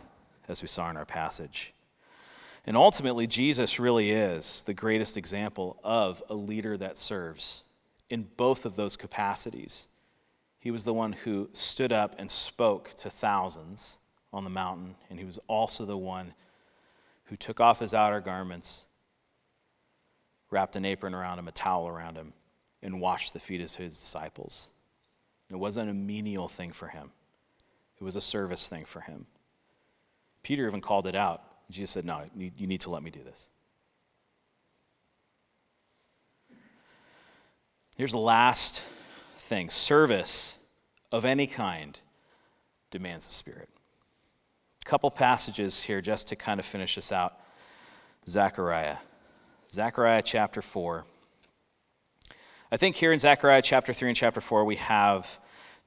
as 0.49 0.62
we 0.62 0.68
saw 0.68 0.91
in 0.91 0.97
our 0.97 1.05
passage. 1.05 1.72
And 2.66 2.76
ultimately, 2.76 3.26
Jesus 3.26 3.80
really 3.80 4.11
is 4.11 4.62
the 4.62 4.74
greatest 4.74 5.16
example 5.16 5.80
of 5.83 6.22
a 6.28 6.35
leader 6.35 6.76
that 6.76 6.97
serves 6.97 7.64
in 8.09 8.28
both 8.37 8.64
of 8.64 8.76
those 8.76 8.97
capacities. 8.97 9.89
He 10.61 10.70
was 10.70 10.85
the 10.85 10.95
one 10.95 11.12
who 11.12 11.51
stood 11.53 11.91
up 11.91 12.14
and 12.18 12.30
spoke 12.30 12.91
to 12.99 13.11
thousands 13.11 13.97
on 14.33 14.45
the 14.45 14.51
mountain, 14.51 14.95
and 15.11 15.18
he 15.18 15.24
was 15.24 15.39
also 15.49 15.85
the 15.85 15.97
one 15.97 16.35
who 17.24 17.37
took 17.37 17.61
off 17.61 17.80
his 17.80 17.95
outer 17.95 18.20
garments, 18.20 18.87
wrapped 20.51 20.76
an 20.76 20.85
apron 20.85 21.14
around 21.14 21.39
him, 21.39 21.49
a 21.49 21.53
towel 21.53 21.89
around 21.89 22.16
him, 22.16 22.33
and 22.83 23.01
washed 23.01 23.33
the 23.33 23.41
feet 23.41 23.61
of 23.61 23.74
his 23.74 23.99
disciples. 23.99 24.68
It 25.51 25.57
wasn't 25.57 25.91
a 25.91 25.95
menial 25.95 26.49
thing 26.49 26.72
for 26.72 26.89
him, 26.89 27.11
it 28.03 28.05
was 28.05 28.16
a 28.16 28.20
service 28.20 28.66
thing 28.66 28.84
for 28.84 28.98
him. 28.98 29.26
Peter 30.42 30.66
even 30.66 30.80
called 30.80 31.07
it 31.07 31.14
out. 31.14 31.40
Jesus 31.70 31.92
said, 31.92 32.05
No, 32.05 32.22
you 32.34 32.66
need 32.66 32.80
to 32.80 32.90
let 32.90 33.00
me 33.00 33.12
do 33.12 33.22
this. 33.22 33.46
Here's 37.96 38.11
the 38.11 38.18
last 38.18 38.82
thing 39.36 39.70
service 39.70 40.66
of 41.12 41.24
any 41.24 41.46
kind 41.46 42.00
demands 42.90 43.24
the 43.28 43.32
Spirit. 43.32 43.68
A 44.84 44.84
couple 44.84 45.09
passages 45.12 45.84
here 45.84 46.00
just 46.00 46.26
to 46.30 46.34
kind 46.34 46.59
of 46.59 46.66
finish 46.66 46.96
this 46.96 47.12
out. 47.12 47.34
Zechariah. 48.26 48.96
Zechariah 49.70 50.22
chapter 50.22 50.61
4. 50.61 51.05
I 52.72 52.76
think 52.76 52.96
here 52.96 53.12
in 53.12 53.20
Zechariah 53.20 53.62
chapter 53.62 53.92
3 53.92 54.09
and 54.09 54.16
chapter 54.16 54.40
4, 54.40 54.64
we 54.64 54.76
have 54.76 55.38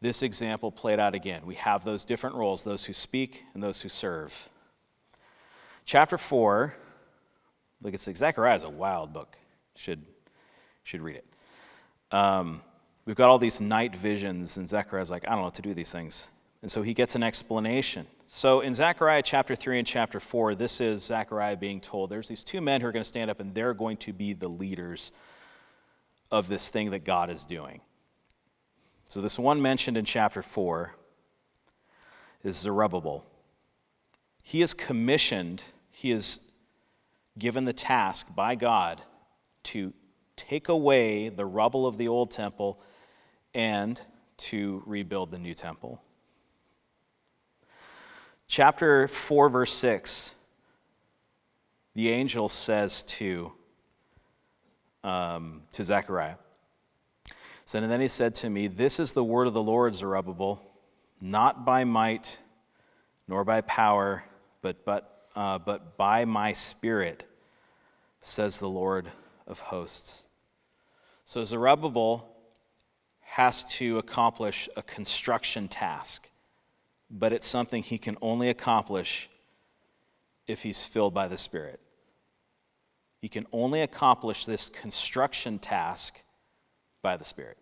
this 0.01 0.21
example 0.21 0.71
played 0.71 0.99
out 0.99 1.15
again. 1.15 1.41
We 1.45 1.55
have 1.55 1.83
those 1.83 2.05
different 2.05 2.35
roles 2.35 2.63
those 2.63 2.85
who 2.85 2.93
speak 2.93 3.43
and 3.53 3.63
those 3.63 3.81
who 3.81 3.89
serve. 3.89 4.49
Chapter 5.85 6.17
4, 6.17 6.73
look, 7.81 7.93
it's 7.93 8.03
Zechariah 8.03 8.55
is 8.55 8.63
a 8.63 8.69
wild 8.69 9.13
book. 9.13 9.37
Should, 9.75 10.03
should 10.83 11.01
read 11.01 11.17
it. 11.17 11.25
Um, 12.11 12.61
we've 13.05 13.15
got 13.15 13.29
all 13.29 13.37
these 13.37 13.61
night 13.61 13.95
visions, 13.95 14.57
and 14.57 14.67
Zechariah's 14.67 15.11
like, 15.11 15.25
I 15.27 15.31
don't 15.31 15.39
know 15.39 15.45
what 15.45 15.53
to 15.55 15.61
do 15.61 15.73
these 15.73 15.91
things. 15.91 16.31
And 16.61 16.71
so 16.71 16.81
he 16.81 16.93
gets 16.93 17.15
an 17.15 17.23
explanation. 17.23 18.07
So 18.27 18.61
in 18.61 18.73
Zechariah 18.73 19.21
chapter 19.21 19.55
3 19.55 19.79
and 19.79 19.87
chapter 19.87 20.19
4, 20.19 20.55
this 20.55 20.81
is 20.81 21.03
Zechariah 21.03 21.57
being 21.57 21.79
told 21.79 22.09
there's 22.09 22.27
these 22.27 22.43
two 22.43 22.61
men 22.61 22.81
who 22.81 22.87
are 22.87 22.91
going 22.91 23.03
to 23.03 23.07
stand 23.07 23.29
up, 23.29 23.39
and 23.39 23.53
they're 23.53 23.75
going 23.75 23.97
to 23.97 24.13
be 24.13 24.33
the 24.33 24.47
leaders 24.47 25.11
of 26.31 26.47
this 26.47 26.69
thing 26.69 26.91
that 26.91 27.05
God 27.05 27.29
is 27.29 27.45
doing. 27.45 27.81
So 29.05 29.21
this 29.21 29.37
one 29.37 29.61
mentioned 29.61 29.97
in 29.97 30.05
chapter 30.05 30.41
4 30.41 30.95
is 32.43 32.57
Zerubbabel. 32.57 33.25
He 34.43 34.61
is 34.61 34.73
commissioned, 34.73 35.63
he 35.91 36.11
is 36.11 36.55
given 37.37 37.65
the 37.65 37.73
task 37.73 38.35
by 38.35 38.55
God 38.55 39.01
to 39.63 39.93
take 40.35 40.69
away 40.69 41.29
the 41.29 41.45
rubble 41.45 41.85
of 41.87 41.97
the 41.97 42.07
old 42.07 42.31
temple 42.31 42.81
and 43.53 44.01
to 44.37 44.83
rebuild 44.85 45.31
the 45.31 45.39
new 45.39 45.53
temple. 45.53 46.01
Chapter 48.47 49.07
4, 49.07 49.49
verse 49.49 49.73
6, 49.73 50.35
the 51.93 52.09
angel 52.09 52.49
says 52.49 53.03
to, 53.03 53.51
um, 55.03 55.61
to 55.71 55.83
Zechariah, 55.83 56.35
said, 57.65 57.83
And 57.83 57.91
then 57.91 58.01
he 58.01 58.07
said 58.07 58.35
to 58.35 58.49
me, 58.49 58.67
This 58.67 58.99
is 58.99 59.13
the 59.13 59.23
word 59.23 59.47
of 59.47 59.53
the 59.53 59.63
Lord, 59.63 59.93
Zerubbabel, 59.93 60.61
not 61.19 61.65
by 61.65 61.83
might 61.83 62.39
nor 63.27 63.43
by 63.43 63.61
power, 63.61 64.23
but, 64.61 64.85
but, 64.85 65.27
uh, 65.35 65.59
but 65.59 65.97
by 65.97 66.25
my 66.25 66.53
spirit, 66.53 67.25
says 68.19 68.59
the 68.59 68.69
Lord 68.69 69.07
of 69.47 69.59
hosts. 69.59 70.27
So 71.25 71.43
Zerubbabel 71.43 72.31
has 73.21 73.65
to 73.77 73.97
accomplish 73.97 74.69
a 74.77 74.83
construction 74.83 75.67
task, 75.67 76.29
but 77.09 77.33
it's 77.33 77.47
something 77.47 77.81
he 77.81 77.97
can 77.97 78.17
only 78.21 78.49
accomplish 78.49 79.27
if 80.47 80.61
he's 80.63 80.85
filled 80.85 81.13
by 81.13 81.27
the 81.27 81.37
Spirit. 81.37 81.79
He 83.19 83.27
can 83.27 83.47
only 83.51 83.81
accomplish 83.81 84.45
this 84.45 84.69
construction 84.69 85.57
task 85.57 86.21
by 87.05 87.17
the 87.17 87.23
Spirit. 87.23 87.55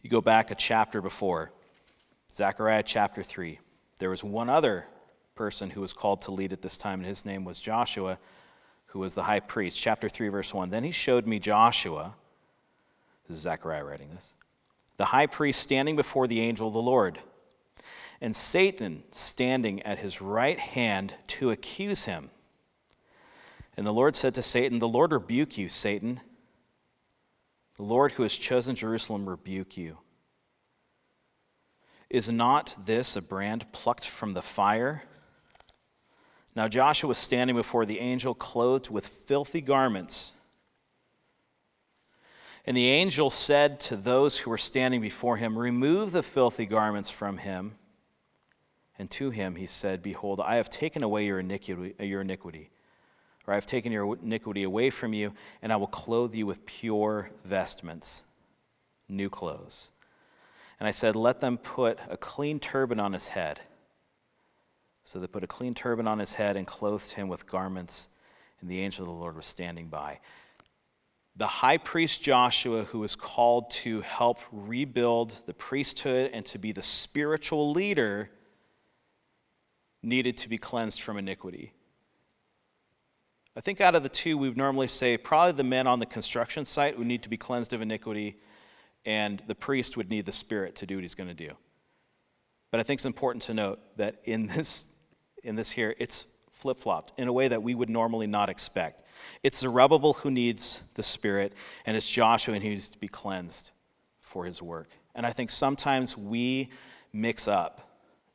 You 0.00 0.08
go 0.08 0.22
back 0.22 0.50
a 0.50 0.54
chapter 0.54 1.02
before, 1.02 1.52
Zechariah 2.32 2.82
chapter 2.82 3.22
3. 3.22 3.58
There 3.98 4.08
was 4.08 4.24
one 4.24 4.48
other 4.48 4.86
person 5.34 5.68
who 5.68 5.82
was 5.82 5.92
called 5.92 6.22
to 6.22 6.30
lead 6.30 6.54
at 6.54 6.62
this 6.62 6.78
time, 6.78 7.00
and 7.00 7.06
his 7.06 7.26
name 7.26 7.44
was 7.44 7.60
Joshua 7.60 8.18
who 8.86 9.00
was 9.00 9.14
the 9.14 9.24
high 9.24 9.40
priest. 9.40 9.78
Chapter 9.78 10.08
3, 10.08 10.28
verse 10.28 10.54
1. 10.54 10.70
Then 10.70 10.82
he 10.82 10.92
showed 10.92 11.26
me 11.26 11.38
Joshua, 11.38 12.14
this 13.28 13.36
is 13.36 13.42
Zechariah 13.42 13.84
writing 13.84 14.08
this, 14.14 14.32
the 14.96 15.04
high 15.04 15.26
priest 15.26 15.60
standing 15.60 15.96
before 15.96 16.26
the 16.26 16.40
angel 16.40 16.68
of 16.68 16.72
the 16.72 16.80
Lord, 16.80 17.18
and 18.22 18.34
Satan 18.34 19.02
standing 19.10 19.82
at 19.82 19.98
his 19.98 20.22
right 20.22 20.58
hand 20.58 21.16
to 21.26 21.50
accuse 21.50 22.06
him. 22.06 22.30
And 23.76 23.86
the 23.86 23.92
Lord 23.92 24.16
said 24.16 24.34
to 24.36 24.42
Satan, 24.42 24.78
The 24.78 24.88
Lord 24.88 25.12
rebuke 25.12 25.58
you, 25.58 25.68
Satan. 25.68 26.20
The 27.80 27.86
Lord 27.86 28.12
who 28.12 28.24
has 28.24 28.36
chosen 28.36 28.74
Jerusalem 28.74 29.26
rebuke 29.26 29.78
you. 29.78 29.96
Is 32.10 32.30
not 32.30 32.76
this 32.84 33.16
a 33.16 33.22
brand 33.22 33.72
plucked 33.72 34.06
from 34.06 34.34
the 34.34 34.42
fire? 34.42 35.04
Now 36.54 36.68
Joshua 36.68 37.08
was 37.08 37.16
standing 37.16 37.56
before 37.56 37.86
the 37.86 37.98
angel, 38.00 38.34
clothed 38.34 38.90
with 38.90 39.06
filthy 39.06 39.62
garments. 39.62 40.38
And 42.66 42.76
the 42.76 42.90
angel 42.90 43.30
said 43.30 43.80
to 43.80 43.96
those 43.96 44.40
who 44.40 44.50
were 44.50 44.58
standing 44.58 45.00
before 45.00 45.38
him, 45.38 45.58
Remove 45.58 46.12
the 46.12 46.22
filthy 46.22 46.66
garments 46.66 47.08
from 47.08 47.38
him. 47.38 47.76
And 48.98 49.10
to 49.12 49.30
him 49.30 49.54
he 49.54 49.66
said, 49.66 50.02
Behold, 50.02 50.38
I 50.42 50.56
have 50.56 50.68
taken 50.68 51.02
away 51.02 51.24
your 51.24 51.40
iniquity, 51.40 51.94
your 51.98 52.20
iniquity, 52.20 52.68
or 53.46 53.52
I 53.52 53.56
have 53.56 53.66
taken 53.66 53.92
your 53.92 54.16
iniquity 54.22 54.62
away 54.62 54.90
from 54.90 55.12
you, 55.12 55.32
and 55.62 55.72
I 55.72 55.76
will 55.76 55.86
clothe 55.86 56.34
you 56.34 56.46
with 56.46 56.66
pure 56.66 57.30
vestments, 57.44 58.28
new 59.08 59.30
clothes. 59.30 59.90
And 60.78 60.86
I 60.86 60.90
said, 60.90 61.16
Let 61.16 61.40
them 61.40 61.58
put 61.58 61.98
a 62.08 62.16
clean 62.16 62.58
turban 62.58 63.00
on 63.00 63.12
his 63.12 63.28
head. 63.28 63.60
So 65.04 65.18
they 65.18 65.26
put 65.26 65.44
a 65.44 65.48
clean 65.48 65.74
turban 65.74 66.06
on 66.06 66.18
his 66.18 66.34
head 66.34 66.56
and 66.56 66.66
clothed 66.66 67.12
him 67.12 67.28
with 67.28 67.46
garments, 67.46 68.08
and 68.60 68.70
the 68.70 68.80
angel 68.80 69.04
of 69.04 69.08
the 69.08 69.20
Lord 69.20 69.36
was 69.36 69.46
standing 69.46 69.88
by. 69.88 70.20
The 71.36 71.46
high 71.46 71.78
priest 71.78 72.22
Joshua, 72.22 72.84
who 72.84 72.98
was 72.98 73.16
called 73.16 73.70
to 73.70 74.02
help 74.02 74.38
rebuild 74.52 75.30
the 75.46 75.54
priesthood 75.54 76.30
and 76.32 76.44
to 76.46 76.58
be 76.58 76.72
the 76.72 76.82
spiritual 76.82 77.70
leader, 77.70 78.30
needed 80.02 80.36
to 80.38 80.48
be 80.48 80.58
cleansed 80.58 81.00
from 81.00 81.16
iniquity. 81.16 81.72
I 83.60 83.62
think 83.62 83.82
out 83.82 83.94
of 83.94 84.02
the 84.02 84.08
two, 84.08 84.38
we 84.38 84.48
would 84.48 84.56
normally 84.56 84.88
say 84.88 85.18
probably 85.18 85.52
the 85.52 85.64
men 85.64 85.86
on 85.86 85.98
the 85.98 86.06
construction 86.06 86.64
site 86.64 86.96
would 86.96 87.06
need 87.06 87.22
to 87.24 87.28
be 87.28 87.36
cleansed 87.36 87.74
of 87.74 87.82
iniquity, 87.82 88.38
and 89.04 89.42
the 89.48 89.54
priest 89.54 89.98
would 89.98 90.08
need 90.08 90.24
the 90.24 90.32
spirit 90.32 90.76
to 90.76 90.86
do 90.86 90.94
what 90.94 91.02
he's 91.02 91.14
going 91.14 91.28
to 91.28 91.34
do. 91.34 91.52
But 92.70 92.80
I 92.80 92.84
think 92.84 93.00
it's 93.00 93.04
important 93.04 93.42
to 93.42 93.52
note 93.52 93.78
that 93.98 94.22
in 94.24 94.46
this 94.46 94.98
in 95.44 95.56
this 95.56 95.70
here, 95.72 95.94
it's 95.98 96.38
flip 96.50 96.78
flopped 96.78 97.12
in 97.20 97.28
a 97.28 97.34
way 97.34 97.48
that 97.48 97.62
we 97.62 97.74
would 97.74 97.90
normally 97.90 98.26
not 98.26 98.48
expect. 98.48 99.02
It's 99.42 99.58
Zerubbabel 99.58 100.14
who 100.14 100.30
needs 100.30 100.90
the 100.94 101.02
Spirit, 101.02 101.52
and 101.84 101.98
it's 101.98 102.10
Joshua 102.10 102.54
who 102.54 102.60
needs 102.60 102.88
to 102.88 102.98
be 102.98 103.08
cleansed 103.08 103.72
for 104.20 104.46
his 104.46 104.62
work. 104.62 104.88
And 105.14 105.26
I 105.26 105.32
think 105.32 105.50
sometimes 105.50 106.16
we 106.16 106.70
mix 107.12 107.46
up 107.46 107.89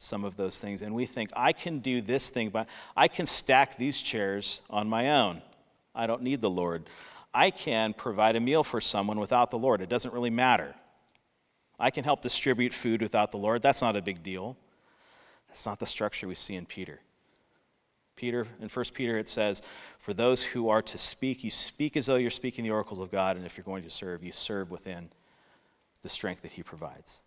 some 0.06 0.24
of 0.24 0.38
those 0.38 0.60
things 0.60 0.82
and 0.82 0.94
we 0.94 1.06
think, 1.06 1.32
I 1.36 1.52
can 1.52 1.80
do 1.80 2.02
this 2.02 2.30
thing, 2.30 2.50
but 2.50 2.68
I 2.96 3.08
can 3.08 3.26
stack 3.26 3.78
these 3.78 4.02
chairs 4.02 4.62
on 4.70 4.88
my 4.88 5.12
own. 5.12 5.42
I 5.94 6.08
don't 6.08 6.22
need 6.22 6.42
the 6.42 6.50
Lord. 6.50 6.84
I 7.34 7.52
can 7.52 7.94
provide 7.94 8.36
a 8.36 8.40
meal 8.40 8.64
for 8.64 8.80
someone 8.80 9.20
without 9.20 9.50
the 9.50 9.58
Lord. 9.58 9.82
It 9.82 9.90
doesn't 9.90 10.14
really 10.14 10.30
matter. 10.30 10.74
I 11.80 11.90
can 11.90 12.04
help 12.04 12.22
distribute 12.22 12.74
food 12.74 13.02
without 13.02 13.32
the 13.32 13.38
Lord. 13.38 13.62
That's 13.62 13.82
not 13.82 13.96
a 13.96 14.02
big 14.02 14.24
deal. 14.24 14.56
That's 15.50 15.66
not 15.66 15.80
the 15.80 15.86
structure 15.86 16.28
we 16.28 16.36
see 16.36 16.56
in 16.56 16.66
Peter. 16.66 17.00
Peter, 18.16 18.48
in 18.62 18.70
1 18.70 18.86
Peter, 18.94 19.18
it 19.18 19.28
says, 19.28 19.62
For 19.98 20.14
those 20.14 20.44
who 20.46 20.70
are 20.70 20.82
to 20.82 20.98
speak, 20.98 21.44
you 21.44 21.50
speak 21.50 21.98
as 21.98 22.06
though 22.06 22.16
you're 22.16 22.30
speaking 22.30 22.64
the 22.64 22.72
oracles 22.72 23.00
of 23.00 23.12
God, 23.12 23.36
and 23.36 23.46
if 23.46 23.58
you're 23.58 23.66
going 23.66 23.84
to 23.84 23.90
serve, 23.90 24.24
you 24.24 24.32
serve 24.32 24.72
within 24.72 25.10
the 26.02 26.10
strength 26.10 26.42
that 26.44 26.52
He 26.52 26.64
provides. 26.64 27.22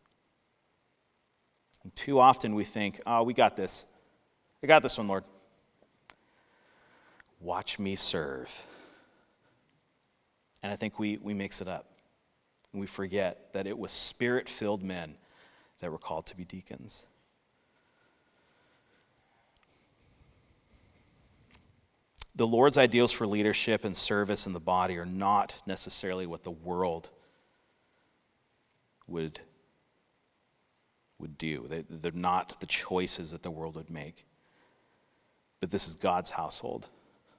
And 1.82 1.94
too 1.94 2.20
often 2.20 2.54
we 2.54 2.64
think, 2.64 3.00
Oh, 3.06 3.22
we 3.22 3.34
got 3.34 3.56
this. 3.56 3.86
I 4.62 4.66
got 4.66 4.82
this 4.82 4.98
one, 4.98 5.08
Lord. 5.08 5.24
Watch 7.40 7.78
me 7.78 7.96
serve. 7.96 8.62
And 10.62 10.72
I 10.72 10.76
think 10.76 10.98
we, 10.98 11.18
we 11.18 11.34
mix 11.34 11.60
it 11.60 11.68
up. 11.68 11.86
And 12.72 12.80
we 12.80 12.86
forget 12.86 13.52
that 13.52 13.66
it 13.66 13.78
was 13.78 13.92
spirit 13.92 14.48
filled 14.48 14.82
men 14.82 15.14
that 15.80 15.90
were 15.90 15.98
called 15.98 16.26
to 16.26 16.36
be 16.36 16.44
deacons. 16.44 17.06
The 22.34 22.46
Lord's 22.46 22.78
ideals 22.78 23.10
for 23.10 23.26
leadership 23.26 23.84
and 23.84 23.96
service 23.96 24.46
in 24.46 24.52
the 24.52 24.60
body 24.60 24.96
are 24.96 25.06
not 25.06 25.60
necessarily 25.66 26.26
what 26.26 26.44
the 26.44 26.52
world 26.52 27.10
would, 29.08 29.40
would 31.18 31.36
do. 31.38 31.66
They, 31.66 31.84
they're 31.88 32.12
not 32.12 32.60
the 32.60 32.66
choices 32.66 33.32
that 33.32 33.42
the 33.42 33.50
world 33.50 33.74
would 33.74 33.90
make. 33.90 34.24
But 35.60 35.70
this 35.70 35.88
is 35.88 35.94
God's 35.94 36.30
household. 36.30 36.88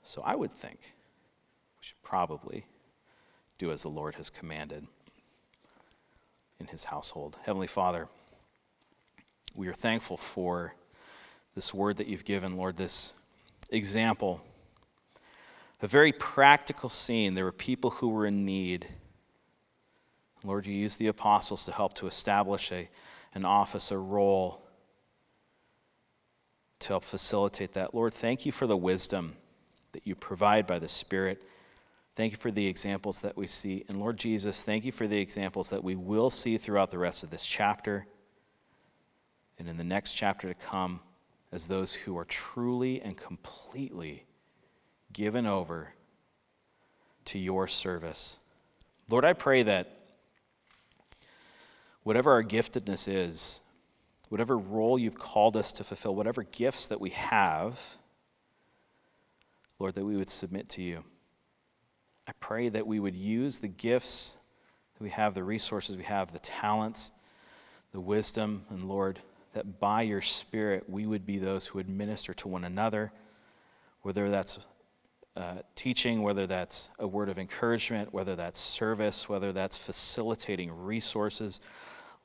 So 0.03 0.21
I 0.25 0.35
would 0.35 0.51
think 0.51 0.79
we 0.81 1.81
should 1.81 2.01
probably 2.03 2.65
do 3.57 3.71
as 3.71 3.83
the 3.83 3.89
Lord 3.89 4.15
has 4.15 4.29
commanded 4.29 4.87
in 6.59 6.67
his 6.67 6.85
household. 6.85 7.37
Heavenly 7.43 7.67
Father, 7.67 8.07
we 9.55 9.67
are 9.67 9.73
thankful 9.73 10.17
for 10.17 10.73
this 11.55 11.73
word 11.73 11.97
that 11.97 12.07
you've 12.07 12.25
given, 12.25 12.55
Lord, 12.55 12.77
this 12.77 13.21
example. 13.69 14.41
A 15.81 15.87
very 15.87 16.11
practical 16.11 16.89
scene. 16.89 17.33
There 17.33 17.45
were 17.45 17.51
people 17.51 17.89
who 17.89 18.09
were 18.09 18.25
in 18.25 18.45
need. 18.45 18.87
Lord, 20.43 20.65
you 20.65 20.73
used 20.73 20.99
the 20.99 21.07
apostles 21.07 21.65
to 21.65 21.71
help 21.71 21.93
to 21.95 22.07
establish 22.07 22.71
a, 22.71 22.89
an 23.33 23.45
office, 23.45 23.91
a 23.91 23.97
role, 23.97 24.65
to 26.79 26.89
help 26.89 27.03
facilitate 27.03 27.73
that. 27.73 27.93
Lord, 27.93 28.13
thank 28.13 28.45
you 28.45 28.51
for 28.51 28.67
the 28.67 28.77
wisdom 28.77 29.35
that 29.91 30.07
you 30.07 30.15
provide 30.15 30.65
by 30.65 30.79
the 30.79 30.87
Spirit. 30.87 31.45
Thank 32.15 32.31
you 32.31 32.37
for 32.37 32.51
the 32.51 32.67
examples 32.67 33.21
that 33.21 33.37
we 33.37 33.47
see. 33.47 33.85
And 33.87 33.99
Lord 33.99 34.17
Jesus, 34.17 34.63
thank 34.63 34.85
you 34.85 34.91
for 34.91 35.07
the 35.07 35.19
examples 35.19 35.69
that 35.69 35.83
we 35.83 35.95
will 35.95 36.29
see 36.29 36.57
throughout 36.57 36.91
the 36.91 36.99
rest 36.99 37.23
of 37.23 37.29
this 37.29 37.45
chapter 37.45 38.07
and 39.57 39.67
in 39.67 39.77
the 39.77 39.83
next 39.83 40.13
chapter 40.13 40.47
to 40.47 40.53
come 40.53 41.01
as 41.51 41.67
those 41.67 41.93
who 41.93 42.17
are 42.17 42.25
truly 42.25 43.01
and 43.01 43.17
completely 43.17 44.25
given 45.11 45.45
over 45.45 45.93
to 47.25 47.39
your 47.39 47.67
service. 47.67 48.43
Lord, 49.09 49.25
I 49.25 49.33
pray 49.33 49.63
that 49.63 49.98
whatever 52.09 52.31
our 52.31 52.43
giftedness 52.43 53.07
is, 53.07 53.59
whatever 54.29 54.57
role 54.57 54.97
you've 54.97 55.19
called 55.19 55.55
us 55.55 55.71
to 55.71 55.83
fulfill, 55.83 56.15
whatever 56.15 56.41
gifts 56.41 56.87
that 56.87 56.99
we 56.99 57.11
have, 57.11 57.97
Lord, 59.77 59.93
that 59.93 60.03
we 60.03 60.17
would 60.17 60.27
submit 60.27 60.67
to 60.69 60.81
you. 60.81 61.03
I 62.27 62.31
pray 62.39 62.67
that 62.69 62.87
we 62.87 62.99
would 62.99 63.15
use 63.15 63.59
the 63.59 63.67
gifts 63.67 64.43
that 64.95 65.03
we 65.03 65.11
have, 65.11 65.35
the 65.35 65.43
resources 65.43 65.97
we 65.97 66.03
have, 66.03 66.33
the 66.33 66.39
talents, 66.39 67.11
the 67.91 68.01
wisdom, 68.01 68.65
and 68.71 68.85
Lord, 68.85 69.19
that 69.53 69.79
by 69.79 70.01
your 70.01 70.21
Spirit 70.21 70.89
we 70.89 71.05
would 71.05 71.27
be 71.27 71.37
those 71.37 71.67
who 71.67 71.77
would 71.77 71.89
minister 71.89 72.33
to 72.33 72.47
one 72.47 72.63
another, 72.63 73.11
whether 74.01 74.31
that's 74.31 74.65
uh, 75.37 75.57
teaching, 75.75 76.23
whether 76.23 76.47
that's 76.47 76.89
a 76.97 77.05
word 77.05 77.29
of 77.29 77.37
encouragement, 77.37 78.11
whether 78.11 78.35
that's 78.35 78.59
service, 78.59 79.29
whether 79.29 79.53
that's 79.53 79.77
facilitating 79.77 80.71
resources. 80.71 81.61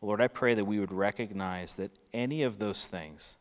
Lord, 0.05 0.21
I 0.21 0.29
pray 0.29 0.55
that 0.55 0.65
we 0.65 0.79
would 0.79 0.93
recognize 0.93 1.77
that 1.77 1.91
any 2.13 2.43
of 2.43 2.59
those 2.59 2.87
things, 2.87 3.39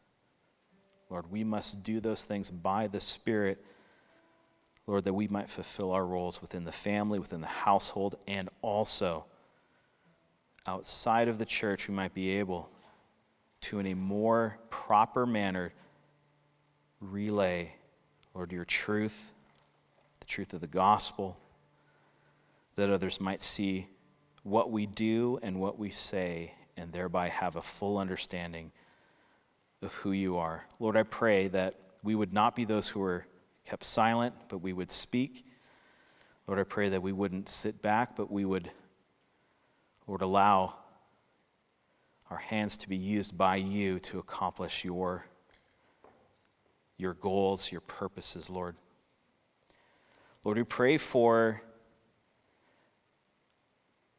Lord, 1.10 1.30
we 1.30 1.44
must 1.44 1.84
do 1.84 2.00
those 2.00 2.24
things 2.24 2.50
by 2.50 2.88
the 2.88 3.00
Spirit 3.00 3.64
Lord, 4.86 5.06
that 5.06 5.14
we 5.14 5.28
might 5.30 5.50
fulfill 5.50 5.92
our 5.92 6.06
roles 6.06 6.42
within 6.42 6.66
the 6.66 6.72
family, 6.72 7.18
within 7.18 7.42
the 7.42 7.48
household, 7.48 8.16
and 8.28 8.50
also 8.62 9.26
outside 10.68 11.28
of 11.28 11.38
the 11.38 11.46
church, 11.46 11.88
we 11.88 11.94
might 11.94 12.14
be 12.14 12.32
able 12.32 12.70
to, 13.62 13.80
in 13.80 13.88
a 13.88 13.94
more 13.94 14.58
proper 14.70 15.26
manner, 15.26 15.72
relay, 17.00 17.74
Lord, 18.34 18.52
your 18.52 18.66
truth, 18.66 19.32
the 20.20 20.26
truth 20.26 20.54
of 20.54 20.60
the 20.60 20.68
gospel, 20.68 21.38
that 22.76 22.90
others 22.90 23.22
might 23.22 23.42
see 23.42 23.88
what 24.44 24.72
we 24.72 24.86
do 24.86 25.40
and 25.42 25.60
what 25.60 25.80
we 25.80 25.90
say, 25.90 26.54
and 26.76 26.92
thereby 26.92 27.30
have 27.30 27.56
a 27.56 27.62
full 27.62 27.98
understanding 27.98 28.72
of 29.82 29.94
who 29.96 30.12
you 30.12 30.38
are. 30.38 30.66
Lord, 30.80 30.98
I 30.98 31.04
pray 31.04 31.48
that 31.50 31.76
we 32.04 32.16
would 32.16 32.34
not 32.34 32.56
be 32.56 32.66
those 32.66 32.90
who 32.90 33.02
are 33.04 33.26
kept 33.66 33.84
silent, 33.84 34.36
but 34.50 34.58
we 34.58 34.74
would 34.74 34.92
speak. 34.92 35.46
Lord, 36.48 36.60
I 36.60 36.64
pray 36.64 36.90
that 36.90 37.02
we 37.02 37.14
wouldn't 37.14 37.50
sit 37.50 37.82
back, 37.82 38.16
but 38.16 38.30
we 38.30 38.44
would, 38.44 38.70
Lord, 40.08 40.22
allow 40.22 40.76
our 42.30 42.38
hands 42.38 42.76
to 42.78 42.90
be 42.90 42.98
used 42.98 43.38
by 43.38 43.56
you 43.58 44.00
to 44.00 44.20
accomplish 44.20 44.84
your, 44.84 45.26
your 46.98 47.14
goals, 47.14 47.72
your 47.72 47.82
purposes, 47.82 48.50
Lord. 48.50 48.76
Lord, 50.44 50.58
we 50.58 50.64
pray 50.64 50.98
for 50.98 51.62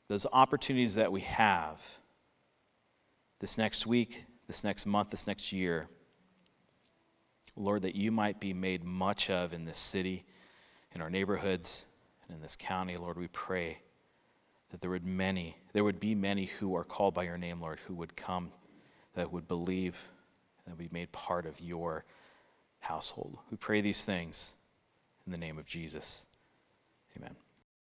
those 0.08 0.26
opportunities 0.32 0.94
that 0.96 1.10
we 1.10 1.20
have 1.22 1.82
this 3.40 3.58
next 3.58 3.86
week, 3.86 4.24
this 4.46 4.64
next 4.64 4.86
month, 4.86 5.10
this 5.10 5.26
next 5.26 5.52
year 5.52 5.88
Lord, 7.56 7.82
that 7.82 7.94
you 7.94 8.10
might 8.10 8.40
be 8.40 8.52
made 8.52 8.84
much 8.84 9.30
of 9.30 9.52
in 9.52 9.64
this 9.64 9.78
city, 9.78 10.24
in 10.92 11.00
our 11.00 11.10
neighborhoods, 11.10 11.88
and 12.26 12.36
in 12.36 12.42
this 12.42 12.56
county. 12.56 12.96
Lord, 12.96 13.16
we 13.16 13.28
pray 13.28 13.78
that 14.70 14.80
there 14.80 14.90
would 14.90 15.06
many, 15.06 15.56
there 15.72 15.84
would 15.84 16.00
be 16.00 16.14
many 16.14 16.46
who 16.46 16.74
are 16.74 16.84
called 16.84 17.14
by 17.14 17.24
your 17.24 17.38
name, 17.38 17.60
Lord, 17.60 17.78
who 17.86 17.94
would 17.94 18.16
come, 18.16 18.50
that 19.14 19.32
would 19.32 19.46
believe, 19.46 20.08
and 20.66 20.76
be 20.76 20.88
made 20.90 21.12
part 21.12 21.46
of 21.46 21.60
your 21.60 22.04
household. 22.80 23.38
We 23.50 23.56
pray 23.56 23.80
these 23.80 24.04
things 24.04 24.56
in 25.24 25.32
the 25.32 25.38
name 25.38 25.58
of 25.58 25.66
Jesus. 25.66 26.26
Amen. 27.16 27.36